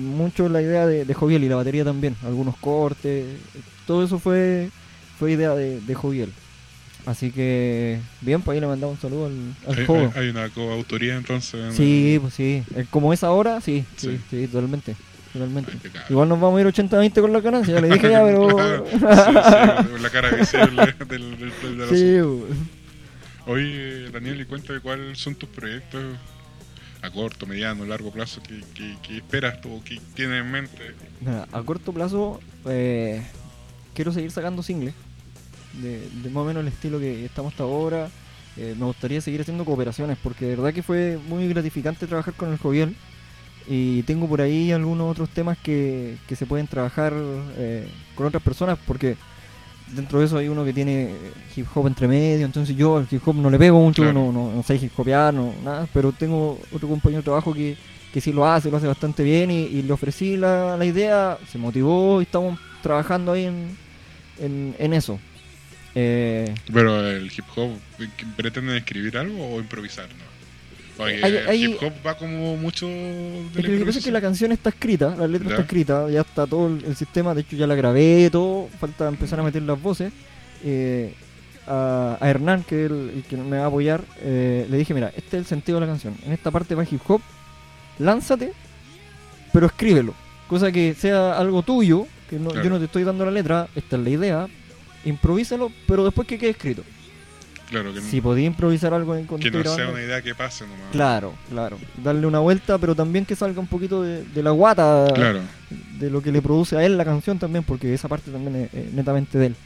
mucho 0.00 0.48
la 0.48 0.60
idea 0.60 0.86
de, 0.86 1.04
de 1.04 1.14
y 1.44 1.48
la 1.48 1.56
batería 1.56 1.84
también, 1.84 2.16
algunos 2.24 2.56
cortes, 2.56 3.24
todo 3.86 4.04
eso 4.04 4.18
fue, 4.18 4.70
fue 5.18 5.32
idea 5.32 5.54
de, 5.54 5.80
de. 5.80 6.30
Así 7.08 7.30
que, 7.30 7.98
bien, 8.20 8.42
pues 8.42 8.54
ahí 8.54 8.60
le 8.60 8.66
mandamos 8.66 8.96
un 8.96 9.00
saludo 9.00 9.26
al, 9.26 9.54
al 9.72 9.78
Hay, 9.78 9.86
joven. 9.86 10.10
hay- 10.14 10.20
hay 10.24 10.28
una 10.28 10.50
coautoría 10.50 11.16
entonces. 11.16 11.54
en- 11.64 11.72
Sí, 11.72 12.18
pues 12.20 12.34
sí, 12.34 12.62
Eh, 12.76 12.84
como 12.90 13.14
es 13.14 13.24
ahora, 13.24 13.62
sí, 13.62 13.84
sí, 13.96 14.10
Sí. 14.10 14.20
sí, 14.28 14.46
totalmente. 14.48 14.94
totalmente. 15.32 15.72
Igual 16.10 16.28
nos 16.28 16.38
vamos 16.38 16.58
a 16.58 16.60
ir 16.60 16.66
80-20 16.66 17.20
con 17.22 17.32
la 17.32 17.40
ganancia, 17.40 17.74
ya 17.74 17.80
le 17.80 17.88
dije 17.88 18.10
ya, 18.10 18.22
pero... 18.24 18.46
Claro. 18.56 18.84
Sí, 18.90 18.98
sí, 18.98 20.02
la 20.02 20.10
cara 20.10 20.30
visible 20.36 20.94
del, 21.08 21.08
del, 21.08 21.38
del- 21.38 21.78
del 21.78 21.88
Sí, 21.88 22.44
pues. 22.46 22.58
Oye, 23.46 24.10
Daniel, 24.10 24.40
y 24.42 24.44
cuéntame 24.44 24.80
cuáles 24.80 25.18
son 25.18 25.34
tus 25.34 25.48
proyectos 25.48 26.02
a 27.00 27.10
corto, 27.10 27.46
mediano, 27.46 27.86
largo 27.86 28.10
plazo 28.12 28.42
que, 28.42 28.60
que, 28.74 28.96
que 29.02 29.16
esperas 29.16 29.60
tú, 29.62 29.80
que 29.82 29.98
tienes 30.14 30.42
en 30.44 30.50
mente. 30.50 30.94
A 31.52 31.62
corto 31.62 31.92
plazo 31.94 32.38
eh, 32.66 33.22
quiero 33.94 34.12
seguir 34.12 34.30
sacando 34.30 34.62
singles 34.62 34.92
de, 35.74 36.08
de 36.22 36.30
más 36.30 36.42
o 36.42 36.46
menos 36.46 36.62
el 36.62 36.68
estilo 36.68 36.98
que 36.98 37.24
estamos 37.24 37.52
hasta 37.52 37.64
ahora. 37.64 38.08
Eh, 38.56 38.74
me 38.78 38.86
gustaría 38.86 39.20
seguir 39.20 39.40
haciendo 39.40 39.64
cooperaciones 39.64 40.18
porque 40.22 40.46
de 40.46 40.56
verdad 40.56 40.74
que 40.74 40.82
fue 40.82 41.18
muy 41.28 41.46
gratificante 41.48 42.06
trabajar 42.08 42.34
con 42.34 42.50
el 42.50 42.58
Joviel 42.58 42.96
y 43.68 44.02
tengo 44.02 44.26
por 44.26 44.40
ahí 44.40 44.72
algunos 44.72 45.10
otros 45.12 45.28
temas 45.28 45.56
que, 45.58 46.16
que 46.26 46.34
se 46.34 46.46
pueden 46.46 46.66
trabajar 46.66 47.12
eh, 47.56 47.86
con 48.16 48.26
otras 48.26 48.42
personas 48.42 48.78
porque 48.86 49.16
dentro 49.94 50.18
de 50.18 50.26
eso 50.26 50.38
hay 50.38 50.48
uno 50.48 50.64
que 50.64 50.72
tiene 50.72 51.14
hip 51.54 51.66
hop 51.74 51.86
entre 51.86 52.08
medio, 52.08 52.44
entonces 52.46 52.74
yo 52.76 52.96
al 52.96 53.06
hip 53.10 53.22
hop 53.26 53.36
no 53.36 53.48
le 53.48 53.58
pego 53.58 53.80
mucho, 53.80 54.02
Claro. 54.02 54.18
no, 54.18 54.32
no, 54.32 54.52
no 54.52 54.62
sé 54.62 54.76
hip 54.76 54.92
hopear, 54.98 55.32
no, 55.32 55.54
nada, 55.64 55.86
pero 55.94 56.12
tengo 56.12 56.58
otro 56.74 56.88
compañero 56.88 57.20
de 57.20 57.24
trabajo 57.24 57.54
que, 57.54 57.76
que 58.12 58.20
sí 58.20 58.32
lo 58.32 58.46
hace, 58.46 58.70
lo 58.70 58.76
hace 58.78 58.86
bastante 58.86 59.22
bien 59.22 59.50
y, 59.50 59.62
y 59.64 59.82
le 59.82 59.92
ofrecí 59.92 60.36
la, 60.36 60.76
la 60.76 60.84
idea, 60.84 61.38
se 61.50 61.58
motivó 61.58 62.20
y 62.20 62.24
estamos 62.24 62.58
trabajando 62.82 63.32
ahí 63.32 63.44
en, 63.44 63.76
en, 64.40 64.74
en 64.78 64.92
eso. 64.94 65.18
Eh, 65.94 66.54
Pero 66.72 67.06
el 67.08 67.26
hip 67.26 67.44
hop, 67.56 67.70
¿qué- 68.16 68.26
¿pretenden 68.36 68.76
escribir 68.76 69.16
algo 69.18 69.54
o 69.54 69.58
improvisar? 69.60 70.06
No? 70.08 70.28
Porque 70.96 71.14
Hay- 71.22 71.36
el 71.36 71.48
hay- 71.48 71.64
hip 71.64 71.82
hop 71.82 71.92
va 72.06 72.16
como 72.16 72.56
mucho 72.56 72.86
de 72.88 73.50
lo 73.62 73.78
que 73.78 73.86
pasa 73.86 73.98
es 74.00 74.04
que 74.04 74.10
la 74.12 74.20
canción 74.20 74.50
está 74.52 74.70
escrita, 74.70 75.14
la 75.16 75.26
letra 75.28 75.48
Ya. 75.48 75.54
está 75.54 75.62
escrita, 75.62 76.10
ya 76.10 76.20
está 76.22 76.46
todo 76.46 76.66
el, 76.68 76.84
el 76.84 76.96
sistema, 76.96 77.34
de 77.34 77.40
hecho 77.42 77.56
ya 77.56 77.66
la 77.66 77.74
grabé, 77.74 78.28
todo, 78.30 78.68
falta 78.80 79.08
empezar 79.08 79.38
a 79.40 79.42
meter 79.44 79.62
las 79.62 79.80
voces. 79.80 80.12
Eh, 80.64 81.14
a, 81.70 82.16
a 82.20 82.30
Hernán, 82.30 82.64
que 82.64 82.86
es 82.86 82.90
el, 82.90 83.10
el 83.16 83.22
que 83.24 83.36
me 83.36 83.58
va 83.58 83.64
a 83.64 83.66
apoyar, 83.68 84.02
eh, 84.22 84.66
le 84.70 84.76
dije, 84.78 84.94
mira, 84.94 85.08
este 85.16 85.36
es 85.36 85.42
el 85.42 85.44
sentido 85.46 85.78
de 85.78 85.86
la 85.86 85.92
canción, 85.92 86.16
en 86.24 86.32
esta 86.32 86.50
parte 86.50 86.74
va 86.74 86.82
hip 86.82 87.00
hop, 87.06 87.20
lánzate, 87.98 88.52
pero 89.52 89.66
escríbelo, 89.66 90.14
cosa 90.48 90.72
que 90.72 90.94
sea 90.94 91.36
algo 91.38 91.62
tuyo, 91.62 92.06
que 92.30 92.38
no, 92.38 92.48
Claro. 92.50 92.64
yo 92.64 92.70
no 92.70 92.78
te 92.78 92.86
estoy 92.86 93.04
dando 93.04 93.24
la 93.26 93.30
letra, 93.30 93.68
esta 93.76 93.96
es 93.96 94.02
la 94.02 94.10
idea, 94.10 94.46
improvísalo, 95.04 95.70
pero 95.86 96.04
después 96.04 96.26
que 96.28 96.38
quede 96.38 96.50
escrito. 96.50 96.82
Claro, 97.70 97.92
que, 97.92 98.00
Si 98.00 98.20
podía 98.22 98.46
improvisar 98.46 98.94
algo 98.94 99.14
en 99.14 99.26
que 99.26 99.50
no 99.50 99.62
sea 99.62 99.90
una 99.90 100.00
idea 100.02 100.22
que 100.22 100.34
pase 100.34 100.64
nomás. 100.64 100.90
Claro, 100.90 101.34
claro. 101.50 101.76
Darle 102.02 102.26
una 102.26 102.38
vuelta, 102.38 102.78
pero 102.78 102.94
también 102.94 103.26
que 103.26 103.36
salga 103.36 103.60
un 103.60 103.66
poquito 103.66 104.02
de, 104.02 104.24
de 104.24 104.42
la 104.42 104.52
guata 104.52 105.06
Claro. 105.14 105.40
de 105.98 106.08
lo 106.10 106.22
que 106.22 106.32
le 106.32 106.40
produce 106.40 106.76
a 106.78 106.84
él 106.86 106.96
la 106.96 107.04
canción 107.04 107.38
también, 107.38 107.64
porque 107.64 107.92
esa 107.92 108.08
parte 108.08 108.30
también 108.30 108.56
es, 108.56 108.74
es 108.74 108.92
netamente 108.94 109.36
de 109.36 109.46
él. 109.48 109.56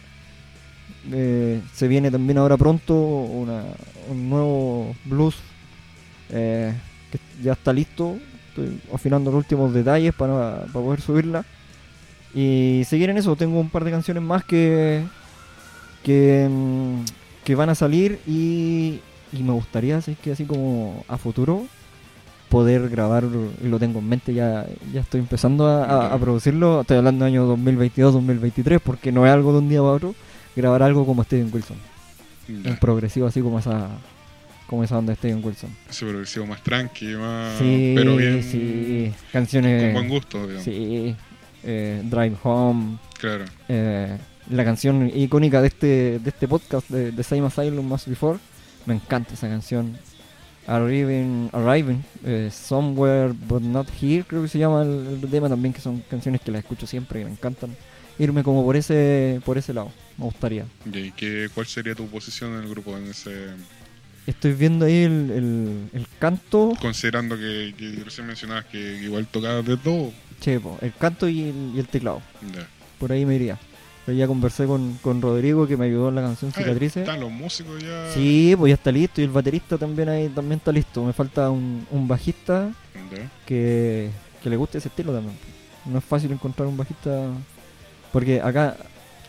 Eh, 1.12 1.60
se 1.72 1.88
viene 1.88 2.10
también 2.10 2.38
ahora 2.38 2.56
pronto 2.56 2.94
una- 2.94 3.64
un 4.10 4.28
nuevo 4.30 4.94
blues 5.04 5.36
eh, 6.30 6.72
que 7.10 7.18
ya 7.42 7.52
está 7.52 7.72
listo. 7.72 8.16
Estoy 8.48 8.80
afinando 8.92 9.30
los 9.30 9.38
últimos 9.38 9.72
detalles 9.72 10.12
para, 10.14 10.60
para 10.62 10.72
poder 10.72 11.00
subirla. 11.00 11.44
Y 12.34 12.82
seguir 12.86 13.10
en 13.10 13.18
eso. 13.18 13.36
Tengo 13.36 13.60
un 13.60 13.68
par 13.70 13.84
de 13.84 13.90
canciones 13.90 14.22
más 14.22 14.44
que, 14.44 15.02
que, 16.02 16.48
mm, 16.50 17.00
que 17.44 17.54
van 17.54 17.70
a 17.70 17.74
salir 17.74 18.18
y, 18.26 19.00
y 19.32 19.42
me 19.42 19.52
gustaría, 19.52 19.96
así 19.98 20.14
que 20.20 20.32
así 20.32 20.44
como 20.44 21.04
a 21.08 21.18
futuro, 21.18 21.66
poder 22.48 22.88
grabar, 22.90 23.24
lo 23.24 23.78
tengo 23.78 24.00
en 24.00 24.08
mente, 24.08 24.34
ya, 24.34 24.66
ya 24.92 25.00
estoy 25.00 25.20
empezando 25.20 25.66
a, 25.66 25.84
a- 25.84 26.14
a 26.14 26.18
producirlo, 26.18 26.82
estoy 26.82 26.98
hablando 26.98 27.24
de 27.24 27.30
año 27.30 27.46
2022-2023, 27.56 28.78
porque 28.80 29.10
no 29.12 29.26
es 29.26 29.32
algo 29.32 29.52
de 29.52 29.58
un 29.58 29.68
día 29.68 29.80
para 29.80 29.92
otro, 29.92 30.14
grabar 30.54 30.82
algo 30.82 31.06
como 31.06 31.24
Steven 31.24 31.48
Wilson, 31.52 31.78
un 32.48 32.76
progresivo 32.76 33.26
así 33.26 33.40
como 33.40 33.58
esa 33.58 33.88
como 34.66 34.84
esa 34.84 34.96
onda 34.96 35.12
de 35.12 35.16
Steven 35.16 35.44
Wilson. 35.44 35.70
Ese 35.90 36.06
progresivo 36.06 36.46
más 36.46 36.62
tranqui, 36.62 37.14
más. 37.14 37.58
sí, 37.58 37.92
pero 37.94 38.16
bien. 38.16 38.42
sí, 38.42 39.12
canciones... 39.30 39.82
Con 39.84 39.92
buen 39.92 40.08
gusto, 40.08 40.38
digamos. 40.46 40.64
Sí, 40.64 41.14
eh, 41.62 42.00
Drive 42.04 42.36
Home, 42.42 42.96
Claro. 43.18 43.44
eh, 43.68 44.16
la 44.50 44.64
canción 44.64 45.10
icónica 45.14 45.60
de 45.60 45.68
este, 45.68 46.18
de 46.18 46.28
este 46.30 46.48
podcast 46.48 46.88
de, 46.90 47.12
de 47.12 47.22
Same 47.22 47.46
Asylum 47.46 47.86
Más 47.86 48.06
Before, 48.06 48.38
me 48.86 48.94
encanta 48.94 49.34
esa 49.34 49.48
canción. 49.48 49.96
Arriving, 50.66 51.50
Arriving 51.52 52.04
eh, 52.24 52.48
Somewhere 52.52 53.32
But 53.32 53.62
Not 53.62 53.88
Here, 54.00 54.24
creo 54.24 54.42
que 54.42 54.48
se 54.48 54.58
llama 54.60 54.82
el, 54.82 55.18
el 55.22 55.30
tema 55.30 55.48
también, 55.48 55.72
que 55.74 55.80
son 55.80 56.02
canciones 56.08 56.40
que 56.40 56.52
las 56.52 56.60
escucho 56.62 56.86
siempre 56.86 57.20
y 57.20 57.24
me 57.24 57.30
encantan. 57.32 57.76
Irme 58.18 58.44
como 58.44 58.64
por 58.64 58.76
ese 58.76 59.40
por 59.44 59.58
ese 59.58 59.72
lado, 59.74 59.90
me 60.18 60.24
gustaría. 60.26 60.66
¿Y 60.84 61.10
qué, 61.12 61.48
cuál 61.52 61.66
sería 61.66 61.94
tu 61.94 62.06
posición 62.06 62.52
en 62.54 62.60
el 62.64 62.68
grupo? 62.68 62.96
en 62.96 63.08
ese 63.08 63.48
Estoy 64.24 64.52
viendo 64.52 64.84
ahí 64.84 65.02
el, 65.02 65.30
el, 65.32 65.88
el 65.94 66.06
canto, 66.20 66.74
Considerando 66.80 67.36
que, 67.36 67.74
que 67.76 68.02
recién 68.04 68.28
mencionabas 68.28 68.66
que 68.66 69.02
igual 69.02 69.26
tocabas 69.26 69.66
de 69.66 69.76
todo. 69.78 70.12
che, 70.40 70.60
po, 70.60 70.78
el 70.80 70.92
canto 70.94 71.28
y 71.28 71.40
el, 71.42 71.72
y 71.74 71.80
el 71.80 71.88
teclado. 71.88 72.22
Por 73.00 73.10
ahí 73.10 73.26
me 73.26 73.34
iría. 73.34 73.58
Pero 74.04 74.18
ya 74.18 74.26
conversé 74.26 74.66
con, 74.66 74.98
con 75.02 75.22
Rodrigo 75.22 75.66
que 75.66 75.76
me 75.76 75.86
ayudó 75.86 76.08
en 76.08 76.16
la 76.16 76.22
canción 76.22 76.50
Ah, 76.54 76.58
Cicatrices. 76.58 77.02
Están 77.02 77.20
los 77.20 77.30
músicos 77.30 77.80
ya. 77.82 78.10
Sí, 78.12 78.54
pues 78.58 78.70
ya 78.70 78.74
está 78.74 78.90
listo 78.90 79.20
y 79.20 79.24
el 79.24 79.30
baterista 79.30 79.78
también 79.78 80.08
ahí 80.08 80.28
también 80.28 80.58
está 80.58 80.72
listo. 80.72 81.04
Me 81.04 81.12
falta 81.12 81.50
un, 81.50 81.86
un 81.90 82.08
bajista 82.08 82.72
que, 83.46 84.10
que 84.42 84.50
le 84.50 84.56
guste 84.56 84.78
ese 84.78 84.88
estilo 84.88 85.12
también. 85.12 85.36
No 85.84 85.98
es 85.98 86.04
fácil 86.04 86.32
encontrar 86.32 86.68
un 86.68 86.76
bajista 86.76 87.28
porque 88.12 88.40
acá 88.40 88.76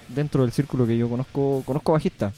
dentro 0.10 0.42
del 0.42 0.52
círculo 0.52 0.86
que 0.86 0.98
yo 0.98 1.08
conozco 1.08 1.64
conozco 1.66 1.94
bajistas, 1.94 2.34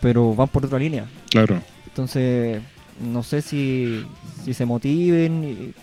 pero 0.00 0.34
van 0.34 0.48
por 0.48 0.64
otra 0.64 0.78
línea. 0.78 1.04
Claro. 1.30 1.60
Entonces 1.86 2.60
no 3.00 3.22
sé 3.22 3.42
si, 3.42 4.06
si 4.44 4.54
se 4.54 4.64
motiven 4.66 5.44
y 5.44 5.74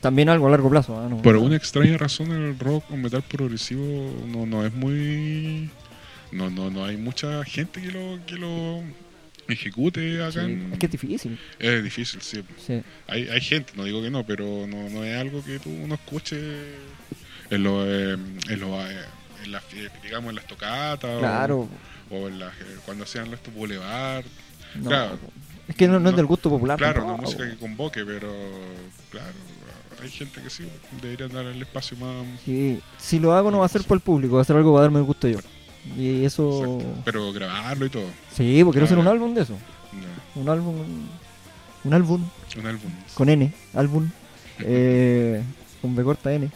también 0.00 0.28
algo 0.28 0.46
a 0.46 0.50
largo 0.50 0.70
plazo. 0.70 1.08
No- 1.08 1.22
Por 1.22 1.34
alguna 1.34 1.56
extraña 1.56 1.96
razón 1.98 2.30
el 2.32 2.58
rock 2.58 2.84
o 2.90 2.96
metal 2.96 3.22
progresivo 3.22 4.14
no, 4.26 4.46
no 4.46 4.64
es 4.66 4.72
muy... 4.74 5.70
No, 6.32 6.50
no, 6.50 6.70
no 6.70 6.84
hay 6.84 6.96
mucha 6.96 7.42
gente 7.44 7.80
que 7.80 7.90
lo, 7.90 8.18
que 8.26 8.34
lo 8.36 8.82
ejecute 9.48 10.22
acá. 10.22 10.32
Sí, 10.32 10.38
en- 10.40 10.72
es 10.72 10.78
que 10.78 10.86
es 10.86 10.92
difícil. 10.92 11.38
Es 11.58 11.82
difícil, 11.82 12.20
sí. 12.20 12.42
Sí. 12.64 12.82
Hay, 13.06 13.28
hay 13.28 13.40
gente, 13.40 13.72
no 13.76 13.84
digo 13.84 14.02
que 14.02 14.10
no, 14.10 14.24
pero 14.26 14.66
no, 14.66 14.88
no 14.90 15.04
es 15.04 15.16
algo 15.16 15.42
que 15.44 15.58
tú 15.58 15.70
no 15.86 15.94
escuches 15.94 16.38
en, 17.50 17.62
lo, 17.62 17.84
eh, 17.86 18.12
en, 18.48 18.60
lo, 18.60 18.78
eh, 18.86 18.96
en 19.44 19.52
las, 19.52 19.62
digamos, 20.02 20.30
en 20.30 20.36
las 20.36 20.46
tocatas 20.46 21.10
o- 21.16 21.18
Claro. 21.20 21.68
o, 22.10 22.28
en 22.28 22.38
las, 22.38 22.52
eh, 22.60 22.76
cuando 22.84 23.04
hacían 23.04 23.32
estos 23.32 23.52
boulevard. 23.54 24.24
no, 24.76 24.88
Claro. 24.90 25.18
Es 25.66 25.76
que 25.76 25.86
no, 25.88 25.98
no 26.00 26.10
es 26.10 26.16
del 26.16 26.24
gusto 26.26 26.48
popular. 26.48 26.78
Claro, 26.78 27.00
no 27.02 27.06
tampoco. 27.08 27.22
música 27.32 27.50
que 27.50 27.56
convoque, 27.56 28.02
pero 28.04 28.30
claro, 29.10 29.34
hay 30.02 30.10
gente 30.10 30.40
que 30.40 30.50
sí, 30.50 30.68
deberían 31.02 31.30
dar 31.30 31.46
el 31.46 31.60
espacio 31.60 31.96
más... 31.96 32.26
Sí, 32.44 32.80
si 32.98 33.18
lo 33.18 33.32
hago 33.32 33.50
no 33.50 33.58
va 33.58 33.66
a 33.66 33.68
ser 33.68 33.82
por 33.84 33.96
el 33.96 34.00
público, 34.00 34.36
va 34.36 34.42
a 34.42 34.44
ser 34.44 34.56
algo 34.56 34.72
para 34.72 34.82
darme 34.82 34.98
el 35.00 35.04
gusto 35.04 35.28
yo. 35.28 35.38
Y 35.96 36.24
eso... 36.24 36.76
Exacto. 36.78 37.02
Pero 37.04 37.32
grabarlo 37.32 37.86
y 37.86 37.90
todo. 37.90 38.06
Sí, 38.34 38.60
porque 38.64 38.76
quiero 38.76 38.86
hacer 38.86 38.98
un 38.98 39.08
álbum 39.08 39.34
de 39.34 39.42
eso. 39.42 39.58
No, 40.34 40.40
Un 40.42 40.48
álbum... 40.48 40.76
Un 41.84 41.94
álbum 41.94 42.28
un 42.58 42.66
álbum. 42.66 42.90
con 43.14 43.28
N, 43.28 43.52
álbum. 43.74 44.08
eh, 44.60 45.42
con 45.80 45.94
B 45.94 46.02
corta 46.02 46.32
N. 46.32 46.50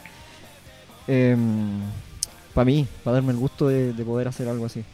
para 2.52 2.64
mí, 2.64 2.86
para 3.04 3.14
darme 3.14 3.32
el 3.32 3.38
gusto 3.38 3.68
de, 3.68 3.92
de 3.92 4.04
poder 4.04 4.28
hacer 4.28 4.48
algo 4.48 4.66
así. 4.66 4.84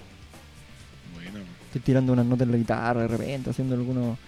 Bueno, 1.14 1.40
Estoy 1.66 1.80
tirando 1.80 2.12
unas 2.12 2.26
notas 2.26 2.46
en 2.46 2.52
la 2.52 2.58
guitarra 2.58 3.02
de 3.02 3.08
repente, 3.08 3.50
haciendo 3.50 3.74
algunos... 3.74 4.18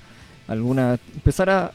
Alguna... 0.48 0.98
Empezar 1.14 1.50
a... 1.50 1.72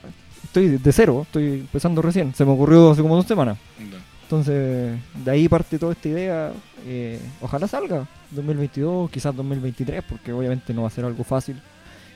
Estoy 0.55 0.77
de 0.77 0.91
cero, 0.93 1.23
estoy 1.23 1.43
empezando 1.59 2.01
recién. 2.01 2.33
Se 2.33 2.45
me 2.45 2.51
ocurrió 2.51 2.91
hace 2.91 3.01
como 3.01 3.17
dos 3.17 3.25
semanas. 3.25 3.57
no. 3.77 3.97
Entonces, 4.23 4.97
de 5.23 5.31
ahí 5.31 5.49
parte 5.49 5.77
toda 5.77 5.91
esta 5.91 6.07
idea. 6.07 6.53
eh, 6.85 7.19
ojalá 7.41 7.67
salga 7.67 8.07
2022, 8.31 9.11
quizás 9.11 9.35
2023, 9.35 10.01
porque 10.07 10.31
obviamente 10.31 10.73
no 10.73 10.83
va 10.83 10.87
a 10.87 10.91
ser 10.91 11.03
algo 11.03 11.25
fácil. 11.25 11.61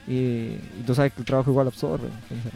Y, 0.07 0.13
y 0.13 0.83
tú 0.87 0.95
sabes 0.95 1.11
que 1.11 1.19
el 1.19 1.25
trabajo 1.25 1.51
igual 1.51 1.67
absorbe. 1.67 2.07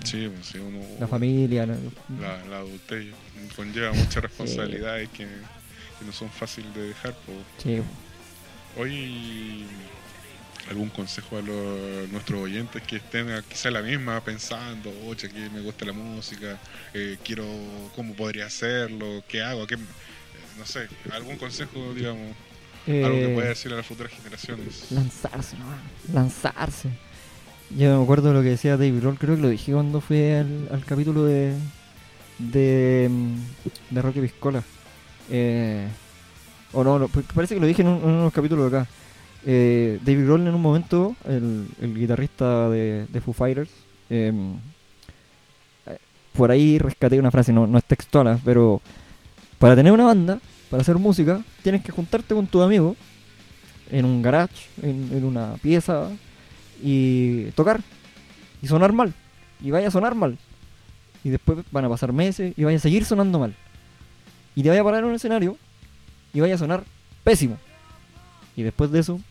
Sí, 0.05 0.27
pues, 0.34 0.47
sí, 0.47 0.57
uno, 0.57 0.79
La 1.01 1.07
familia. 1.07 1.65
la- 1.65 1.75
la, 2.21 2.45
la 2.49 2.57
adultez 2.59 3.07
conlleva 3.55 3.91
muchas 3.91 4.23
responsabilidades 4.23 5.09
que, 5.09 5.25
que 5.25 6.05
no 6.05 6.13
son 6.13 6.29
fáciles 6.29 6.73
de 6.73 6.88
dejar. 6.88 7.13
pues. 7.25 7.38
sí, 7.57 7.81
Hoy, 8.79 9.65
¿algún 10.70 10.89
consejo 10.89 11.38
a 11.38 11.41
los, 11.41 12.09
nuestros 12.09 12.41
oyentes 12.41 12.82
que 12.84 12.97
estén 12.97 13.28
quizá 13.49 13.70
la 13.72 13.82
misma 13.82 14.22
pensando, 14.24 14.91
oye, 15.05 15.30
que 15.30 15.49
me 15.49 15.61
gusta 15.61 15.86
la 15.86 15.93
música, 15.93 16.57
eh, 16.93 17.18
quiero, 17.24 17.45
cómo 17.95 18.14
podría 18.16 18.45
hacerlo, 18.45 19.24
qué 19.28 19.41
hago, 19.41 19.68
qué, 19.68 19.76
eh, 19.76 19.80
no 20.57 20.66
sé, 20.66 20.88
algún 21.11 21.38
consejo, 21.38 21.93
digamos, 21.93 22.36
algo 22.88 23.20
que 23.20 23.32
eh, 23.32 23.34
pueda 23.34 23.49
decir 23.49 23.72
a 23.74 23.76
las 23.78 23.86
futuras 23.86 24.11
generaciones? 24.14 24.91
lanzarse, 24.91 25.57
¿no? 25.57 25.66
lanzarse. 26.14 26.89
Yo 27.70 27.97
me 27.97 28.03
acuerdo 28.03 28.30
de 28.30 28.34
lo 28.36 28.41
que 28.43 28.49
decía 28.49 28.78
David 28.78 29.01
Roll, 29.03 29.18
creo 29.18 29.36
que 29.36 29.41
lo 29.41 29.49
dije 29.49 29.72
cuando 29.74 29.99
fue 30.01 30.38
al, 30.39 30.70
al 30.72 30.86
capítulo 30.86 31.26
de 31.26 31.55
de, 32.39 33.07
mm, 33.09 33.36
de 33.91 34.01
Rocky 34.01 34.22
Piscola. 34.22 34.64
Eh, 35.30 35.88
o 36.74 36.84
no, 36.84 36.99
no, 36.99 37.07
parece 37.07 37.55
que 37.55 37.61
lo 37.61 37.68
dije 37.68 37.82
en, 37.84 37.88
un- 37.89 37.97
en 37.99 38.05
uno 38.09 38.18
de 38.18 38.24
los 38.26 38.34
capítulos 38.34 38.72
de 38.72 38.78
acá. 38.80 38.89
Eh, 39.45 39.99
David 40.05 40.27
Roll 40.27 40.47
en 40.47 40.55
un 40.55 40.61
momento, 40.61 41.15
el, 41.25 41.67
guitarrista 41.81 42.69
de, 42.69 43.07
de 43.07 43.21
Foo 43.21 43.33
Fighters, 43.33 43.69
eh, 44.09 44.31
por 46.33 46.51
ahí 46.51 46.79
rescaté 46.79 47.19
una 47.19 47.31
frase, 47.31 47.53
no, 47.53 47.77
es 47.77 47.83
textual, 47.83 48.27
ah, 48.27 48.39
pero 48.43 48.81
para 49.59 49.75
tener 49.75 49.91
una 49.91 50.05
banda, 50.05 50.39
para 50.69 50.81
hacer 50.81 50.97
música, 50.97 51.43
tienes 51.61 51.83
que 51.83 51.91
juntarte 51.91 52.33
con 52.33 52.47
tus 52.47 52.63
amigos 52.63 52.97
en 53.91 54.05
un 54.05 54.21
garage, 54.21 54.67
en, 54.81 55.09
en 55.11 55.23
una 55.23 55.53
pieza, 55.61 56.09
y 56.81 57.45
tocar, 57.51 57.81
y 58.61 58.67
sonar 58.67 58.91
mal, 58.91 59.13
y 59.61 59.71
vaya 59.71 59.87
a 59.87 59.91
sonar 59.91 60.15
mal. 60.15 60.37
Y 61.23 61.29
después 61.29 61.59
van 61.71 61.85
a 61.85 61.89
pasar 61.89 62.11
meses 62.11 62.53
y 62.57 62.63
vaya 62.63 62.77
a 62.77 62.81
seguir 62.81 63.05
sonando 63.05 63.39
mal. 63.39 63.55
Y 64.55 64.63
te 64.63 64.69
vaya 64.69 64.81
a 64.81 64.83
parar 64.83 65.03
en 65.03 65.09
un 65.09 65.15
escenario 65.15 65.57
y 66.33 66.41
vaya 66.41 66.55
a 66.55 66.57
sonar 66.57 66.83
pésimo. 67.23 67.57
Y 68.55 68.63
después 68.63 68.91
de 68.91 68.99
eso, 68.99 69.21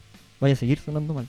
vaya 0.42 0.52
a 0.52 0.56
seguir 0.56 0.78
sonando 0.78 1.14
mal. 1.14 1.26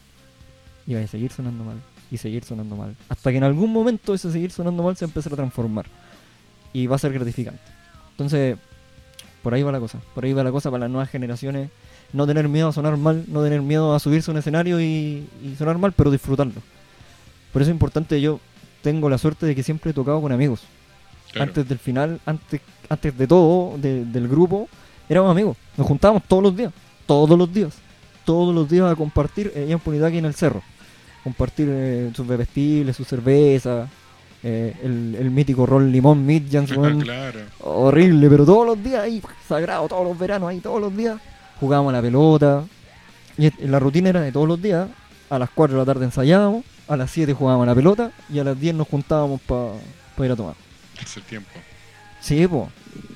Y 0.86 0.94
vaya 0.96 1.06
a 1.06 1.08
seguir 1.08 1.32
sonando 1.32 1.64
mal. 1.64 1.78
Y 2.12 2.18
seguir 2.18 2.44
sonando 2.44 2.76
mal. 2.76 2.96
Hasta 3.08 3.32
que 3.32 3.38
en 3.38 3.44
algún 3.46 3.72
momento 3.72 4.14
ese 4.14 4.30
seguir 4.32 4.52
sonando 4.52 4.84
mal 4.84 4.98
se 4.98 5.06
va 5.06 5.12
a 5.16 5.30
transformar. 5.30 5.86
Y 6.74 6.88
va 6.88 6.98
a 6.98 7.00
ser 7.00 7.14
gratificante. 7.14 7.62
Entonces, 8.12 8.58
por 9.42 9.54
ahí 9.54 9.64
va 9.64 9.72
la 9.72 9.80
cosa. 9.80 10.00
Por 10.14 10.26
ahí 10.26 10.34
va 10.34 10.44
la 10.44 10.52
cosa 10.52 10.70
para 10.70 10.82
las 10.82 10.90
nuevas 10.92 11.10
generaciones. 11.10 11.70
No 12.12 12.28
tener 12.28 12.48
miedo 12.50 12.68
a 12.68 12.74
sonar 12.74 12.98
mal, 12.98 13.24
no 13.28 13.42
tener 13.42 13.62
miedo 13.62 13.96
a 13.96 14.00
subirse 14.00 14.30
a 14.30 14.34
un 14.34 14.38
escenario 14.38 14.80
y, 14.82 15.28
y 15.44 15.56
sonar 15.58 15.78
mal, 15.78 15.94
pero 15.94 16.12
disfrutarlo. 16.12 16.62
Por 17.52 17.62
eso 17.62 17.72
es 17.72 17.74
importante, 17.76 18.20
yo 18.22 18.40
tengo 18.82 19.10
la 19.10 19.18
suerte 19.18 19.46
de 19.46 19.56
que 19.56 19.64
siempre 19.64 19.92
he 19.92 19.94
tocado 19.94 20.22
con 20.22 20.32
amigos. 20.32 20.62
Claro. 21.32 21.50
Antes 21.50 21.68
del 21.70 21.80
final, 21.80 22.20
antes, 22.26 22.62
antes 22.90 23.18
de 23.18 23.26
todo, 23.28 23.78
de- 23.80 24.06
del 24.06 24.28
grupo, 24.28 24.68
éramos 25.10 25.32
amigos. 25.32 25.58
Nos 25.78 25.88
juntábamos 25.88 26.24
todos 26.28 26.44
los 26.44 26.56
días, 26.56 26.72
todos 27.08 27.38
los 27.38 27.52
días, 27.52 27.74
todos 28.26 28.54
los 28.54 28.70
días 28.70 28.92
a 28.92 28.96
compartir 28.96 29.52
eh, 29.56 29.68
en 29.70 29.80
Punitaqui 29.80 30.18
en 30.18 30.26
el 30.26 30.34
cerro. 30.34 30.62
Compartir 31.24 31.68
eh, 31.72 32.12
sus 32.16 32.28
bebestibles, 32.28 32.96
su 32.96 33.06
cerveza, 33.06 33.88
eh, 34.44 34.76
el, 34.84 35.16
el 35.18 35.32
mítico 35.32 35.66
rol 35.66 35.90
limón 35.92 36.26
Midjans, 36.26 36.72
weón. 36.76 37.00
claro. 37.02 37.40
horrible, 37.62 38.30
pero 38.30 38.46
todos 38.46 38.68
los 38.68 38.84
días 38.84 39.04
ahí, 39.04 39.22
sagrado, 39.48 39.88
todos 39.88 40.06
los 40.06 40.20
veranos 40.20 40.50
ahí, 40.50 40.60
todos 40.60 40.82
los 40.82 40.96
días, 40.96 41.18
jugábamos 41.60 41.94
a 41.94 41.98
la 41.98 42.02
pelota. 42.02 42.64
Y 43.38 43.50
la 43.68 43.80
rutina 43.80 44.10
era 44.10 44.22
de 44.22 44.32
todos 44.32 44.48
los 44.48 44.62
días, 44.62 44.88
a 45.30 45.40
las 45.40 45.50
4 45.50 45.76
de 45.76 45.82
la 45.82 45.86
tarde 45.86 46.06
ensayábamos, 46.06 46.66
a 46.88 46.98
las 46.98 47.10
7 47.10 47.34
jugábamos 47.34 47.64
a 47.64 47.72
la 47.72 47.76
pelota 47.76 48.12
y 48.30 48.40
a 48.40 48.44
las 48.44 48.60
10 48.60 48.76
nos 48.76 48.88
juntábamos 48.88 49.42
para 49.42 49.72
ir 50.26 50.32
a 50.32 50.36
tomar. 50.36 50.56
Es 51.02 51.18
el 51.18 51.24
tiempo. 51.24 51.50
Sí, 52.20 52.46
po. 52.48 52.70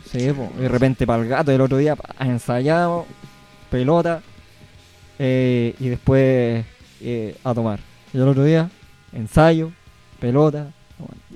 Sí, 0.10 0.32
po. 0.32 0.51
Y 0.58 0.62
de 0.62 0.70
repente 0.70 1.05
para 1.05 1.22
el 1.22 1.30
gato 1.30 1.51
el 1.51 1.62
otro 1.62 1.78
día 1.78 1.95
pa, 1.95 2.16
ensayamos, 2.26 3.05
pelota, 3.70 4.22
eh, 5.20 5.76
y 5.80 5.89
después 5.89 6.65
eh, 7.01 7.36
a 7.43 7.53
tomar. 7.53 7.80
Y 8.13 8.18
el 8.18 8.28
otro 8.28 8.43
día, 8.43 8.70
ensayo, 9.13 9.72
pelota, 10.20 10.72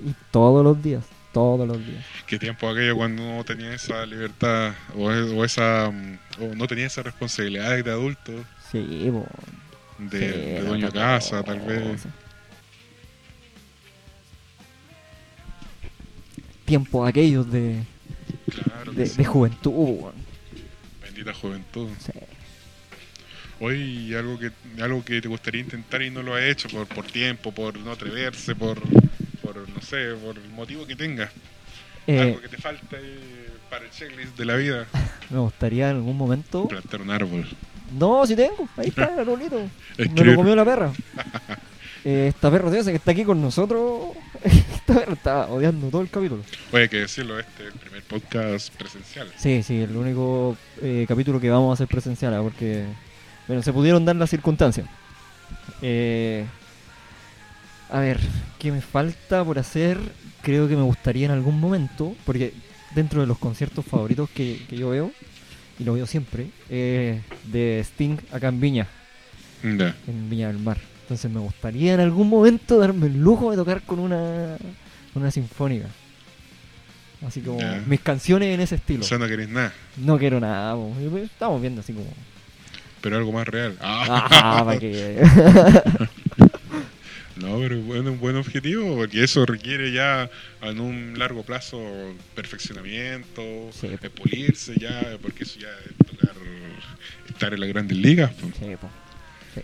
y 0.04 0.14
todos 0.30 0.64
los 0.64 0.82
días, 0.82 1.04
todos 1.32 1.66
los 1.66 1.78
días. 1.84 2.04
¿Qué 2.26 2.38
tiempo 2.38 2.68
aquello 2.68 2.96
cuando 2.96 3.22
no 3.22 3.44
tenía 3.44 3.74
esa 3.74 4.04
libertad 4.06 4.72
o, 4.96 5.04
o 5.06 5.44
esa 5.44 5.90
mm, 5.90 6.18
o 6.42 6.54
no 6.54 6.66
tenía 6.66 6.86
esa 6.86 7.02
responsabilidad 7.02 7.82
de 7.82 7.90
adulto, 7.90 8.32
Sí, 8.70 8.78
de, 8.80 9.12
Sí, 9.98 10.16
de 10.18 10.60
dueño 10.62 10.86
de 10.86 10.92
casa, 10.92 11.42
tal 11.42 11.60
vez? 11.60 12.06
Tiempos 16.64 17.08
aquellos 17.08 17.50
de, 17.50 17.82
Claro, 18.50 18.92
de, 18.92 19.06
sí. 19.06 19.18
de 19.18 19.24
juventud, 19.24 19.96
bendita 21.02 21.34
juventud. 21.34 21.88
Sí. 21.98 22.12
Hoy 23.64 24.12
algo 24.16 24.40
que 24.40 24.50
algo 24.82 25.04
que 25.04 25.22
te 25.22 25.28
gustaría 25.28 25.60
intentar 25.60 26.02
y 26.02 26.10
no 26.10 26.20
lo 26.20 26.34
has 26.34 26.42
hecho 26.42 26.68
por, 26.68 26.84
por 26.88 27.06
tiempo, 27.06 27.52
por 27.52 27.78
no 27.78 27.92
atreverse, 27.92 28.56
por, 28.56 28.80
por 29.40 29.68
no 29.68 29.80
sé, 29.80 30.14
por 30.20 30.36
el 30.36 30.48
motivo 30.50 30.84
que 30.84 30.96
tengas. 30.96 31.30
Eh, 32.08 32.18
algo 32.18 32.40
que 32.40 32.48
te 32.48 32.56
falta 32.56 32.84
para 33.70 33.84
el 33.84 33.90
checklist 33.92 34.36
de 34.36 34.44
la 34.46 34.56
vida. 34.56 34.88
me 35.30 35.38
gustaría 35.38 35.90
en 35.90 35.96
algún 35.98 36.16
momento. 36.16 36.66
Plantar 36.66 37.02
un 37.02 37.10
árbol. 37.12 37.46
No, 37.96 38.26
si 38.26 38.34
tengo, 38.34 38.68
ahí 38.76 38.88
está 38.88 39.14
el 39.14 39.20
arbolito. 39.20 39.62
Me 39.96 40.24
lo 40.24 40.34
comió 40.34 40.56
la 40.56 40.64
perra. 40.64 40.92
Eh, 42.04 42.26
esta 42.34 42.50
perra 42.50 42.68
odiosa 42.68 42.90
que 42.90 42.96
está 42.96 43.12
aquí 43.12 43.22
con 43.22 43.40
nosotros. 43.40 44.08
esta 44.42 44.92
perra 44.92 45.12
está 45.12 45.46
odiando 45.46 45.86
todo 45.86 46.02
el 46.02 46.10
capítulo. 46.10 46.42
Oye, 46.72 46.82
hay 46.82 46.88
que 46.88 46.96
decirlo, 46.96 47.38
este 47.38 47.68
es 47.68 47.72
el 47.72 47.78
primer 47.78 48.02
podcast 48.02 48.74
presencial. 48.74 49.32
Sí, 49.36 49.62
sí, 49.62 49.82
el 49.82 49.96
único 49.96 50.56
eh, 50.82 51.04
capítulo 51.06 51.40
que 51.40 51.48
vamos 51.48 51.70
a 51.70 51.74
hacer 51.74 51.86
presencial, 51.86 52.34
ah, 52.34 52.42
porque 52.42 52.86
bueno, 53.46 53.62
se 53.62 53.72
pudieron 53.72 54.04
dar 54.04 54.16
las 54.16 54.30
circunstancias. 54.30 54.86
Eh, 55.80 56.44
a 57.90 58.00
ver, 58.00 58.18
¿qué 58.58 58.72
me 58.72 58.80
falta 58.80 59.44
por 59.44 59.58
hacer? 59.58 59.98
Creo 60.42 60.68
que 60.68 60.76
me 60.76 60.82
gustaría 60.82 61.26
en 61.26 61.32
algún 61.32 61.60
momento, 61.60 62.14
porque 62.24 62.52
dentro 62.94 63.20
de 63.20 63.26
los 63.26 63.38
conciertos 63.38 63.84
favoritos 63.84 64.30
que, 64.30 64.64
que 64.68 64.76
yo 64.76 64.90
veo, 64.90 65.12
y 65.78 65.84
lo 65.84 65.94
veo 65.94 66.06
siempre, 66.06 66.48
eh, 66.68 67.20
de 67.44 67.80
Sting 67.84 68.16
acá 68.32 68.48
en 68.48 68.60
Viña, 68.60 68.86
en 69.62 70.30
Viña 70.30 70.48
del 70.48 70.58
Mar. 70.58 70.78
Entonces 71.02 71.30
me 71.30 71.40
gustaría 71.40 71.94
en 71.94 72.00
algún 72.00 72.28
momento 72.28 72.78
darme 72.78 73.06
el 73.06 73.20
lujo 73.20 73.50
de 73.50 73.56
tocar 73.56 73.82
con 73.82 73.98
una, 73.98 74.56
una 75.14 75.30
sinfónica. 75.30 75.86
Así 77.26 77.40
como 77.40 77.60
mis 77.86 78.00
canciones 78.00 78.52
en 78.54 78.60
ese 78.60 78.74
O 78.74 78.78
estilo. 78.78 79.02
sea, 79.04 79.18
no 79.18 79.28
querés 79.28 79.48
nada, 79.48 79.72
No 79.96 80.18
quiero 80.18 80.40
nada, 80.40 80.76
estamos 81.22 81.60
viendo 81.60 81.80
así 81.80 81.92
como... 81.92 82.08
pero 83.02 83.16
algo 83.18 83.32
más 83.32 83.46
real. 83.46 83.76
Ah, 83.80 84.62
para 84.64 84.78
que... 84.78 85.20
No, 87.36 87.58
pero 87.58 87.76
es 87.76 87.84
bueno, 87.84 88.12
un 88.12 88.20
buen 88.20 88.36
objetivo, 88.36 88.94
porque 88.94 89.24
eso 89.24 89.44
requiere 89.46 89.90
ya 89.90 90.30
en 90.60 90.80
un 90.80 91.18
largo 91.18 91.42
plazo 91.42 91.80
perfeccionamiento, 92.36 93.42
Sí. 93.72 93.86
eh, 93.88 94.10
pulirse 94.10 94.74
ya, 94.78 95.16
porque 95.20 95.44
eso 95.44 95.58
ya 95.58 95.68
es 95.68 97.30
estar 97.30 97.52
en 97.54 97.60
las 97.60 97.68
grandes 97.70 97.96
ligas. 97.96 98.30
pues. 98.38 98.54
Sí. 98.58 98.66
Sí. 99.54 99.60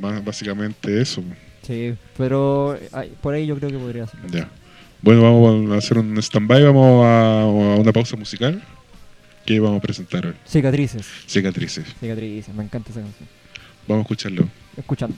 Más- 0.00 0.24
Básicamente 0.24 1.00
eso. 1.02 1.22
Sí, 1.66 1.94
pero 2.16 2.78
por 3.20 3.34
ahí 3.34 3.46
yo 3.46 3.56
creo 3.58 3.70
que 3.70 3.76
podría 3.78 4.06
ser. 4.06 4.20
Ya. 4.30 4.48
Bueno, 5.02 5.22
vamos 5.22 5.70
a 5.72 5.76
hacer 5.78 5.98
un 5.98 6.16
stand-by, 6.18 6.62
vamos 6.62 7.04
a, 7.04 7.42
a 7.42 7.46
una 7.46 7.92
pausa 7.92 8.16
musical. 8.16 8.62
¿Qué 9.44 9.60
vamos 9.60 9.78
a 9.78 9.80
presentar 9.82 10.26
hoy? 10.26 10.34
Cicatrices, 10.46 11.06
Cicatrices. 11.26 11.84
cicatrices, 12.00 12.54
me 12.54 12.64
encanta 12.64 12.90
esa 12.90 13.00
canción. 13.00 13.28
Vamos 13.86 14.00
a 14.00 14.04
escucharlo. 14.04 14.48
Escuchando. 14.76 15.16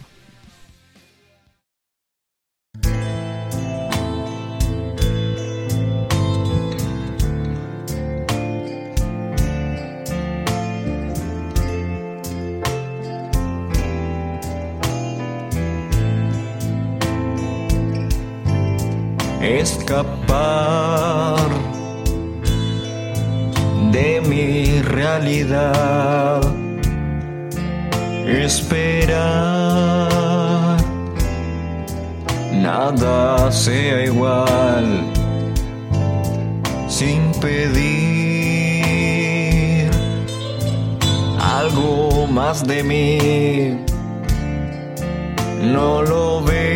escapar 19.48 21.35
de 23.96 24.20
mi 24.20 24.82
realidad, 24.82 26.40
esperar, 28.26 29.16
nada 32.52 33.50
sea 33.50 34.04
igual, 34.04 34.86
sin 36.88 37.20
pedir 37.40 37.86
algo 41.58 42.26
más 42.26 42.66
de 42.66 42.82
mí. 42.90 43.78
No 45.74 46.02
lo 46.02 46.42
ves. 46.42 46.66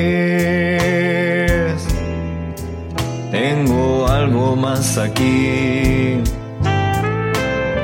Tengo 3.31 4.09
algo 4.09 4.57
más 4.57 4.97
aquí. 4.97 6.23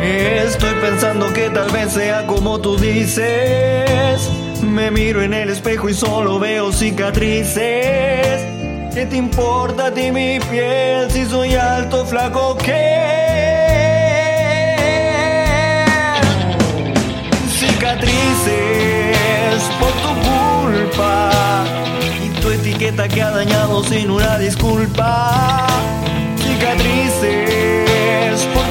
Estoy 0.07 0.75
pensando 0.81 1.33
que 1.33 1.51
tal 1.51 1.71
vez 1.71 1.93
sea 1.93 2.27
como 2.27 2.61
tú 2.61 2.77
dices. 2.79 4.31
Me 4.63 4.91
miro 4.91 5.21
en 5.23 5.35
el 5.35 5.51
espejo 5.51 5.89
y 5.89 5.95
solo 5.95 6.39
veo 6.39 6.73
cicatrices. 6.73 8.41
¿Qué 8.95 9.07
te 9.07 9.17
importa 9.17 9.87
a 9.87 9.91
ti 9.91 10.13
mi 10.13 10.39
piel 10.51 11.11
si 11.11 11.27
soy 11.27 11.55
alto, 11.55 12.07
flaco, 12.07 12.57
qué? 12.57 13.17
Cicatrices 17.59 18.53
por 19.81 19.91
tu 19.91 20.09
culpa 20.31 21.65
y 22.25 22.29
tu 22.41 22.51
etiqueta 22.51 23.09
que 23.09 23.23
ha 23.23 23.31
dañado 23.31 23.83
sin 23.85 24.11
una 24.11 24.39
disculpa. 24.39 25.67
Cicatrices 26.39 27.57
por 28.55 28.66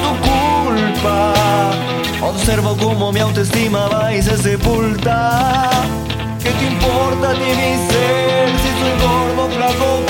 Observo 2.22 2.76
cómo 2.76 3.12
mi 3.12 3.20
autoestima 3.20 3.88
va 3.88 4.14
y 4.14 4.22
se 4.22 4.36
sepulta. 4.36 5.70
¿Qué 6.42 6.50
te 6.50 6.66
importa 6.66 7.30
a 7.30 7.34
ti 7.34 7.40
mi 7.40 7.72
ser 7.88 8.48
si 8.62 8.70
soy 8.80 8.94
gordo, 9.02 9.48
flaco, 9.56 10.05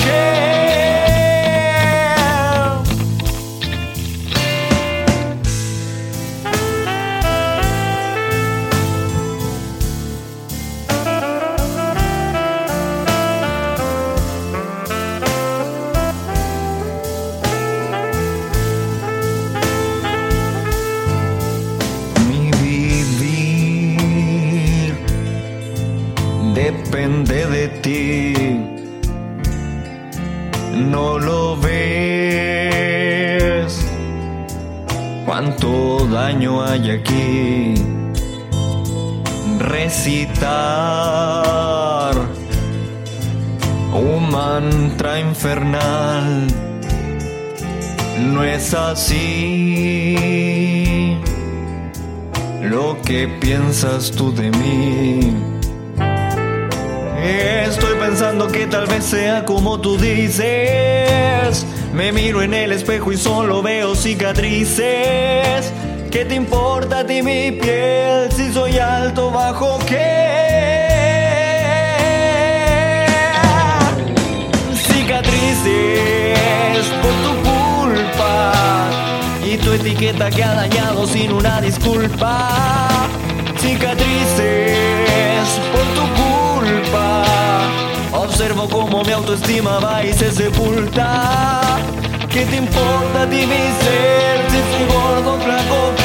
daño 36.17 36.63
hay 36.63 36.89
aquí. 36.91 37.75
Recitar 39.59 40.55
un 43.93 44.31
mantra 44.31 45.19
infernal. 45.19 46.47
No 48.33 48.43
es 48.43 48.73
así 48.73 49.17
lo 52.61 52.99
que 53.05 53.27
piensas 53.27 54.11
tú 54.11 54.33
de 54.33 54.49
mí. 54.49 55.35
Estoy 57.21 57.95
pensando 57.99 58.47
que 58.47 58.65
tal 58.65 58.87
vez 58.87 59.03
sea 59.03 59.45
como 59.45 59.79
tú 59.79 59.97
dices. 59.97 61.65
Me 61.93 62.11
miro 62.11 62.41
en 62.41 62.55
el 62.55 62.71
espejo 62.71 63.11
y 63.11 63.17
solo 63.17 63.61
veo 63.61 63.95
cicatrices. 63.95 65.73
¿Qué 66.17 66.25
te 66.25 66.33
importa 66.33 67.01
a 67.01 67.05
ti 67.05 67.21
mi 67.21 67.51
piel 67.51 68.31
si 68.31 68.51
soy 68.51 68.79
alto, 68.79 69.29
bajo, 69.29 69.77
qué? 69.85 70.25
Cicatrices 74.73 76.87
por 77.03 77.13
tu 77.23 77.35
culpa 77.47 78.89
y 79.45 79.57
tu 79.57 79.73
etiqueta 79.73 80.31
que 80.31 80.43
ha 80.43 80.55
dañado 80.55 81.05
sin 81.05 81.31
una 81.31 81.61
disculpa. 81.61 82.49
Cicatrices 83.59 85.47
por 85.71 85.85
tu 85.93 86.01
culpa. 86.23 87.25
Observo 88.11 88.67
cómo 88.67 89.03
mi 89.03 89.11
autoestima 89.11 89.77
va 89.77 90.03
y 90.03 90.13
se 90.13 90.31
sepulta. 90.31 91.77
¿Qué 92.27 92.43
te 92.45 92.55
importa 92.55 93.21
a 93.21 93.29
ti 93.29 93.45
mi 93.45 93.71
ser 93.83 94.37
si 94.49 94.57
soy 94.57 94.85
gordo, 94.93 95.37
flaco, 95.43 95.96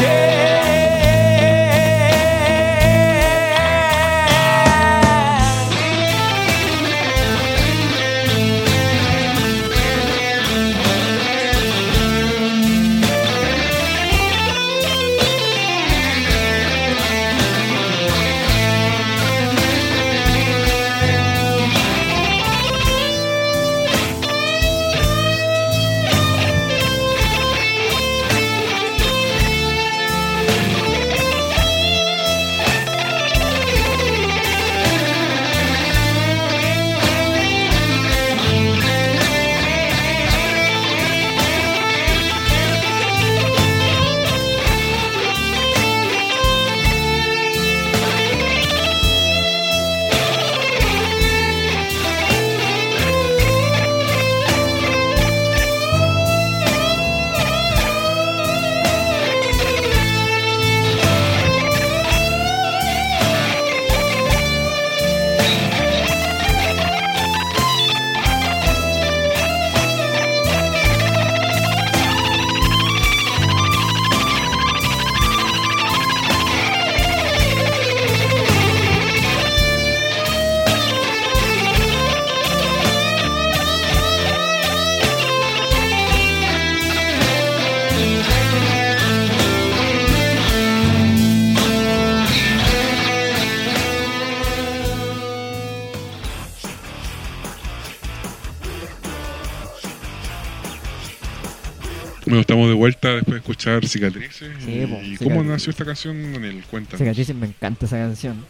escuchar 103.63 103.87
Cicatrices. 103.87 104.53
Sí, 104.61 104.71
¿Y 104.71 104.87
po, 104.87 104.95
cómo 104.97 105.07
Cicatrices. 105.17 105.47
nació 105.47 105.71
esta 105.71 105.85
canción, 105.85 106.33
Daniel? 106.33 106.65
Cuéntanos. 106.71 106.99
Cicatrices, 106.99 107.37
me 107.37 107.47
encanta 107.47 107.87
esa 107.87 107.97
canción. 107.97 108.45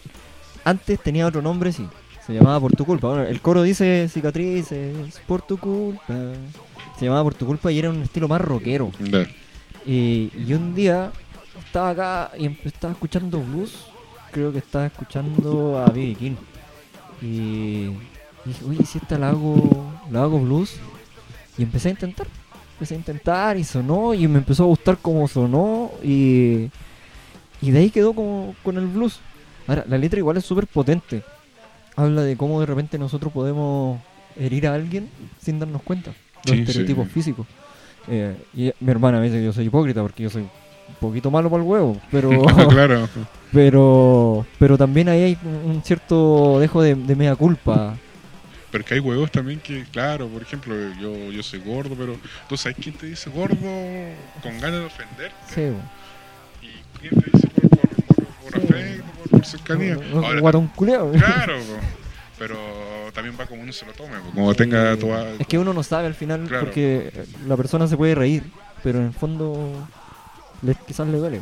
Antes 0.64 1.00
tenía 1.00 1.26
otro 1.26 1.42
nombre, 1.42 1.72
sí. 1.72 1.86
Se 2.26 2.32
llamaba 2.32 2.60
Por 2.60 2.72
tu 2.72 2.84
culpa. 2.84 3.08
Bueno, 3.08 3.24
el 3.24 3.40
coro 3.40 3.62
dice 3.62 4.08
cicatrices, 4.08 5.20
por 5.26 5.42
tu 5.42 5.58
culpa. 5.58 6.14
Se 6.98 7.04
llamaba 7.04 7.24
Por 7.24 7.34
tu 7.34 7.46
culpa 7.46 7.72
y 7.72 7.78
era 7.78 7.90
un 7.90 8.02
estilo 8.02 8.28
más 8.28 8.40
rockero. 8.40 8.90
Y, 9.84 10.30
y 10.46 10.54
un 10.54 10.74
día 10.74 11.10
estaba 11.66 11.90
acá 11.90 12.30
y 12.38 12.46
estaba 12.64 12.92
escuchando 12.92 13.40
blues. 13.40 13.86
Creo 14.30 14.52
que 14.52 14.58
estaba 14.58 14.86
escuchando 14.86 15.78
a 15.78 15.90
B.B. 15.90 16.14
King. 16.14 16.36
Y, 17.20 17.86
dije, 18.44 18.64
oye, 18.66 18.84
si 18.86 18.98
esta 18.98 19.18
la 19.18 19.30
hago, 19.30 19.92
la 20.10 20.22
hago 20.22 20.38
blues. 20.38 20.76
Y 21.58 21.64
empecé 21.64 21.88
a 21.88 21.90
intentar. 21.90 22.26
Empecé 22.82 22.94
a 22.96 22.98
intentar 22.98 23.56
y 23.56 23.62
sonó 23.62 24.12
y 24.12 24.26
me 24.26 24.38
empezó 24.38 24.64
a 24.64 24.66
gustar 24.66 24.98
cómo 25.00 25.28
sonó. 25.28 25.92
Y, 26.02 26.68
y 27.60 27.70
de 27.70 27.78
ahí 27.78 27.90
quedó 27.90 28.12
como 28.12 28.56
con 28.64 28.76
el 28.76 28.88
blues. 28.88 29.20
Ahora, 29.68 29.84
la 29.88 29.96
letra 29.98 30.18
igual 30.18 30.36
es 30.36 30.44
súper 30.44 30.66
potente. 30.66 31.22
Habla 31.94 32.22
de 32.22 32.36
cómo 32.36 32.58
de 32.58 32.66
repente 32.66 32.98
nosotros 32.98 33.32
podemos 33.32 34.00
herir 34.36 34.66
a 34.66 34.74
alguien 34.74 35.08
sin 35.40 35.60
darnos 35.60 35.80
cuenta. 35.82 36.10
Los 36.10 36.16
Sí, 36.44 36.54
sí. 36.56 36.62
estereotipos 36.62 37.06
físicos. 37.08 37.46
Eh, 38.08 38.34
y 38.52 38.72
mi 38.80 38.90
hermana 38.90 39.20
me 39.20 39.26
dice 39.26 39.38
que 39.38 39.44
yo 39.44 39.52
soy 39.52 39.66
hipócrita 39.66 40.02
porque 40.02 40.24
yo 40.24 40.30
soy 40.30 40.42
un 40.42 40.48
poquito 40.98 41.30
malo 41.30 41.48
para 41.48 41.62
el 41.62 41.68
huevo, 41.68 41.96
pero 42.10 42.30
claro. 42.68 43.08
pero 43.52 44.44
pero 44.58 44.76
también 44.76 45.08
ahí 45.08 45.22
hay 45.22 45.38
un 45.44 45.70
un 45.76 45.82
cierto 45.84 46.58
dejo 46.58 46.82
de, 46.82 46.96
de 46.96 47.14
media 47.14 47.36
culpa. 47.36 47.94
Pero 48.72 48.84
que 48.84 48.94
hay 48.94 49.00
huevos 49.00 49.30
también 49.30 49.60
que, 49.60 49.84
claro, 49.92 50.26
por 50.28 50.40
ejemplo, 50.42 50.74
yo, 50.98 51.30
yo 51.30 51.42
soy 51.42 51.60
gordo, 51.60 51.94
pero 51.94 52.16
¿tú 52.48 52.56
sabes 52.56 52.76
quién 52.82 52.94
te 52.96 53.06
dice 53.06 53.28
gordo 53.30 53.54
con 54.42 54.58
ganas 54.60 54.80
de 54.80 54.86
ofenderte? 54.86 55.34
Sí. 55.54 55.60
¿Y 56.66 56.98
quién 57.00 57.20
te 57.20 57.30
dice 57.30 57.48
por, 57.48 57.68
por, 57.68 57.78
por, 58.06 58.16
por 58.16 58.60
Sí. 58.60 58.66
afecto, 58.74 59.04
por, 59.18 59.30
por 59.30 59.44
cercanía? 59.46 59.94
Ahora, 60.14 60.40
claro, 60.40 61.60
pero 62.38 62.56
también 63.14 63.36
va 63.38 63.44
como 63.46 63.62
uno 63.62 63.72
se 63.74 63.84
lo 63.84 63.92
tome, 63.92 64.16
como 64.34 64.54
tenga 64.54 64.96
tu... 64.96 65.12
Es 65.38 65.46
que 65.46 65.58
uno 65.58 65.72
no 65.74 65.82
sabe 65.82 66.06
al 66.06 66.14
final 66.14 66.46
Claro. 66.48 66.64
porque 66.64 67.12
la 67.46 67.56
persona 67.58 67.86
se 67.86 67.96
puede 67.98 68.14
reír, 68.14 68.42
pero 68.82 68.98
en 69.00 69.04
el 69.06 69.12
fondo 69.12 69.86
quizás 70.86 71.06
le 71.08 71.18
duele. 71.18 71.40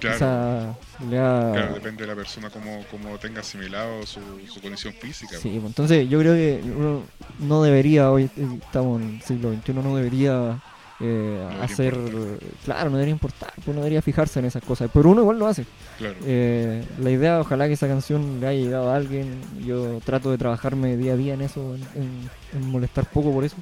Claro. 0.00 0.16
Quizás 0.16 0.76
Claro, 1.08 1.74
depende 1.74 2.02
de 2.02 2.06
la 2.08 2.14
persona 2.14 2.50
como, 2.50 2.84
como 2.90 3.16
tenga 3.18 3.40
asimilado 3.40 4.04
su, 4.06 4.20
su 4.52 4.60
condición 4.60 4.92
física. 4.94 5.36
Sí, 5.38 5.50
pues, 5.54 5.64
entonces 5.66 6.08
yo 6.08 6.18
creo 6.18 6.34
que 6.34 6.60
uno 6.64 7.02
no 7.38 7.62
debería, 7.62 8.10
hoy 8.10 8.24
eh, 8.24 8.58
estamos 8.62 9.00
en 9.00 9.08
el 9.16 9.22
siglo 9.22 9.52
XXI, 9.52 9.72
no 9.74 9.96
debería 9.96 10.60
eh, 11.00 11.48
hacer, 11.62 11.94
importar. 11.94 12.48
claro, 12.64 12.90
no 12.90 12.96
debería 12.96 13.12
importar, 13.12 13.52
pues 13.64 13.68
no 13.68 13.76
debería 13.82 14.02
fijarse 14.02 14.38
en 14.40 14.44
esas 14.44 14.62
cosas, 14.62 14.90
pero 14.92 15.08
uno 15.10 15.22
igual 15.22 15.38
lo 15.38 15.46
hace. 15.46 15.64
Claro. 15.98 16.16
Eh, 16.24 16.84
la 16.98 17.10
idea, 17.10 17.40
ojalá 17.40 17.66
que 17.66 17.72
esa 17.74 17.88
canción 17.88 18.38
le 18.40 18.46
haya 18.48 18.60
llegado 18.62 18.90
a 18.90 18.96
alguien, 18.96 19.40
yo 19.64 20.00
trato 20.04 20.30
de 20.30 20.36
trabajarme 20.38 20.96
día 20.98 21.14
a 21.14 21.16
día 21.16 21.34
en 21.34 21.40
eso, 21.40 21.74
en, 21.74 21.82
en- 22.02 22.30
en 22.60 22.66
molestar 22.70 23.06
poco 23.06 23.32
por 23.32 23.44
eso. 23.44 23.56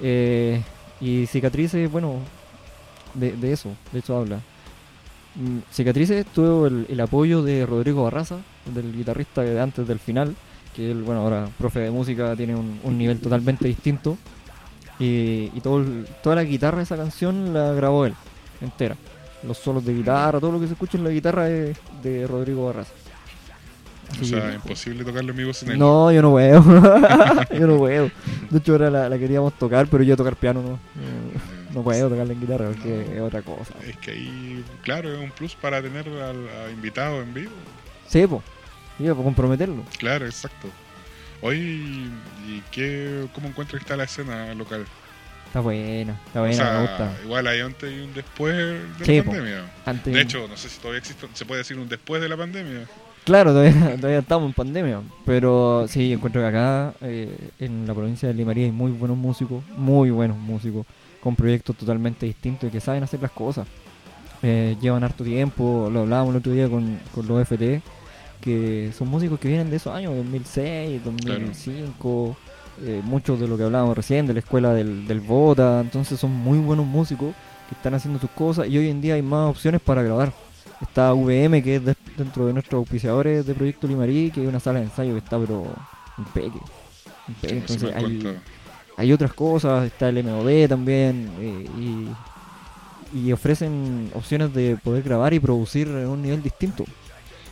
Eh, 0.00 0.62
y 1.00 1.26
cicatrices, 1.26 1.90
bueno, 1.90 2.14
de, 3.12 3.32
de 3.32 3.52
eso, 3.52 3.70
de 3.92 3.98
eso 3.98 4.16
habla. 4.16 4.40
Mm, 5.36 5.58
Cicatrices 5.72 6.26
tuvo 6.26 6.66
el, 6.66 6.86
el 6.88 7.00
apoyo 7.00 7.42
de 7.42 7.66
Rodrigo 7.66 8.04
Barraza, 8.04 8.36
del 8.72 8.92
guitarrista 8.94 9.42
de 9.42 9.60
antes 9.60 9.86
del 9.86 9.98
final, 9.98 10.34
que 10.74 10.90
él, 10.90 11.02
bueno, 11.02 11.22
ahora 11.22 11.48
profe 11.58 11.80
de 11.80 11.90
música, 11.90 12.34
tiene 12.36 12.54
un, 12.54 12.78
un 12.82 12.98
nivel 12.98 13.18
totalmente 13.20 13.66
distinto. 13.66 14.16
Y, 14.98 15.50
y 15.54 15.60
todo 15.62 15.78
el- 15.80 16.06
toda 16.22 16.36
la 16.36 16.44
guitarra 16.44 16.76
de 16.78 16.84
esa 16.84 16.96
canción 16.96 17.52
la 17.52 17.72
grabó 17.72 18.06
él, 18.06 18.14
entera. 18.60 18.96
Los 19.46 19.58
solos 19.58 19.84
de 19.84 19.92
guitarra, 19.92 20.38
todo 20.40 20.52
lo 20.52 20.60
que 20.60 20.66
se 20.68 20.72
escucha 20.74 20.96
en 20.96 21.04
la 21.04 21.10
guitarra 21.10 21.48
es 21.50 21.76
de 22.02 22.26
Rodrigo 22.28 22.66
Barraza. 22.66 22.92
o 24.20 24.24
sea, 24.24 24.48
que- 24.50 24.54
imposible 24.54 25.04
tocarle 25.04 25.32
en 25.32 25.52
sin 25.54 25.72
él. 25.72 25.78
no, 25.80 26.12
yo 26.12 26.22
no 26.22 26.30
puedo. 26.30 26.62
yo 27.58 27.66
no 27.66 27.76
puedo. 27.76 28.10
De 28.50 28.58
hecho, 28.58 28.72
ahora 28.72 28.88
la, 28.90 29.08
la 29.08 29.18
queríamos 29.18 29.52
tocar, 29.58 29.88
pero 29.88 30.04
yo 30.04 30.16
tocar 30.16 30.36
piano 30.36 30.62
no. 30.62 30.78
No, 31.74 31.82
puedo 31.82 32.08
tocarla 32.08 32.32
en 32.32 32.40
guitarra 32.40 32.66
porque 32.68 32.88
No. 33.08 33.14
es 33.14 33.20
otra 33.20 33.42
cosa. 33.42 33.74
Es 33.86 33.96
que 33.98 34.12
ahí, 34.12 34.64
claro, 34.82 35.12
es 35.12 35.18
un 35.20 35.30
plus 35.30 35.54
para 35.54 35.82
tener 35.82 36.08
al 36.08 36.48
a 36.48 36.70
invitado 36.70 37.20
en 37.22 37.34
vivo. 37.34 37.52
Sí, 38.08 38.26
pues. 38.26 38.42
Sí, 38.98 39.04
para 39.04 39.14
comprometerlo. 39.16 39.82
Claro, 39.98 40.24
exacto. 40.26 40.68
Hoy, 41.42 42.10
¿y 42.48 42.62
qué, 42.70 43.26
cómo 43.34 43.48
encuentras 43.48 43.80
que 43.80 43.84
está 43.84 43.96
la 43.96 44.04
escena 44.04 44.54
local? 44.54 44.86
Está 45.46 45.60
buena, 45.60 46.18
está 46.26 46.40
o 46.40 46.42
buena, 46.44 46.56
sea, 46.56 46.72
me 46.72 46.80
gusta. 46.80 47.16
igual 47.24 47.46
hay 47.46 47.60
antes 47.60 47.92
y 47.92 48.00
un 48.00 48.12
después 48.14 48.54
de 48.56 49.04
Sí, 49.04 49.16
la 49.18 49.22
po. 49.24 49.30
pandemia. 49.32 49.72
Antes, 49.84 50.12
De 50.14 50.20
hecho, 50.20 50.48
no 50.48 50.56
sé 50.56 50.68
si 50.68 50.78
todavía 50.80 50.98
existe, 51.00 51.26
se 51.32 51.44
puede 51.44 51.58
decir 51.60 51.78
un 51.78 51.88
después 51.88 52.20
de 52.22 52.28
la 52.28 52.36
pandemia. 52.36 52.86
Claro, 53.24 53.52
todavía, 53.52 53.72
todavía 53.96 54.18
estamos 54.18 54.48
en 54.48 54.52
pandemia. 54.54 55.00
Pero 55.26 55.86
sí, 55.88 56.12
encuentro 56.12 56.40
que 56.42 56.48
acá, 56.48 56.94
eh, 57.02 57.36
en 57.60 57.86
la 57.86 57.94
provincia 57.94 58.28
de 58.28 58.34
Limarí, 58.34 58.64
hay 58.64 58.72
muy 58.72 58.90
buenos 58.92 59.16
músicos, 59.16 59.62
muy 59.76 60.10
buenos 60.10 60.36
músicos, 60.38 60.86
con 61.24 61.34
proyectos 61.34 61.74
totalmente 61.76 62.26
distintos 62.26 62.68
y 62.68 62.70
que 62.70 62.80
saben 62.80 63.02
hacer 63.02 63.20
las 63.20 63.32
cosas. 63.32 63.66
Eh, 64.42 64.76
llevan 64.80 65.02
harto 65.02 65.24
tiempo, 65.24 65.88
lo 65.90 66.00
hablábamos 66.02 66.34
el 66.34 66.38
otro 66.40 66.52
día 66.52 66.68
con, 66.68 67.00
con 67.14 67.26
los 67.26 67.40
FT, 67.48 67.80
que 68.42 68.92
son 68.96 69.08
músicos 69.08 69.40
que 69.40 69.48
vienen 69.48 69.70
de 69.70 69.76
esos 69.76 69.92
años, 69.94 70.14
2006, 70.14 71.02
2005, 71.02 72.36
eh, 72.82 73.00
muchos 73.04 73.40
de 73.40 73.48
lo 73.48 73.56
que 73.56 73.62
hablábamos 73.62 73.96
recién, 73.96 74.26
de 74.26 74.34
la 74.34 74.40
escuela 74.40 74.74
del, 74.74 75.06
del 75.08 75.20
Bota, 75.20 75.80
entonces 75.80 76.20
son 76.20 76.30
muy 76.32 76.58
buenos 76.58 76.84
músicos 76.86 77.34
que 77.70 77.74
están 77.74 77.94
haciendo 77.94 78.20
sus 78.20 78.30
cosas 78.30 78.68
y 78.68 78.76
hoy 78.76 78.90
en 78.90 79.00
día 79.00 79.14
hay 79.14 79.22
más 79.22 79.48
opciones 79.50 79.80
para 79.80 80.02
grabar. 80.02 80.32
Está 80.82 81.14
VM, 81.14 81.62
que 81.62 81.76
es 81.76 81.84
de- 81.84 81.96
dentro 82.18 82.46
de 82.46 82.52
nuestros 82.52 82.78
auspiciadores 82.80 83.46
de 83.46 83.54
Proyecto 83.54 83.86
Limarí, 83.86 84.30
que 84.30 84.42
es 84.42 84.48
una 84.48 84.60
sala 84.60 84.80
de 84.80 84.86
ensayo 84.86 85.12
que 85.12 85.18
está, 85.18 85.38
pero 85.38 85.64
impeque. 86.18 86.58
impeque. 87.28 87.54
Entonces 87.56 87.94
hay. 87.94 88.18
Hay 88.96 89.12
otras 89.12 89.32
cosas, 89.34 89.86
está 89.86 90.08
el 90.08 90.22
MOD 90.22 90.68
también, 90.68 91.30
eh, 91.40 91.66
y, 93.12 93.18
y 93.18 93.32
ofrecen 93.32 94.10
opciones 94.14 94.52
de 94.54 94.76
poder 94.76 95.02
grabar 95.02 95.34
y 95.34 95.40
producir 95.40 95.88
en 95.88 96.08
un 96.08 96.22
nivel 96.22 96.42
distinto. 96.42 96.84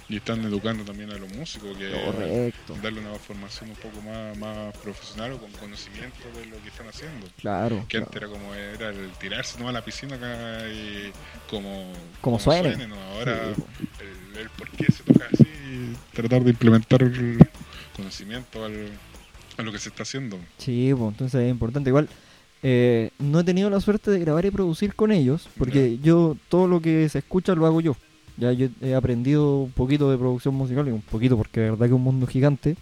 Y 0.09 0.17
están 0.17 0.45
educando 0.45 0.85
también 0.85 1.11
a 1.11 1.17
los 1.17 1.33
músicos 1.33 1.75
que 1.79 1.91
Correcto, 1.91 2.77
darle 2.83 3.01
una 3.01 3.15
formación 3.15 3.71
un 3.71 3.77
poco 3.77 4.03
más, 4.03 4.37
más 4.37 4.77
profesional 4.77 5.33
o 5.33 5.39
con 5.39 5.51
conocimiento 5.53 6.19
de 6.37 6.47
lo 6.47 6.61
que 6.63 6.69
están 6.69 6.87
haciendo. 6.89 7.27
claro. 7.41 7.85
Que 7.89 7.97
claro. 7.99 8.07
antes 8.07 8.23
era 8.23 8.29
como 8.29 8.55
era 8.55 8.91
el 8.91 9.11
tirarse 9.13 9.59
¿no? 9.59 9.71
a 9.71 9.73
la 9.73 9.83
piscina 9.83 10.17
acá 10.17 10.69
y 10.69 11.13
como, 11.49 11.93
Como 12.21 12.39
suene. 12.39 12.87
¿no? 12.87 12.97
Ahora 13.17 13.55
Sí, 13.55 13.63
el, 14.35 14.39
el 14.41 14.51
por 14.51 14.69
qué 14.71 14.93
se 14.93 15.03
toca 15.03 15.27
así 15.33 15.45
y 15.45 15.97
tratar 16.15 16.45
de 16.45 16.51
implementar 16.51 17.03
el 17.03 17.39
conocimiento 17.97 18.67
al, 18.67 18.91
a 19.57 19.63
lo 19.63 19.73
que 19.73 19.79
se 19.79 19.89
está 19.89 20.03
haciendo. 20.03 20.39
Sí, 20.59 20.93
pues 20.97 21.13
entonces 21.13 21.43
es 21.43 21.51
importante. 21.51 21.91
Igual, 21.91 22.09
eh, 22.63 23.11
no 23.19 23.41
he 23.41 23.45
tenido 23.45 23.71
la 23.71 23.81
suerte 23.81 24.11
de 24.11 24.19
grabar 24.21 24.45
y 24.45 24.51
producir 24.51 24.95
con 24.95 25.13
ellos, 25.13 25.49
porque 25.59 25.99
yo 25.99 26.37
todo 26.49 26.69
lo 26.69 26.81
que 26.81 27.09
se 27.09 27.19
escucha 27.19 27.55
lo 27.55 27.67
hago 27.67 27.81
yo. 27.81 27.97
Ya 28.37 28.53
yo 28.53 28.69
he 28.81 28.95
aprendido 28.95 29.59
un 29.59 29.73
poquito 29.73 30.11
de 30.11 30.17
producción 30.17 30.55
musical, 30.55 30.89
y 30.89 30.91
un 30.91 31.03
poquito 31.03 31.37
porque 31.37 31.61
de 31.61 31.71
verdad 31.71 31.87
que 31.87 31.93
es 31.93 31.97
un 31.97 32.03
mundo 32.03 32.27
gigante. 32.27 32.77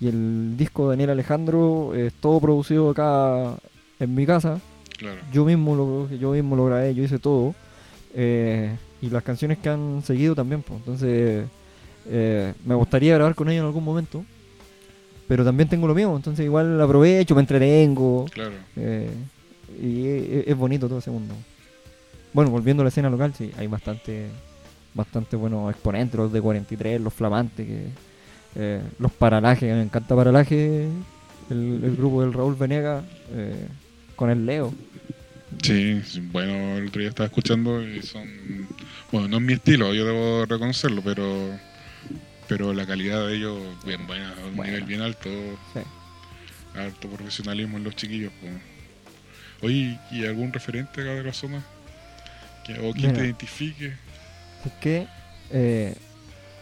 Y 0.00 0.08
el 0.08 0.56
disco 0.56 0.84
de 0.84 0.96
Daniel 0.96 1.10
Alejandro 1.10 1.94
es 1.94 2.12
todo 2.14 2.40
producido 2.40 2.90
acá 2.90 3.56
en 3.98 4.14
mi 4.14 4.26
casa. 4.26 4.60
Claro. 4.98 5.20
Yo 5.32 5.44
mismo 5.44 5.74
lo 5.74 5.84
produje, 5.84 6.18
yo 6.18 6.32
mismo 6.32 6.56
lo 6.56 6.66
grabé, 6.66 6.94
yo 6.94 7.02
hice 7.02 7.18
todo. 7.18 7.54
Eh, 8.14 8.74
y 9.00 9.10
las 9.10 9.22
canciones 9.22 9.58
que 9.58 9.68
han 9.68 10.02
seguido 10.02 10.34
también, 10.34 10.62
pues. 10.62 10.78
Entonces, 10.80 11.46
eh, 12.06 12.54
me 12.64 12.74
gustaría 12.74 13.14
grabar 13.14 13.34
con 13.34 13.48
ellos 13.48 13.60
en 13.60 13.66
algún 13.66 13.84
momento. 13.84 14.24
Pero 15.28 15.44
también 15.44 15.68
tengo 15.68 15.86
lo 15.88 15.94
mío, 15.94 16.14
entonces 16.14 16.44
igual 16.44 16.80
aprovecho, 16.80 17.34
me 17.34 17.40
entretengo. 17.40 18.26
Claro. 18.32 18.52
eh, 18.76 19.10
y 19.82 20.06
es, 20.06 20.48
es 20.48 20.56
bonito 20.56 20.88
todo 20.88 20.98
ese 21.00 21.10
mundo. 21.10 21.34
Bueno, 22.32 22.50
volviendo 22.50 22.82
a 22.82 22.84
la 22.84 22.88
escena 22.88 23.10
local, 23.10 23.34
sí, 23.36 23.50
hay 23.58 23.66
bastante 23.66 24.26
bastante 24.94 25.36
buenos 25.36 25.70
exponentes, 25.70 26.16
los 26.18 26.32
de 26.32 26.40
43, 26.40 27.00
los 27.00 27.12
flamantes, 27.12 27.66
que, 27.66 27.86
eh, 28.54 28.80
los 28.98 29.12
paralajes, 29.12 29.70
me 29.74 29.82
encanta 29.82 30.16
paralaje, 30.16 30.88
el, 31.50 31.80
el 31.84 31.96
grupo 31.96 32.22
del 32.22 32.32
Raúl 32.32 32.54
Venega 32.54 33.04
eh, 33.32 33.68
con 34.16 34.30
el 34.30 34.46
Leo. 34.46 34.72
Sí, 35.62 36.00
sí, 36.04 36.20
bueno, 36.32 36.78
el 36.78 36.88
otro 36.88 37.00
día 37.00 37.10
estaba 37.10 37.26
escuchando 37.26 37.82
y 37.82 38.00
son. 38.02 38.26
Bueno, 39.12 39.28
no 39.28 39.36
es 39.36 39.42
mi 39.42 39.52
estilo, 39.52 39.92
yo 39.94 40.06
debo 40.06 40.46
reconocerlo, 40.46 41.02
pero. 41.04 41.24
Pero 42.48 42.72
la 42.72 42.86
calidad 42.86 43.26
de 43.26 43.36
ellos, 43.36 43.58
bien 43.84 44.06
buena, 44.06 44.30
a 44.30 44.46
un 44.46 44.56
nivel 44.56 44.84
bien 44.84 45.00
alto. 45.02 45.28
Sí. 45.72 45.80
Alto 46.78 47.08
profesionalismo 47.08 47.78
en 47.78 47.84
los 47.84 47.96
chiquillos. 47.96 48.32
po. 48.40 49.66
Oye, 49.66 49.98
¿y 50.10 50.26
algún 50.26 50.52
referente 50.52 51.00
acá 51.00 51.10
de 51.14 51.24
la 51.24 51.32
zona? 51.32 51.64
¿O 52.82 52.92
quien 52.92 53.12
te 53.12 53.24
identifique? 53.24 53.92
Es 54.64 54.72
que 54.80 55.06
eh, 55.50 55.94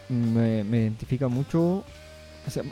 me, 0.09 0.63
me 0.63 0.81
identifica 0.81 1.27
mucho, 1.27 1.83
o 2.47 2.49
sea, 2.49 2.63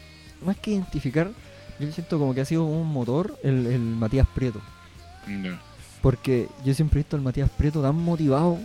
más 0.41 0.57
que 0.57 0.71
identificar, 0.71 1.31
yo 1.79 1.91
siento 1.91 2.19
como 2.19 2.33
que 2.33 2.41
ha 2.41 2.45
sido 2.45 2.63
un 2.65 2.87
motor 2.87 3.39
el, 3.43 3.65
el 3.65 3.79
Matías 3.79 4.27
Prieto. 4.33 4.61
Porque 6.01 6.47
yo 6.63 6.73
siempre 6.73 6.99
he 6.99 7.03
visto 7.03 7.15
al 7.15 7.21
Matías 7.21 7.49
Prieto 7.49 7.81
tan 7.81 7.95
motivado. 7.95 8.59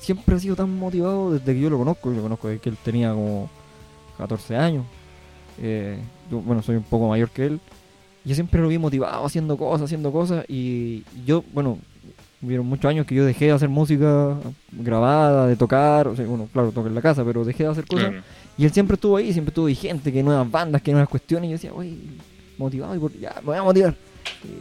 Siempre 0.00 0.36
ha 0.36 0.38
sido 0.38 0.56
tan 0.56 0.76
motivado 0.78 1.32
desde 1.32 1.52
que 1.54 1.60
yo 1.60 1.70
lo 1.70 1.78
conozco. 1.78 2.10
Yo 2.10 2.16
lo 2.16 2.22
conozco 2.22 2.48
desde 2.48 2.60
que 2.60 2.68
él 2.70 2.76
tenía 2.82 3.12
como 3.12 3.48
14 4.16 4.56
años. 4.56 4.84
Eh, 5.60 5.98
yo, 6.30 6.40
bueno, 6.40 6.62
soy 6.62 6.76
un 6.76 6.82
poco 6.84 7.08
mayor 7.08 7.30
que 7.30 7.46
él. 7.46 7.60
Yo 8.24 8.34
siempre 8.34 8.60
lo 8.60 8.68
vi 8.68 8.78
motivado 8.78 9.24
haciendo 9.24 9.56
cosas, 9.56 9.86
haciendo 9.86 10.12
cosas. 10.12 10.44
Y 10.48 11.04
yo, 11.26 11.44
bueno, 11.52 11.78
hubieron 12.42 12.66
muchos 12.66 12.88
años 12.88 13.06
que 13.06 13.14
yo 13.14 13.24
dejé 13.24 13.46
de 13.46 13.50
hacer 13.52 13.68
música 13.68 14.34
grabada, 14.72 15.46
de 15.46 15.56
tocar. 15.56 16.08
O 16.08 16.16
sea, 16.16 16.26
bueno, 16.26 16.48
claro, 16.52 16.70
toco 16.72 16.88
en 16.88 16.94
la 16.94 17.02
casa, 17.02 17.24
pero 17.24 17.44
dejé 17.44 17.64
de 17.64 17.70
hacer 17.70 17.86
cosas. 17.86 18.08
Claro. 18.10 18.24
Y 18.56 18.64
él 18.64 18.72
siempre 18.72 18.94
estuvo 18.94 19.16
ahí, 19.16 19.32
siempre 19.32 19.50
estuvo 19.50 19.66
vigente, 19.66 20.12
que 20.12 20.22
nuevas 20.22 20.50
bandas, 20.50 20.82
que 20.82 20.92
nuevas 20.92 21.08
cuestiones. 21.08 21.48
Y 21.48 21.50
yo 21.50 21.54
decía, 21.56 21.72
uy, 21.74 21.98
motivado, 22.56 22.94
y 22.94 22.98
por- 22.98 23.12
ya, 23.18 23.34
me 23.40 23.46
voy 23.46 23.56
a 23.56 23.62
motivar. 23.62 23.94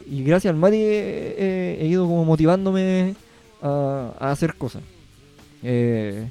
Y, 0.07 0.15
y 0.19 0.23
gracias 0.23 0.51
al 0.53 0.59
Mati 0.59 0.77
he, 0.77 1.35
he- 1.37 1.77
he 1.81 1.87
ido 1.87 2.05
como 2.05 2.23
motivándome 2.25 3.15
a, 3.61 4.11
a 4.19 4.31
hacer 4.31 4.55
cosas. 4.55 4.81
Eh, 5.63 6.27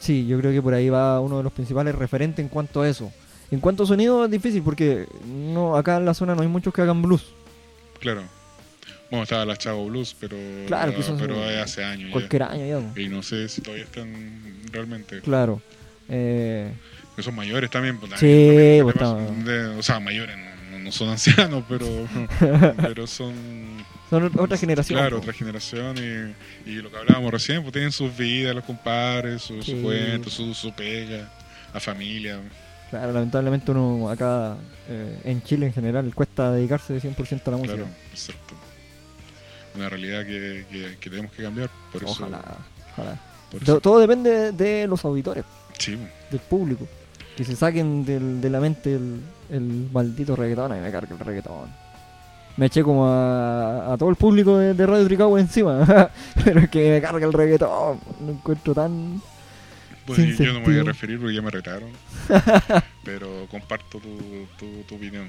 sí, 0.00 0.26
yo 0.26 0.38
creo 0.38 0.52
que 0.52 0.62
por 0.62 0.74
ahí 0.74 0.88
va 0.88 1.20
uno 1.20 1.38
de 1.38 1.42
los 1.44 1.52
principales 1.52 1.94
referentes 1.94 2.42
en 2.42 2.48
cuanto 2.48 2.82
a 2.82 2.88
eso. 2.88 3.12
En 3.50 3.60
cuanto 3.60 3.82
a 3.82 3.86
sonido 3.86 4.24
es 4.24 4.30
difícil 4.30 4.62
porque 4.62 5.06
no 5.26 5.76
acá 5.76 5.96
en 5.98 6.04
la 6.06 6.14
zona 6.14 6.34
no 6.34 6.42
hay 6.42 6.48
muchos 6.48 6.72
que 6.72 6.82
hagan 6.82 7.02
blues. 7.02 7.32
Claro. 8.00 8.22
Bueno, 9.10 9.24
estaba 9.24 9.44
la 9.44 9.56
Chavo 9.56 9.84
Blues, 9.86 10.16
pero, 10.18 10.36
Claro, 10.66 10.94
pero 11.20 11.36
un- 11.36 11.42
hace 11.62 11.84
años 11.84 12.06
ya. 12.08 12.12
Cualquier 12.12 12.42
año 12.44 12.80
ya. 12.94 13.00
Y 13.02 13.08
no 13.10 13.22
sé 13.22 13.46
si 13.50 13.60
todavía 13.60 13.84
están 13.84 14.10
realmente. 14.72 15.20
Claro. 15.20 15.60
Eh, 16.08 16.72
son 17.18 17.34
mayores 17.36 17.68
también. 17.70 17.98
Pues, 17.98 18.12
Sí, 18.12 18.78
pues, 18.82 18.94
de- 19.44 19.66
o 19.78 19.82
sea, 19.82 20.00
mayores, 20.00 20.34
no- 20.70 20.78
no 20.78 20.90
son 20.90 21.10
ancianos, 21.10 21.62
pero, 21.68 21.86
pero 22.80 23.06
son. 23.06 23.34
Son 24.20 24.30
otra 24.38 24.56
generación. 24.56 24.98
Claro, 24.98 25.18
otra 25.18 25.32
generación. 25.32 25.96
Y, 26.66 26.70
y 26.70 26.74
lo 26.76 26.90
que 26.90 26.96
hablábamos 26.98 27.32
recién, 27.32 27.62
pues 27.62 27.72
tienen 27.72 27.92
sus 27.92 28.16
vidas, 28.16 28.54
los 28.54 28.64
compadres, 28.64 29.42
sus 29.42 29.64
Sí. 29.64 29.72
su 29.76 29.82
cuentos, 29.82 30.32
su, 30.34 30.52
su 30.54 30.72
pega, 30.72 31.32
la 31.72 31.80
familia. 31.80 32.38
Claro, 32.90 33.12
lamentablemente 33.12 33.70
uno 33.70 34.10
acá 34.10 34.56
eh, 34.88 35.18
en 35.24 35.42
Chile 35.42 35.66
en 35.66 35.72
general 35.72 36.14
cuesta 36.14 36.52
dedicarse 36.52 37.00
100% 37.00 37.40
a 37.46 37.50
la 37.52 37.56
música. 37.56 37.74
Claro, 37.76 37.88
exacto. 38.12 38.54
Una 39.74 39.88
realidad 39.88 40.26
que, 40.26 40.66
que- 40.70 40.96
que 41.00 41.08
tenemos 41.10 41.32
que 41.32 41.42
cambiar. 41.42 41.70
Por 41.90 42.02
eso, 42.04 42.12
Ojalá, 42.12 42.42
ojalá. 42.92 43.18
por 43.50 43.62
eso- 43.62 43.80
Todo 43.80 43.98
depende 44.00 44.52
de 44.52 44.86
los 44.86 45.02
auditores, 45.06 45.44
Sí, 45.78 45.96
del 46.30 46.40
público. 46.40 46.86
Que 47.36 47.44
se 47.44 47.56
saquen 47.56 48.04
del- 48.04 48.42
de 48.42 48.50
la 48.50 48.60
mente 48.60 48.94
el, 48.94 49.20
el 49.50 49.88
maldito 49.90 50.36
reggaetón. 50.36 50.72
A 50.72 50.74
mí 50.74 50.82
me 50.82 50.90
carga 50.92 51.14
el 51.14 51.18
reggaetón. 51.18 51.70
Me 52.56 52.66
eché 52.66 52.82
como 52.82 53.06
a, 53.06 53.92
a 53.92 53.96
todo 53.98 54.10
el 54.10 54.16
público 54.16 54.58
de, 54.58 54.74
de 54.74 54.86
Radio 54.86 55.06
Tricagua 55.06 55.40
encima. 55.40 56.10
Pero 56.44 56.60
es 56.60 56.68
que 56.70 56.90
me 56.90 57.00
carga 57.00 57.26
el 57.26 57.32
reggaetón. 57.32 57.98
Lo 58.24 58.32
encuentro 58.32 58.74
tan. 58.74 59.22
Pues 60.06 60.18
Sin 60.18 60.36
yo 60.36 60.52
no 60.52 60.60
me 60.60 60.66
voy 60.66 60.78
a 60.78 60.82
referir 60.82 61.18
porque 61.18 61.34
ya 61.34 61.42
me 61.42 61.50
retaron. 61.50 61.90
pero 63.04 63.46
comparto 63.50 63.98
tu, 64.00 64.46
tu, 64.58 64.82
tu 64.82 64.94
opinión. 64.96 65.28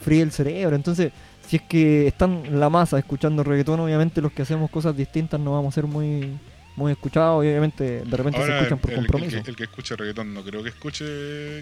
fríe 0.00 0.22
el 0.22 0.32
cerebro. 0.32 0.74
Entonces, 0.74 1.12
si 1.46 1.56
es 1.56 1.62
que 1.62 2.08
están 2.08 2.58
la 2.58 2.68
masa 2.70 2.98
escuchando 2.98 3.44
reggaetón, 3.44 3.78
obviamente 3.80 4.20
los 4.20 4.32
que 4.32 4.42
hacemos 4.42 4.70
cosas 4.70 4.96
distintas 4.96 5.38
no 5.38 5.52
vamos 5.52 5.72
a 5.72 5.76
ser 5.76 5.86
muy 5.86 6.38
muy 6.76 6.92
escuchados 6.92 7.44
y 7.44 7.48
obviamente 7.48 8.00
de 8.04 8.16
repente 8.16 8.44
se 8.44 8.56
escuchan 8.56 8.78
por 8.78 8.90
el, 8.92 8.98
el 8.98 9.06
compromiso. 9.06 9.42
que, 9.42 9.50
el 9.50 9.56
que 9.56 9.64
escuche 9.64 9.94
reggaetón 9.96 10.34
no 10.34 10.42
creo 10.42 10.62
que 10.62 10.70
escuche 10.70 11.04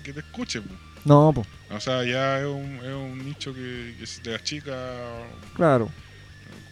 que 0.03 0.13
te 0.13 0.21
escuche. 0.21 0.61
po. 0.61 0.75
No, 1.05 1.33
pues, 1.35 1.47
O 1.71 1.81
sea, 1.81 2.05
ya 2.05 2.39
es 2.41 2.47
un, 2.47 2.77
es 2.77 2.95
un 2.95 3.25
nicho 3.27 3.53
que, 3.53 3.95
que 3.99 4.05
es 4.05 4.23
de 4.23 4.33
las 4.33 4.43
chicas, 4.45 4.75
claro. 5.55 5.91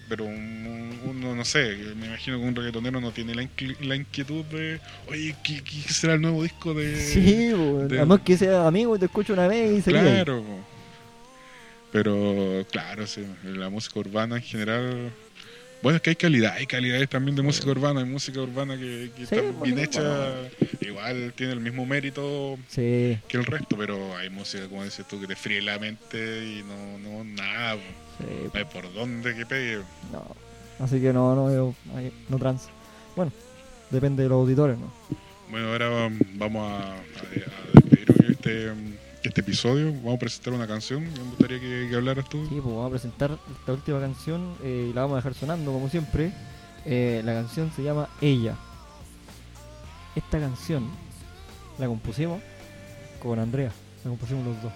pero 0.08 0.24
un- 0.24 0.66
un- 0.66 1.00
uno, 1.10 1.34
no 1.34 1.44
sé, 1.44 1.76
me 1.96 2.06
imagino 2.06 2.38
que 2.38 2.44
un 2.44 2.54
reggaetonero 2.54 3.00
no 3.00 3.10
tiene 3.10 3.34
la, 3.34 3.46
la 3.80 3.96
inquietud 3.96 4.44
de, 4.46 4.80
oye, 5.08 5.34
¿qué, 5.42 5.62
qué 5.62 5.92
será 5.92 6.14
el 6.14 6.20
nuevo 6.20 6.42
disco 6.42 6.72
de...? 6.74 6.96
sí, 6.96 7.50
po, 7.54 7.86
de- 7.88 7.98
además 7.98 8.20
que 8.24 8.36
sea 8.36 8.66
amigo 8.66 8.94
y 8.96 8.98
te 8.98 9.06
escucha 9.06 9.32
una 9.32 9.48
vez 9.48 9.78
y 9.78 9.82
se. 9.82 9.90
Claro. 9.90 10.42
po. 10.42 10.58
Pero, 11.92 12.64
claro, 12.70 13.06
sí, 13.06 13.24
la 13.42 13.68
música 13.68 13.98
urbana 13.98 14.36
en 14.36 14.42
general... 14.42 15.10
Bueno, 15.82 15.96
es 15.96 16.02
que 16.02 16.10
hay 16.10 16.16
calidad, 16.16 16.54
hay 16.58 16.66
calidades 16.66 17.08
también 17.08 17.34
de 17.36 17.42
música 17.42 17.70
urbana, 17.70 18.00
hay 18.00 18.06
música 18.06 18.40
urbana 18.40 18.76
que, 18.76 19.10
que 19.16 19.24
Sí, 19.26 19.34
está 19.34 19.62
bien 19.64 19.78
hecha, 19.78 20.02
bueno. 20.02 20.48
igual 20.82 21.32
tiene 21.34 21.54
el 21.54 21.60
mismo 21.60 21.86
mérito 21.86 22.58
Sí, 22.68 23.18
que 23.26 23.36
el 23.38 23.46
resto, 23.46 23.76
pero 23.78 24.14
hay 24.16 24.28
música, 24.28 24.68
como 24.68 24.84
dices 24.84 25.06
tú, 25.08 25.18
que 25.18 25.26
te 25.26 25.36
fríe 25.36 25.62
la 25.62 25.78
mente 25.78 26.44
y 26.44 26.62
no, 26.64 26.98
no, 26.98 27.24
nada, 27.24 27.76
sí, 28.18 28.24
no 28.52 28.58
hay 28.58 28.64
por 28.66 28.92
dónde 28.92 29.34
que 29.34 29.46
pegue. 29.46 29.78
no. 30.12 30.36
Así 30.78 30.98
que 30.98 31.12
no, 31.12 31.34
no, 31.34 31.52
yo, 31.52 31.74
no 32.30 32.38
trans. 32.38 32.68
Bueno, 33.14 33.30
depende 33.90 34.22
de 34.22 34.30
los 34.30 34.36
auditores, 34.36 34.78
¿no? 34.78 34.90
Bueno, 35.50 35.72
ahora 35.72 36.10
vamos 36.36 36.62
a, 36.70 36.94
a, 36.94 36.96
a 36.96 37.00
despedir 37.74 38.30
este, 38.30 38.70
um, 38.70 38.92
este 39.22 39.40
episodio, 39.42 39.92
vamos 39.92 40.14
a 40.14 40.18
presentar 40.18 40.52
una 40.54 40.66
canción, 40.66 41.02
me 41.04 41.18
gustaría 41.30 41.60
que, 41.60 41.88
que 41.90 41.94
hablaras 41.96 42.28
tú. 42.28 42.42
Sí, 42.48 42.54
pues 42.54 42.64
vamos 42.64 42.86
a 42.86 42.90
presentar 42.90 43.38
esta 43.58 43.72
última 43.72 44.00
canción 44.00 44.54
eh, 44.62 44.88
y 44.90 44.92
la 44.94 45.02
vamos 45.02 45.14
a 45.14 45.18
dejar 45.18 45.34
sonando 45.34 45.72
como 45.72 45.88
siempre. 45.88 46.32
Eh, 46.86 47.20
la 47.24 47.34
canción 47.34 47.70
se 47.76 47.82
llama 47.82 48.08
Ella. 48.22 48.54
Esta 50.16 50.38
canción 50.40 50.88
la 51.78 51.86
compusimos 51.86 52.40
con 53.22 53.38
Andrea, 53.38 53.70
la 54.04 54.08
compusimos 54.10 54.46
los 54.46 54.62
dos. 54.62 54.72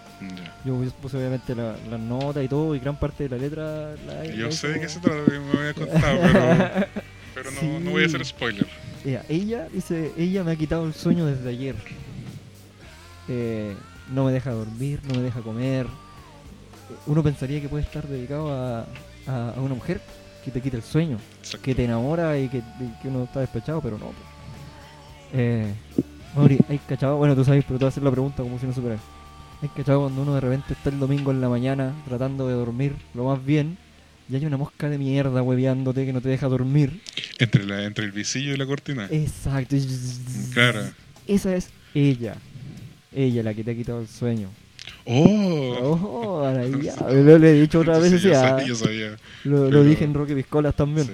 Yo 0.64 0.74
puse 1.00 1.16
obviamente 1.16 1.54
la, 1.54 1.76
la 1.90 1.96
nota 1.98 2.42
y 2.42 2.48
todo 2.48 2.74
y 2.74 2.78
gran 2.80 2.98
parte 3.00 3.24
de 3.28 3.30
la 3.30 3.36
letra 3.38 3.94
la 4.06 4.24
Yo 4.26 4.46
la 4.46 4.52
sé 4.52 4.68
de 4.68 4.80
qué 4.80 4.88
se 4.88 5.00
trata, 5.00 5.24
que 5.24 5.38
me 5.38 5.58
había 5.58 5.74
contado, 5.74 6.18
pero, 6.22 6.86
pero 7.34 7.50
no, 7.50 7.60
Sí. 7.60 7.66
no 7.82 7.90
voy 7.92 8.02
a 8.02 8.06
hacer 8.06 8.24
spoiler. 8.24 8.66
Ella, 9.04 9.24
ella 9.28 9.68
dice, 9.72 10.12
ella 10.18 10.44
me 10.44 10.52
ha 10.52 10.56
quitado 10.56 10.86
el 10.86 10.94
sueño 10.94 11.24
desde 11.26 11.48
ayer. 11.48 11.74
Eh, 13.28 13.74
no 14.12 14.24
me 14.24 14.32
deja 14.32 14.50
dormir, 14.52 15.00
no 15.06 15.14
me 15.14 15.20
deja 15.22 15.40
comer. 15.40 15.86
Uno 17.06 17.22
pensaría 17.22 17.60
que 17.60 17.68
puede 17.68 17.84
estar 17.84 18.06
dedicado 18.06 18.52
a, 18.52 18.86
a- 19.26 19.54
a 19.56 19.60
una 19.60 19.74
mujer 19.74 20.00
que 20.44 20.50
te 20.50 20.60
quita 20.60 20.76
el 20.76 20.82
sueño, 20.82 21.18
Exacto. 21.40 21.64
que 21.64 21.74
te 21.74 21.84
enamora 21.84 22.38
y 22.38 22.48
que, 22.48 22.62
que 23.00 23.08
uno 23.08 23.24
está 23.24 23.40
despechado, 23.40 23.80
pero 23.80 23.98
no. 23.98 24.06
po. 24.06 24.12
Eh, 25.32 25.72
Mauri, 26.36 26.58
¿hay 26.68 26.78
cachado? 26.78 27.16
Bueno, 27.16 27.34
tú 27.34 27.44
sabes, 27.44 27.64
pero 27.64 27.78
te 27.78 27.84
voy 27.84 27.88
a 27.88 27.90
hacer 27.90 28.02
la 28.02 28.10
pregunta 28.10 28.42
como 28.42 28.58
si 28.58 28.66
no 28.66 28.72
supieras. 28.74 29.00
¿Hay 29.62 29.68
cachado 29.70 30.00
cuando 30.02 30.20
uno 30.22 30.34
de 30.34 30.40
repente 30.40 30.74
está 30.74 30.90
el 30.90 30.98
domingo 30.98 31.30
en 31.30 31.40
la 31.40 31.48
mañana 31.48 31.92
tratando 32.06 32.46
de 32.48 32.54
dormir 32.54 32.94
lo 33.14 33.24
más 33.24 33.42
bien 33.44 33.78
y 34.28 34.36
hay 34.36 34.44
una 34.44 34.56
mosca 34.56 34.88
de 34.90 34.98
mierda 34.98 35.42
hueveándote 35.42 36.04
que 36.04 36.12
no 36.12 36.20
te 36.20 36.28
deja 36.28 36.48
dormir? 36.48 37.00
Entre, 37.38 37.64
la, 37.64 37.84
entre 37.84 38.04
el 38.04 38.12
visillo 38.12 38.52
y 38.52 38.56
la 38.56 38.66
cortina. 38.66 39.08
Exacto. 39.10 39.76
Claro. 40.52 40.82
Esa 41.26 41.56
es 41.56 41.70
ella. 41.94 42.34
Ella 43.14 43.42
la 43.42 43.54
que 43.54 43.62
te 43.64 43.70
ha 43.70 43.74
quitado 43.74 44.00
el 44.00 44.08
sueño. 44.08 44.50
¡Oh! 45.06 45.98
Oh, 46.02 46.44
maravilla. 46.44 46.94
Lo, 47.08 47.38
lo 47.38 47.46
he 47.46 47.52
dicho 47.52 47.82
Sí, 47.82 48.18
yo, 48.18 48.34
sabía, 48.34 48.66
yo 48.66 48.74
sabía. 48.74 49.16
Lo, 49.44 49.70
lo 49.70 49.84
dije 49.84 50.04
en 50.04 50.14
Roque 50.14 50.34
Piscolas 50.34 50.74
también. 50.74 51.06
Sí. 51.06 51.12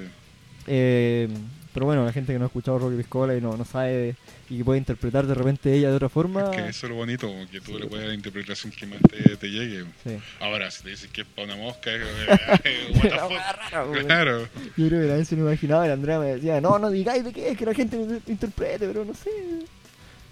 Eh, 0.67 1.29
pero 1.73 1.87
bueno, 1.87 2.05
la 2.05 2.13
gente 2.13 2.33
que 2.33 2.39
no 2.39 2.45
ha 2.45 2.49
escuchado 2.49 2.79
Roque 2.79 2.97
Piscola 2.97 3.37
y 3.37 3.41
no, 3.41 3.57
no 3.57 3.65
sabe 3.65 4.17
y 4.49 4.59
que 4.59 4.65
puede 4.65 4.79
interpretar 4.79 5.27
de 5.29 5.35
repente 5.35 5.73
ella 5.73 5.91
de 5.91 5.97
otra 5.97 6.09
forma. 6.09 6.51
Es 6.51 6.51
que 6.51 6.69
eso 6.69 6.87
es 6.87 6.91
lo 6.91 6.97
bonito, 6.97 7.29
como 7.29 7.49
que 7.49 7.61
tú 7.61 7.73
Sí. 7.73 7.79
le 7.79 7.87
puedes 7.87 8.01
dar 8.01 8.09
la 8.09 8.15
interpretación 8.15 8.73
que 8.73 8.87
más 8.87 8.99
te, 9.03 9.37
te 9.37 9.47
llegue. 9.49 9.85
Sí. 10.05 10.19
Ahora, 10.41 10.69
si 10.73 10.83
te 10.83 10.91
dicen 10.91 11.09
que 11.13 11.21
es 11.21 11.27
para 11.29 11.47
una 11.47 11.57
mosca, 11.57 11.91
es. 11.95 12.03
Claro. 14.07 14.49
Yo 14.77 14.89
creo 14.89 15.03
que 15.03 15.07
la 15.07 15.15
vez 15.15 15.29
se 15.29 15.37
me 15.37 15.43
imaginaba 15.43 15.87
y 15.87 15.91
Andrea 15.91 16.19
me 16.19 16.35
decía, 16.35 16.61
no, 16.61 16.81
no 16.81 16.91
digáis 16.91 17.25
de 17.25 17.33
qué 17.33 17.51
es, 17.51 17.57
que 17.59 17.65
la 17.65 17.75
gente 17.75 17.97
me 17.97 18.21
interprete, 18.27 18.89
pero 18.89 19.05
no 19.05 19.15
sé. 19.15 19.31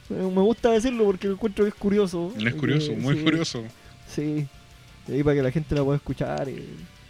Me 0.09 0.41
gusta 0.43 0.71
decirlo 0.71 1.05
porque 1.05 1.27
encuentro 1.29 1.65
que 1.65 1.69
es 1.71 1.75
curioso. 1.75 2.33
Es 2.45 2.55
curioso, 2.55 2.93
Eh, 2.93 2.97
muy 2.97 3.17
sí, 3.17 3.23
curioso. 3.23 3.65
Sí. 4.15 4.47
Y 5.07 5.13
ahí 5.13 5.23
para 5.23 5.37
que 5.37 5.43
la 5.43 5.51
gente 5.51 5.75
la 5.75 5.85
pueda 5.85 5.97
escuchar. 5.97 6.49
Y... 6.49 6.65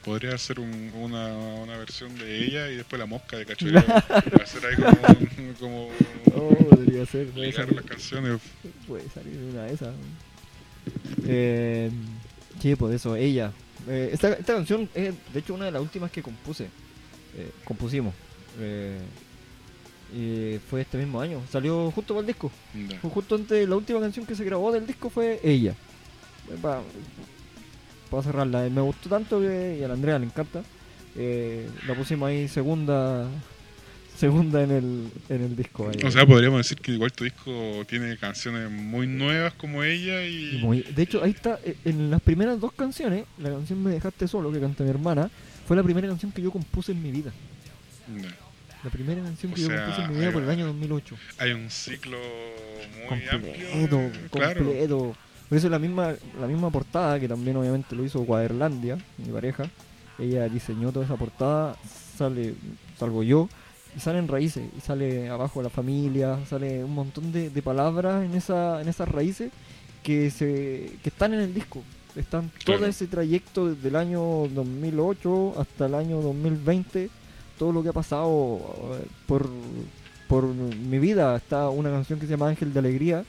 Podría 0.05 0.35
hacer 0.35 0.59
un- 0.59 0.91
una, 0.97 1.29
una 1.37 1.77
versión 1.77 2.17
de 2.19 2.45
ella 2.45 2.69
y 2.71 2.77
después 2.77 2.99
la 2.99 3.07
mosca 3.07 3.37
de 3.37 3.47
cachorro. 3.47 3.79
Hacer 3.79 4.67
ahí 4.67 4.77
como, 4.77 5.57
como 5.61 5.89
Oh, 6.35 6.55
podría 6.71 7.05
ser. 7.07 7.29
Puede 7.29 7.47
ligar 7.51 7.65
salir, 7.67 7.77
las 7.77 7.85
canciones. 7.85 8.41
puede 8.87 9.09
salir 9.11 9.37
una 9.53 9.65
de 9.65 9.75
esas. 9.75 9.95
Eh, 11.27 11.91
sí, 12.61 12.75
pues 12.77 12.95
eso, 12.95 13.17
ella. 13.17 13.53
Eh, 13.89 14.11
esta, 14.13 14.33
esta 14.33 14.55
canción 14.55 14.89
es 14.95 15.15
de 15.33 15.39
hecho 15.41 15.55
una 15.55 15.67
de 15.67 15.73
las 15.73 15.83
últimas 15.83 16.11
que 16.11 16.23
compuse. 16.23 16.65
Eh, 17.37 17.51
compusimos. 17.65 18.15
Eh, 18.59 18.99
y 20.15 20.59
fue 20.71 20.81
este 20.83 20.97
mismo 20.99 21.21
año. 21.21 21.41
Salió 21.51 21.91
justo 21.91 22.15
para 22.15 22.21
el 22.23 22.27
disco. 22.27 22.51
Fue 23.01 23.11
justo 23.11 23.35
antes, 23.35 23.69
la 23.69 23.77
última 23.77 24.01
canción 24.01 24.25
que 24.27 24.35
se 24.35 24.45
grabó 24.45 24.73
del 24.73 24.87
disco 24.87 25.11
fue 25.11 25.41
ella. 25.43 25.75
Para 26.63 28.23
cerrarla, 28.23 28.67
eh, 28.67 28.71
me 28.71 28.81
gustó 28.81 29.09
tanto 29.09 29.41
que 29.41 29.77
y 29.81 29.85
a 29.85 29.89
la 29.89 29.95
Andrea 29.95 30.19
le 30.19 30.27
encanta. 30.27 30.63
eh, 31.17 31.69
la 31.87 31.95
pusimos 31.95 32.29
ahí 32.29 32.49
segunda 32.49 33.29
segunda 34.17 34.63
en 34.65 34.71
el, 34.73 35.09
en 35.29 35.43
el 35.45 35.55
disco. 35.55 35.89
ahí. 35.91 36.03
O 36.05 36.11
sea, 36.11 36.27
podríamos 36.27 36.59
decir 36.59 36.79
que 36.79 36.91
igual 36.93 37.13
tu 37.13 37.23
disco 37.23 37.85
tiene 37.89 38.17
canciones 38.17 38.69
muy 38.69 39.07
nuevas 39.07 39.53
como 39.55 39.85
ella 39.85 40.25
y... 40.27 40.59
Muy- 40.61 40.83
de 40.83 41.03
hecho, 41.03 41.23
ahí 41.23 41.31
está, 41.31 41.61
eh, 41.65 41.77
en 41.85 42.11
las 42.11 42.21
primeras 42.21 42.59
dos 42.59 42.73
canciones, 42.73 43.27
la 43.39 43.51
canción 43.51 43.81
Me 43.81 43.91
dejaste 43.93 44.27
solo, 44.27 44.51
que 44.51 44.59
canta 44.59 44.83
mi 44.83 44.91
hermana, 44.91 45.31
fue 45.69 45.77
la 45.77 45.85
primera 45.85 46.09
canción 46.09 46.33
que 46.33 46.43
yo 46.43 46.51
compuse 46.51 46.91
en 46.93 47.01
mi 47.03 47.13
vida. 47.13 47.31
La 48.89 48.93
primera 48.93 49.23
canción 49.23 49.53
O 49.53 49.55
que 49.55 49.61
yo 49.61 49.69
sea, 49.69 49.85
compuse 49.85 50.03
en 50.03 50.11
mi 50.13 50.19
vida 50.21 50.33
por 50.33 50.43
el 50.43 50.49
año 50.51 50.67
2008. 50.67 51.17
Hay 51.39 51.53
un 51.53 51.69
ciclo 51.71 52.17
muy 52.99 53.07
completo, 53.09 53.37
amplio. 53.37 53.69
eh, 53.69 54.13
Claro. 54.31 54.55
completo. 54.65 55.17
Por 55.49 55.59
eso 55.59 55.69
la 55.69 55.79
misma, 55.79 56.15
la 56.41 56.47
misma 56.47 56.71
portada, 56.71 57.19
que 57.21 57.29
también 57.29 57.57
obviamente 57.57 57.95
lo 57.97 58.05
hizo 58.05 58.25
Cuaderlandia, 58.25 58.99
mi 59.19 59.33
pareja, 59.33 59.65
ella 60.19 60.49
diseñó 60.49 60.91
toda 60.93 61.05
esa 61.07 61.17
portada, 61.17 61.77
sale, 62.17 62.55
salgo 62.99 63.23
yo, 63.23 63.49
y 63.97 64.01
salen 64.01 64.29
raíces, 64.29 64.65
y 64.77 64.81
sale 64.81 65.29
abajo 65.31 65.63
la 65.63 65.71
familia, 65.71 66.39
sale 66.49 66.85
un 66.85 66.95
montón 66.95 67.33
de, 67.33 67.49
de 67.51 67.63
palabras 67.63 68.25
en 68.25 68.35
esa, 68.35 68.81
en 68.83 68.89
esas 68.89 69.09
raíces 69.09 69.51
que 70.03 70.31
se, 70.31 70.93
que 71.03 71.09
están 71.09 71.33
en 71.35 71.41
el 71.41 71.55
disco. 71.55 71.83
Están 72.17 72.51
todo 72.65 72.77
Claro. 72.79 72.87
ese 72.87 73.07
trayecto 73.07 73.69
desde 73.73 73.89
el 73.89 73.97
año 73.97 74.49
2008 74.55 75.55
hasta 75.61 75.87
el 75.87 75.95
año 75.95 76.21
2020, 76.21 77.09
todo 77.59 77.73
lo 77.73 77.83
que 77.83 77.91
ha 77.91 77.93
pasado 77.93 78.61
eh, 78.95 79.07
por, 79.27 79.49
por 80.29 80.45
mi 80.47 80.99
vida. 80.99 81.37
Está 81.37 81.69
una 81.69 81.91
canción 81.91 82.19
que 82.19 82.27
se 82.27 82.33
llama 82.33 82.49
Ángel 82.49 82.73
de 82.73 82.79
Alegría, 82.79 83.25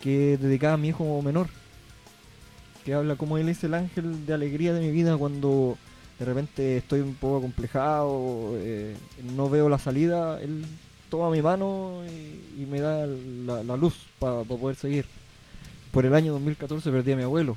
que 0.00 0.34
es 0.34 0.40
dedicada 0.40 0.74
a 0.74 0.78
mi 0.78 0.88
hijo 0.88 1.20
menor, 1.22 1.48
que 2.84 2.94
habla 2.94 3.16
como 3.16 3.38
él 3.38 3.48
es 3.48 3.62
el 3.64 3.74
ángel 3.74 4.26
de 4.26 4.34
alegría 4.34 4.72
de 4.72 4.80
mi 4.80 4.90
vida 4.90 5.16
cuando 5.16 5.76
de 6.18 6.24
repente 6.24 6.76
estoy 6.78 7.00
un 7.00 7.14
poco 7.14 7.38
acomplejado, 7.38 8.52
eh, 8.56 8.96
no 9.36 9.48
veo 9.50 9.68
la 9.68 9.78
salida, 9.78 10.40
él 10.40 10.64
toma 11.10 11.30
mi 11.30 11.42
mano 11.42 12.02
y, 12.06 12.64
me 12.64 12.80
da 12.80 13.06
la, 13.06 13.62
la 13.62 13.76
luz 13.76 13.94
para 14.18 14.44
poder 14.44 14.76
seguir. 14.76 15.04
Por 15.90 16.06
el 16.06 16.14
año 16.14 16.32
2014 16.32 16.90
perdí 16.90 17.12
a 17.12 17.16
mi 17.16 17.22
abuelo. 17.22 17.56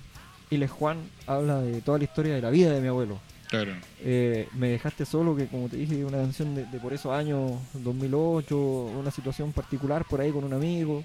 Y 0.49 0.57
Les 0.57 0.69
Juan 0.69 0.97
habla 1.25 1.61
de 1.61 1.81
toda 1.81 1.97
la 1.97 2.03
historia 2.03 2.35
de 2.35 2.41
la 2.41 2.49
vida 2.49 2.71
de 2.71 2.81
mi 2.81 2.87
abuelo. 2.87 3.19
Claro. 3.63 3.71
Eh, 4.01 4.47
me 4.53 4.69
dejaste 4.69 5.05
solo, 5.05 5.35
que 5.35 5.47
como 5.47 5.69
te 5.69 5.77
dije, 5.77 6.03
una 6.05 6.17
canción 6.17 6.55
de, 6.55 6.65
de 6.65 6.79
por 6.79 6.93
esos 6.93 7.11
años, 7.13 7.53
2008, 7.73 8.57
una 8.57 9.11
situación 9.11 9.51
particular 9.51 10.05
por 10.05 10.21
ahí 10.21 10.31
con 10.31 10.43
un 10.43 10.53
amigo. 10.53 11.03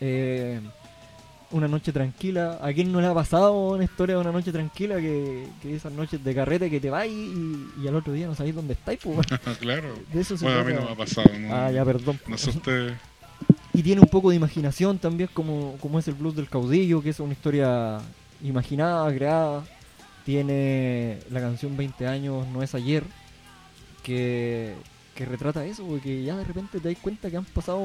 Eh, 0.00 0.60
una 1.50 1.68
noche 1.68 1.92
tranquila. 1.92 2.58
¿A 2.62 2.72
quién 2.72 2.90
no 2.90 3.00
le 3.00 3.06
ha 3.06 3.14
pasado 3.14 3.52
una 3.74 3.84
historia 3.84 4.14
de 4.16 4.20
una 4.22 4.32
noche 4.32 4.50
tranquila? 4.52 4.96
Que, 4.96 5.46
que 5.60 5.74
esas 5.76 5.92
noches 5.92 6.22
de 6.24 6.34
carrete 6.34 6.70
que 6.70 6.80
te 6.80 6.88
vas 6.90 7.06
y, 7.06 7.66
y 7.82 7.86
al 7.88 7.94
otro 7.96 8.12
día 8.14 8.26
no 8.26 8.34
sabéis 8.34 8.54
dónde 8.54 8.72
estáis. 8.72 9.00
pues, 9.02 9.26
claro. 9.60 9.94
de 10.12 10.20
eso 10.20 10.36
se 10.36 10.44
Bueno, 10.46 10.60
a 10.60 10.64
mí 10.64 10.72
no 10.72 10.82
me 10.82 10.90
ha 10.92 10.96
pasado. 10.96 11.28
No, 11.38 11.54
Ah, 11.54 11.70
ya, 11.70 11.84
perdón. 11.84 12.18
no 12.26 12.38
sé 12.38 12.50
usted. 12.50 12.94
Y 13.74 13.82
tiene 13.82 14.00
un 14.00 14.08
poco 14.08 14.30
de 14.30 14.36
imaginación 14.36 14.98
también, 14.98 15.28
como, 15.32 15.76
como 15.80 15.98
es 15.98 16.08
el 16.08 16.14
blues 16.14 16.36
del 16.36 16.48
caudillo, 16.48 17.02
que 17.02 17.10
es 17.10 17.20
una 17.20 17.32
historia 17.32 17.98
imaginada, 18.42 19.12
creada. 19.14 19.62
Tiene 20.24 21.18
la 21.30 21.40
canción 21.40 21.76
20 21.76 22.06
años, 22.06 22.46
no 22.48 22.62
es 22.62 22.74
ayer, 22.74 23.02
que, 24.02 24.74
que 25.14 25.24
retrata 25.24 25.64
eso, 25.64 25.84
porque 25.86 26.22
ya 26.22 26.36
de 26.36 26.44
repente 26.44 26.80
te 26.80 26.88
das 26.92 26.98
cuenta 27.00 27.30
que 27.30 27.36
han 27.36 27.44
pasado, 27.44 27.82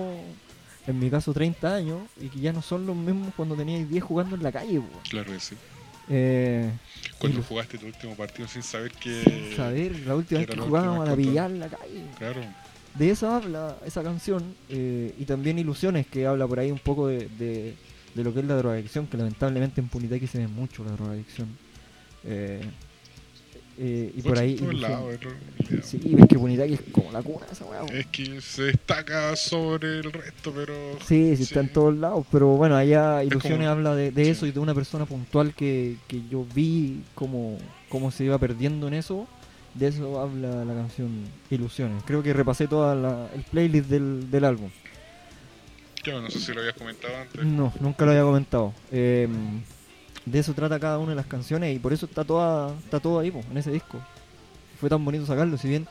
en 0.86 1.00
mi 1.00 1.10
caso, 1.10 1.34
30 1.34 1.74
años, 1.76 2.00
y 2.22 2.28
que 2.30 2.40
ya 2.40 2.54
no 2.54 2.62
son 2.62 2.86
los 2.86 2.96
mismos 2.96 3.34
cuando 3.36 3.56
teníais 3.56 3.90
10 3.90 4.04
jugando 4.04 4.36
en 4.36 4.44
la 4.44 4.52
calle. 4.52 4.80
po. 4.80 5.00
Claro 5.10 5.32
que 5.32 5.40
sí. 5.40 5.56
Eh, 6.10 6.72
Cuando 7.20 7.42
jugaste 7.44 7.78
tu 7.78 7.88
último 7.88 8.16
partido 8.16 8.48
sin 8.48 8.64
saber 8.64 8.92
que. 8.94 9.24
sin 9.24 9.56
saber, 9.58 10.00
la 10.08 10.16
última 10.16 10.40
vez 10.40 10.50
que 10.50 10.58
jugábamos 10.58 11.02
a 11.02 11.10
la 11.10 11.16
billar 11.16 11.52
en 11.52 11.60
la 11.60 11.68
calle. 11.68 12.04
Claro. 12.18 12.42
de 12.96 13.10
eso 13.12 13.30
habla 13.30 13.76
esa 13.86 14.02
canción 14.04 14.56
eh, 14.70 15.14
y 15.20 15.26
también 15.26 15.60
Ilusiones 15.60 16.08
que 16.08 16.26
habla 16.26 16.48
por 16.48 16.60
ahí 16.60 16.72
un 16.72 16.80
poco 16.80 17.08
de, 17.08 17.28
de- 17.38 17.76
de 18.16 18.24
lo 18.24 18.34
que 18.34 18.40
es 18.40 18.46
la 18.46 18.56
drogadicción 18.56 19.06
que 19.06 19.18
lamentablemente 19.18 19.80
en 19.82 19.90
Punitaqui 19.90 20.26
se 20.28 20.40
ve 20.40 20.48
mucho 20.48 20.84
la 20.84 20.92
drogadicción 20.94 21.48
Eh, 22.28 22.62
eh, 23.80 24.12
y 24.16 24.22
por 24.24 24.40
ahí 24.40 24.58
lados, 24.58 25.14
en 25.14 25.22
realidad. 25.22 25.84
sí 25.84 26.00
ves 26.04 26.26
que 26.28 26.40
Punitaqui 26.40 26.74
es 26.74 26.82
como 26.92 27.12
la 27.12 27.22
cuna 27.22 27.46
esa 27.52 27.64
weá. 27.66 27.84
Es 27.94 28.08
que 28.08 28.42
se 28.42 28.64
destaca 28.64 29.36
sobre 29.36 30.00
el 30.00 30.12
resto, 30.12 30.52
pero. 30.52 30.74
sí, 31.06 31.36
sí 31.38 31.44
está 31.44 31.60
en 31.60 31.72
todos 31.72 31.96
lados 31.96 32.26
pero 32.32 32.48
bueno 32.58 32.76
allá 32.76 33.22
Es 33.22 33.28
Ilusiones 33.28 33.60
como- 33.60 33.70
habla 33.70 33.96
de, 33.96 34.10
de 34.12 34.26
sí. 34.26 34.32
eso 34.32 34.48
y 34.48 34.52
de 34.52 34.60
una 34.60 34.74
persona 34.74 35.06
puntual 35.06 35.54
que, 35.54 35.98
que 36.08 36.22
yo 36.28 36.44
vi 36.56 37.02
cómo, 37.14 37.60
cómo 37.88 38.10
se 38.10 38.24
iba 38.24 38.38
perdiendo 38.40 38.88
en 38.88 38.96
eso 38.96 39.28
de 39.76 39.88
eso 39.90 40.20
habla 40.20 40.66
la 40.66 40.74
canción 40.74 41.10
Ilusiones 41.52 42.02
creo 42.04 42.24
que 42.24 42.34
repasé 42.34 42.68
toda 42.68 42.96
la, 42.96 43.30
el 43.36 43.44
playlist 43.44 43.90
del, 43.90 44.32
del 44.32 44.44
álbum 44.46 44.72
Claro, 46.02 46.22
no 46.22 46.32
sé 46.32 46.40
si 46.40 46.52
lo 46.54 46.62
habías 46.62 46.76
comentado 46.76 47.16
antes. 47.18 47.46
No, 47.46 47.74
nunca 47.82 48.06
lo 48.06 48.12
había 48.12 48.24
comentado. 48.24 48.74
Eh, 48.94 49.28
de 50.32 50.40
eso 50.40 50.54
trata 50.54 50.80
cada 50.80 51.00
una 51.00 51.10
de 51.12 51.16
las 51.16 51.26
canciones 51.26 51.76
y 51.76 51.80
por 51.80 51.94
eso 51.94 52.06
está 52.06 52.24
toda 52.24 52.74
está 52.84 53.00
todo 53.00 53.20
ahí, 53.20 53.32
po, 53.32 53.42
en 53.52 53.58
ese 53.58 53.72
disco. 53.72 54.00
Fue 54.80 54.90
tan 54.90 55.04
bonito 55.04 55.26
sacarlo, 55.26 55.58
si 55.58 55.68
bien 55.68 55.88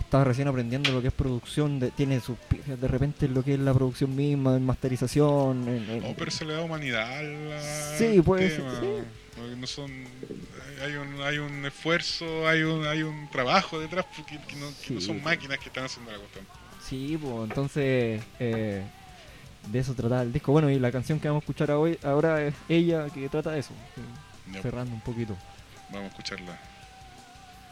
estaba 0.00 0.24
recién 0.24 0.48
aprendiendo 0.48 0.90
lo 0.92 1.00
que 1.00 1.08
es 1.08 1.12
producción, 1.14 1.78
de- 1.80 1.90
tiene 1.90 2.20
sus 2.20 2.36
de 2.66 2.88
repente 2.88 3.26
en 3.26 3.34
lo 3.34 3.42
que 3.42 3.54
es 3.54 3.60
la 3.60 3.72
producción 3.74 4.14
misma, 4.14 4.56
en 4.56 4.64
masterización. 4.66 5.68
en- 5.68 5.90
en- 5.90 6.04
Oh, 6.04 6.14
pero 6.16 6.30
se 6.30 6.44
le 6.44 6.54
da 6.54 6.60
humanidad 6.62 7.18
al 7.18 7.60
Sí, 7.98 8.20
puede 8.22 8.48
ser, 8.50 8.58
tema. 8.58 8.80
sí. 8.80 8.86
Porque 9.36 9.56
no 9.56 9.66
son 9.66 9.90
hay 10.84 10.92
un 10.94 11.20
hay 11.22 11.38
un 11.38 11.64
esfuerzo 11.64 12.46
hay 12.48 12.62
un 12.62 12.84
hay 12.86 13.02
un 13.02 13.28
trabajo 13.30 13.78
detrás 13.80 14.04
porque 14.14 14.38
que 14.46 14.56
no, 14.56 14.66
que 14.86 14.94
no 14.94 15.00
son 15.00 15.22
máquinas 15.22 15.58
que 15.58 15.68
están 15.68 15.84
haciendo 15.84 16.10
la 16.10 16.18
cuestión 16.18 16.44
Sí, 16.86 17.16
pues 17.20 17.34
entonces 17.48 18.22
eh, 18.38 18.82
de 19.70 19.78
eso 19.78 19.94
trataba 19.94 20.22
el 20.22 20.32
disco. 20.32 20.52
Bueno, 20.52 20.70
y 20.70 20.78
la 20.78 20.90
canción 20.92 21.20
que 21.20 21.28
vamos 21.28 21.42
a 21.42 21.44
escuchar 21.44 21.70
hoy, 21.72 21.98
ahora 22.02 22.42
es 22.42 22.54
ella 22.68 23.06
que 23.10 23.28
trata 23.28 23.50
de 23.52 23.60
eso, 23.60 23.72
Ya, 24.52 24.60
cerrando 24.62 24.94
un 24.94 25.00
poquito. 25.00 25.36
vamos 25.90 26.04
a 26.06 26.08
escucharla 26.08 26.58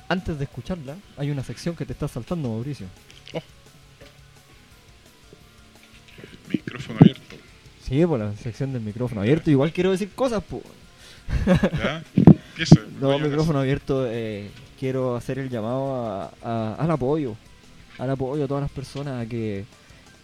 Antes 0.09 0.39
de 0.39 0.45
escucharla, 0.45 0.97
hay 1.17 1.31
una 1.31 1.43
sección 1.45 1.75
que 1.77 1.85
te 1.87 1.93
está 1.93 2.09
saltando, 2.09 2.49
Mauricio. 2.49 2.87
micrófono 6.49 6.99
abierto 7.01 7.37
Sí, 7.87 8.05
por 8.07 8.19
la 8.21 8.35
sección 8.37 8.73
del 8.73 8.83
micrófono 8.83 9.21
abierto. 9.21 9.51
Igual 9.51 9.73
quiero 9.73 9.91
decir 9.91 10.11
cosas, 10.15 10.43
pues. 10.49 10.63
ya 11.77 12.03
empieza 12.15 12.77
No, 13.01 13.19
micrófono 13.19 13.59
abierto. 13.61 14.07
eh, 14.09 14.49
quiero 14.79 15.17
hacer 15.17 15.39
el 15.41 15.49
llamado 15.51 15.97
a- 16.07 16.31
a- 16.43 16.75
al 16.79 16.91
apoyo. 16.91 17.35
Al 17.99 18.11
apoyo 18.11 18.45
a 18.45 18.49
todas 18.49 18.63
las 18.63 18.71
personas. 18.71 19.25
a 19.25 19.29
Que, 19.29 19.65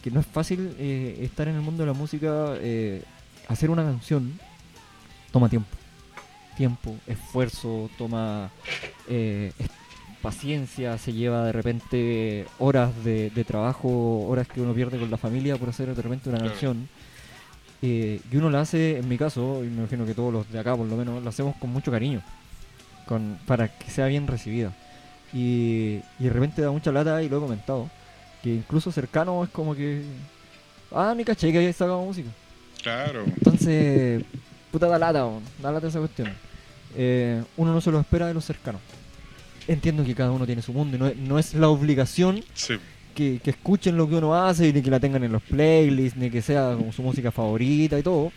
que 0.07 0.13
no 0.13 0.21
es 0.21 0.25
fácil 0.25 0.73
eh, 0.79 1.19
estar 1.21 1.47
en 1.49 1.55
el 1.55 1.61
mundo 1.61 1.83
de 1.83 1.87
la 1.87 1.93
música. 1.93 2.53
eh, 2.59 3.03
hacer 3.47 3.69
una 3.69 3.83
canción 3.83 4.39
toma 5.31 5.49
tiempo. 5.49 5.69
Tiempo, 6.55 6.95
esfuerzo, 7.05 7.89
toma 7.97 8.49
eh, 9.09 9.51
paciencia. 10.21 10.97
Se 10.97 11.11
lleva 11.11 11.43
de 11.43 11.51
repente 11.51 12.45
horas 12.57 12.91
de, 13.03 13.29
de 13.31 13.43
trabajo, 13.43 14.25
horas 14.27 14.47
que 14.47 14.61
uno 14.61 14.73
pierde 14.73 14.97
con 14.97 15.11
la 15.11 15.17
familia 15.17 15.57
por 15.57 15.69
hacer 15.69 15.93
de 15.93 16.01
repente 16.01 16.29
una 16.29 16.39
canción. 16.39 16.87
Y 17.81 18.19
uno 18.33 18.49
la 18.49 18.61
hace, 18.61 18.97
en 18.97 19.07
mi 19.07 19.17
caso, 19.17 19.63
y 19.63 19.67
me 19.67 19.79
imagino 19.79 20.05
que 20.05 20.13
todos 20.13 20.33
los 20.33 20.51
de 20.51 20.59
acá 20.59 20.75
por 20.75 20.87
lo 20.87 20.95
menos, 20.95 21.21
lo 21.21 21.29
hacemos 21.29 21.55
con 21.57 21.71
mucho 21.71 21.91
cariño, 21.91 22.21
con, 23.05 23.37
para 23.45 23.67
que 23.67 23.91
sea 23.91 24.07
bien 24.07 24.25
recibida. 24.25 24.73
Y, 25.31 25.99
y 26.17 26.23
de 26.23 26.29
repente 26.29 26.61
da 26.63 26.71
mucha 26.71 26.91
lata, 26.91 27.21
y 27.21 27.29
lo 27.29 27.37
he 27.37 27.41
comentado, 27.41 27.89
que 28.41 28.55
incluso 28.55 28.91
cercano 28.91 29.43
es 29.43 29.49
como 29.49 29.75
que, 29.75 30.03
ah, 30.91 31.13
ni 31.15 31.23
caché 31.23 31.51
que 31.51 31.57
había 31.57 31.73
sacado 31.73 32.01
música. 32.01 32.29
claro 32.81 33.25
Entonces, 33.25 34.23
puta 34.71 34.87
da 34.87 34.99
lata, 34.99 35.27
da 35.61 35.71
lata 35.71 35.87
esa 35.87 35.99
cuestión. 35.99 36.31
Eh, 36.95 37.43
uno 37.57 37.73
no 37.73 37.81
se 37.81 37.91
lo 37.91 37.99
espera 37.99 38.27
de 38.27 38.33
los 38.33 38.45
cercanos. 38.45 38.81
Entiendo 39.67 40.03
que 40.03 40.15
cada 40.15 40.31
uno 40.31 40.45
tiene 40.45 40.61
su 40.61 40.71
mundo 40.71 40.95
y 40.95 40.99
no 40.99 41.07
es, 41.07 41.17
no 41.17 41.39
es 41.39 41.53
la 41.53 41.67
obligación 41.67 42.43
sí 42.53 42.79
que, 43.17 43.39
que 43.43 43.49
escuchen 43.49 43.97
lo 43.97 44.07
que 44.07 44.13
uno 44.15 44.35
hace 44.35 44.67
y 44.67 44.73
ni 44.73 44.83
que 44.83 44.91
la 44.91 44.99
tengan 44.99 45.23
en 45.23 45.31
los 45.31 45.41
playlists, 45.41 46.19
ni 46.19 46.29
que 46.29 46.43
sea 46.43 46.75
como 46.77 46.93
su 46.93 47.01
música 47.01 47.31
favorita 47.31 47.97
y 47.97 48.03
todo. 48.03 48.31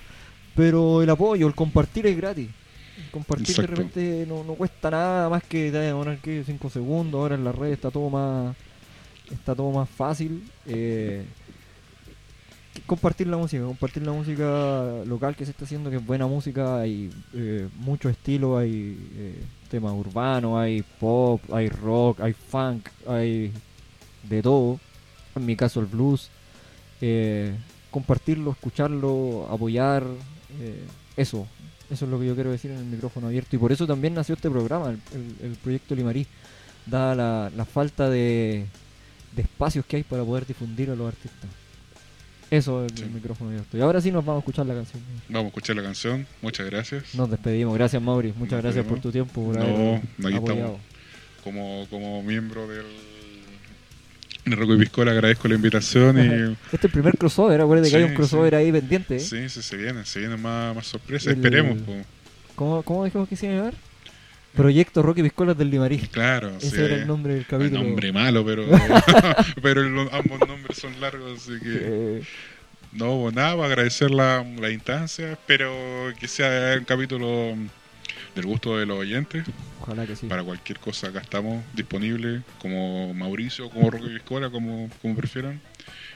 Pero 0.57 1.03
el 1.03 1.11
apoyo, 1.11 1.47
el 1.47 1.55
compartir 1.55 2.07
es 2.07 2.17
gratis. 2.17 2.49
El 2.97 3.11
compartir 3.11 3.51
Exacto. 3.51 3.73
de 3.73 3.77
repente 3.77 4.25
no, 4.27 4.43
no 4.43 4.55
cuesta 4.55 4.91
nada 4.91 5.29
más 5.29 5.45
que 5.45 5.71
te 5.71 5.79
demorar 5.79 6.17
que 6.19 6.45
5 6.47 6.71
segundos. 6.71 7.21
Ahora 7.21 7.35
en 7.35 7.45
la 7.45 7.53
red 7.53 7.73
está 7.73 7.91
todo 7.91 8.09
más 8.09 8.57
está 9.31 9.55
todo 9.55 9.71
más 9.71 9.89
fácil. 9.89 10.49
Eh, 10.67 11.25
compartir 12.87 13.27
la 13.27 13.37
música, 13.37 13.65
compartir 13.65 14.03
la 14.05 14.13
música 14.13 15.05
local 15.07 15.37
que 15.37 15.45
se 15.45 15.51
está 15.53 15.65
haciendo, 15.65 15.91
que 15.91 15.97
es 15.97 16.07
buena 16.07 16.27
música, 16.27 16.81
hay 16.81 17.11
eh, 17.35 17.69
mucho 17.79 18.09
estilo, 18.09 18.59
hay 18.59 18.99
eh, 19.17 19.43
temas 19.71 19.93
urbanos, 19.93 20.59
hay 20.59 20.83
pop, 20.99 21.41
hay 21.53 21.69
rock, 21.69 22.21
hay 22.21 22.33
funk, 22.33 22.89
hay 23.07 23.53
de 24.29 24.43
todo, 24.43 24.79
en 25.35 25.47
mi 25.47 25.57
caso 25.57 25.81
el 25.81 25.87
blues, 25.87 26.31
eh, 27.01 27.55
compartirlo, 27.91 28.53
escucharlo, 28.53 29.49
apoyar, 29.51 30.05
eso, 31.17 31.47
eso 31.91 32.05
es 32.05 32.11
lo 32.11 32.19
que 32.19 32.27
yo 32.27 32.35
quiero 32.35 32.51
decir 32.51 32.73
en 32.73 32.79
el 32.79 32.85
micrófono 32.85 33.29
abierto. 33.29 33.55
Y 33.55 33.59
por 33.59 33.71
eso 33.71 33.87
también 33.87 34.15
nació 34.15 34.35
este 34.35 34.51
programa, 34.51 34.91
el, 34.91 35.57
proyecto 35.63 35.95
Limarí, 35.95 36.27
dada 36.87 37.15
la, 37.15 37.53
la 37.57 37.65
falta 37.65 38.11
de, 38.11 38.67
de 39.35 39.43
espacios 39.43 39.85
que 39.87 39.97
hay 39.97 40.03
para 40.03 40.25
poder 40.25 40.47
difundir 40.47 40.91
a 40.91 40.95
los 40.97 41.09
artistas. 41.09 41.51
Eso 42.51 42.85
es 42.85 42.93
el, 42.93 42.99
Sí. 42.99 43.05
micrófono 43.05 43.51
abierto. 43.51 43.77
Y 43.79 43.81
ahora 43.81 44.01
sí 44.01 44.11
nos 44.11 44.25
vamos 44.25 44.41
a 44.41 44.43
escuchar 44.43 44.67
la 44.67 44.75
canción. 44.75 45.01
Vamos 45.29 45.45
a 45.45 45.49
escuchar 45.49 45.77
la 45.77 45.83
canción. 45.83 46.27
Muchas 46.43 46.67
gracias. 46.67 47.15
Nos 47.15 47.31
despedimos. 47.31 47.75
Gracias, 47.75 48.03
Mauri. 48.03 48.33
Muchas 48.37 48.55
Nos 48.55 48.63
gracias 48.65 48.85
por 48.87 49.01
tu 49.01 49.13
tiempo, 49.13 49.45
por 49.45 49.57
No, 49.57 49.63
haber 49.63 49.97
aquí 50.27 50.35
apoyado. 50.35 50.79
estamos. 50.79 50.81
Como, 51.45 51.87
como 51.89 52.23
miembro 52.25 52.67
del 52.69 52.85
de 54.45 54.57
Rocco 54.57 54.75
y 54.75 54.79
Piscola 54.79 55.13
agradezco 55.13 55.47
la 55.49 55.55
invitación 55.55 56.19
y 56.19 56.57
Este 56.73 56.77
es 56.79 56.85
el 56.85 56.91
primer 56.91 57.17
crossover. 57.17 57.61
Acuérdate 57.61 57.91
que 57.91 57.97
hay 57.97 58.05
Sí, 58.05 58.09
un 58.11 58.17
crossover 58.17 58.51
sí. 58.53 58.57
ahí 58.57 58.73
pendiente. 58.73 59.17
¿eh? 59.17 59.21
sí, 59.21 59.49
sí, 59.49 59.63
se 59.63 59.77
vienen, 59.77 60.05
se 60.05 60.19
vienen 60.19 60.41
más, 60.43 60.75
más 60.75 60.87
sorpresas. 60.87 61.29
El- 61.29 61.35
Esperemos. 61.35 61.79
po. 61.83 61.93
¿Cómo, 62.57 62.83
¿Cómo 62.83 63.05
dijimos 63.05 63.29
que 63.29 63.37
se 63.37 63.47
iba 63.47 63.55
a 63.55 63.59
llamar? 63.59 63.75
Proyecto 64.55 65.03
Rocky 65.03 65.23
Piscolas 65.23 65.57
del 65.57 65.71
Limarí. 65.71 65.99
Claro, 65.99 66.51
Ese 66.59 66.71
sí. 66.71 66.81
era 66.83 66.97
el 66.97 67.07
nombre 67.07 67.35
del 67.35 67.47
capítulo. 67.47 67.83
nombre 67.85 68.13
malo, 68.13 68.45
pero, 68.45 68.65
pero 69.63 69.81
el- 69.83 70.09
ambos 70.13 70.41
nombres 70.47 70.77
son 70.79 71.01
largos, 71.01 71.41
así 71.43 71.59
que 71.61 72.23
no, 72.93 73.21
pues 73.23 73.35
nada, 73.35 73.55
para 73.55 73.67
agradecer 73.69 74.11
la, 74.11 74.45
la 74.59 74.71
instancia, 74.71 75.33
espero 75.33 75.73
que 76.19 76.27
sea 76.27 76.77
un 76.79 76.85
capítulo 76.85 77.55
del 78.35 78.47
gusto 78.47 78.77
de 78.77 78.87
los 78.87 78.99
oyentes. 78.99 79.45
ojalá 79.81 80.05
que 80.07 80.17
sí. 80.17 80.27
Para 80.27 80.43
cualquier 80.43 80.79
cosa 80.81 81.09
acá 81.09 81.21
estamos 81.21 81.63
disponibles, 81.75 82.43
como 82.59 83.15
Mauricio, 83.15 83.71
como 83.71 83.91
Roque 83.91 84.09
Viscola, 84.09 84.51
como, 84.51 84.91
como 85.01 85.15
prefieran. 85.15 85.61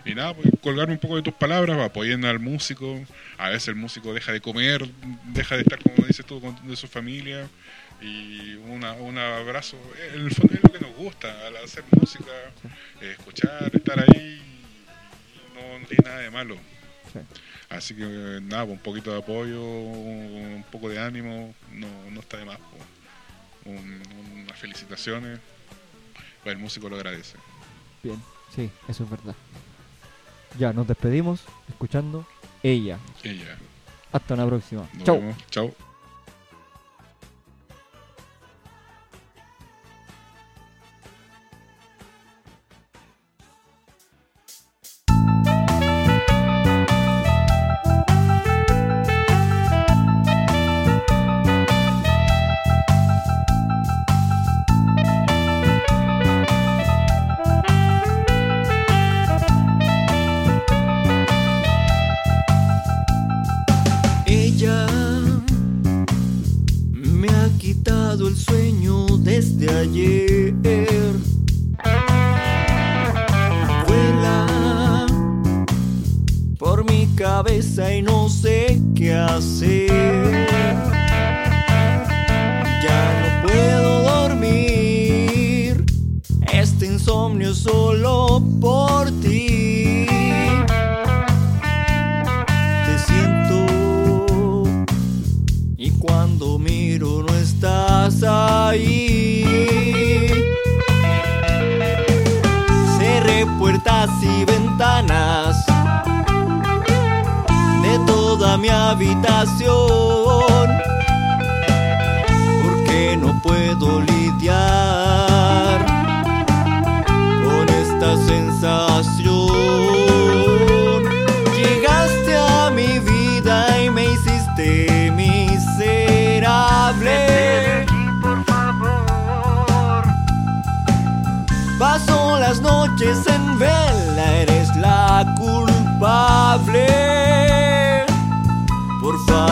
Y 0.05 0.15
nada, 0.15 0.35
pues 0.35 0.49
colgarme 0.61 0.95
un 0.95 0.99
poco 1.01 1.17
de 1.17 1.23
tus 1.23 1.33
palabras, 1.35 1.79
apoyando 1.81 2.29
al 2.29 2.39
músico. 2.39 3.01
A 3.39 3.49
veces 3.49 3.69
el 3.69 3.77
músico 3.77 4.13
deja 4.13 4.33
de 4.33 4.41
comer, 4.41 4.87
deja 5.33 5.55
de 5.57 5.63
estar, 5.63 5.79
como 5.83 6.07
dices 6.07 6.27
tú, 6.27 6.41
con 6.41 6.55
de 6.69 6.77
su 6.77 6.87
familia. 6.89 7.47
Y 8.05 8.55
una, 8.69 8.93
un 8.93 9.17
abrazo, 9.17 9.79
en 10.13 10.27
el 10.27 10.31
fondo 10.35 10.53
es 10.55 10.63
lo 10.63 10.73
que 10.73 10.81
nos 10.81 10.95
gusta, 10.95 11.47
al 11.47 11.57
hacer 11.57 11.85
música, 11.93 12.31
eh, 13.01 13.13
escuchar, 13.19 13.71
estar 13.75 13.99
ahí, 13.99 14.43
no, 15.55 15.79
no 15.79 15.87
tiene 15.87 16.05
nada 16.05 16.19
de 16.21 16.31
malo. 16.31 16.57
Sí. 17.13 17.21
Así 17.71 17.95
que 17.95 18.41
nada, 18.43 18.65
un 18.65 18.79
poquito 18.79 19.11
de 19.11 19.19
apoyo, 19.19 19.63
un, 19.63 20.65
poco 20.71 20.91
de 20.91 20.99
ánimo, 21.01 21.55
no, 21.73 21.87
no 22.11 22.21
está 22.21 22.37
de 22.37 22.45
más. 22.45 22.59
Un- 23.65 24.03
unas 24.45 24.59
felicitaciones, 24.59 25.41
pues 26.43 26.55
el 26.55 26.61
músico 26.61 26.91
lo 26.91 26.97
agradece. 26.97 27.39
Bien, 28.03 28.23
sí, 28.55 28.71
eso 28.87 29.05
es 29.05 29.11
verdad. 29.11 29.35
Ya, 30.59 30.75
nos 30.75 30.87
despedimos 30.87 31.41
escuchando 31.71 32.27
ella. 32.63 32.99
Ella. 33.23 33.57
Hasta 34.13 34.35
una 34.35 34.47
próxima. 34.47 34.87
Vemos. 34.93 35.35
Chao. 35.51 35.75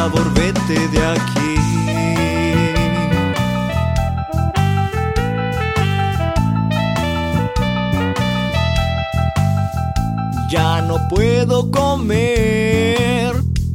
Favor, 0.02 0.34
vete 0.34 0.88
de 0.88 1.00
aquí. 1.14 1.54
Ya 10.50 10.82
no 10.82 10.96
puedo 11.08 11.70
comer, 11.70 13.32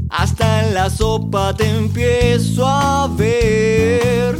hasta 0.10 0.66
en 0.66 0.74
la 0.74 0.90
sopa 0.90 1.54
te 1.54 1.70
empiezo 1.70 2.68
a 2.68 3.08
ver. 3.08 4.38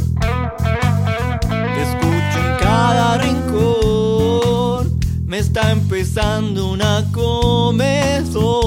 Te 1.74 1.82
escucho 1.88 2.38
en 2.44 2.56
cada 2.60 3.16
rincón, 3.18 5.00
me 5.24 5.38
está 5.38 5.70
empezando 5.70 6.70
una 6.70 7.02
comezón. 7.12 8.57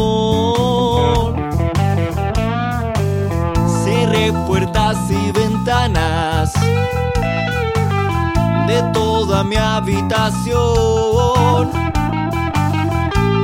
Puertas 4.30 4.98
y 5.10 5.32
ventanas 5.32 6.54
de 8.68 8.84
toda 8.94 9.44
mi 9.44 9.56
habitación 9.56 10.62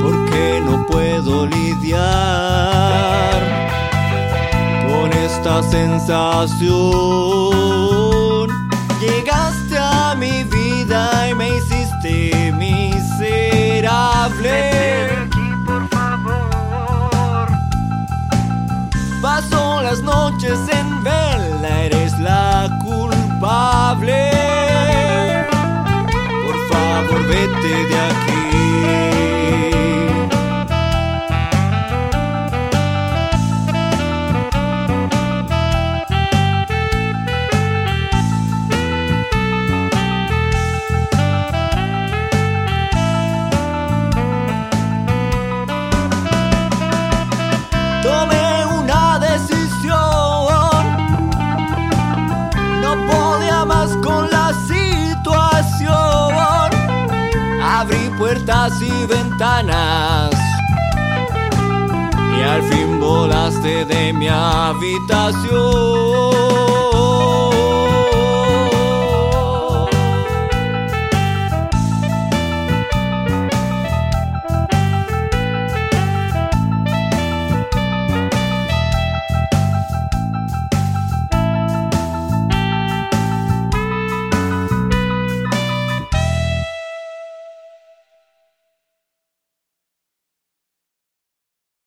porque 0.02 0.62
no 0.64 0.86
puedo 0.86 1.46
lidiar 1.46 1.98
con 4.86 5.12
esta 5.12 5.64
sensación. 5.64 7.77
Las 19.90 20.02
noches 20.02 20.58
en 20.70 21.02
vela, 21.02 21.84
eres 21.84 22.12
la 22.18 22.68
culpable. 22.84 24.30
Por 26.44 26.56
favor, 26.68 27.26
vete 27.26 27.74
de 27.90 27.98
aquí. 28.08 29.37
Y 62.38 62.42
al 62.42 62.62
fin 62.62 63.00
volaste 63.00 63.84
de 63.86 64.12
mi 64.12 64.28
habitación. 64.28 65.48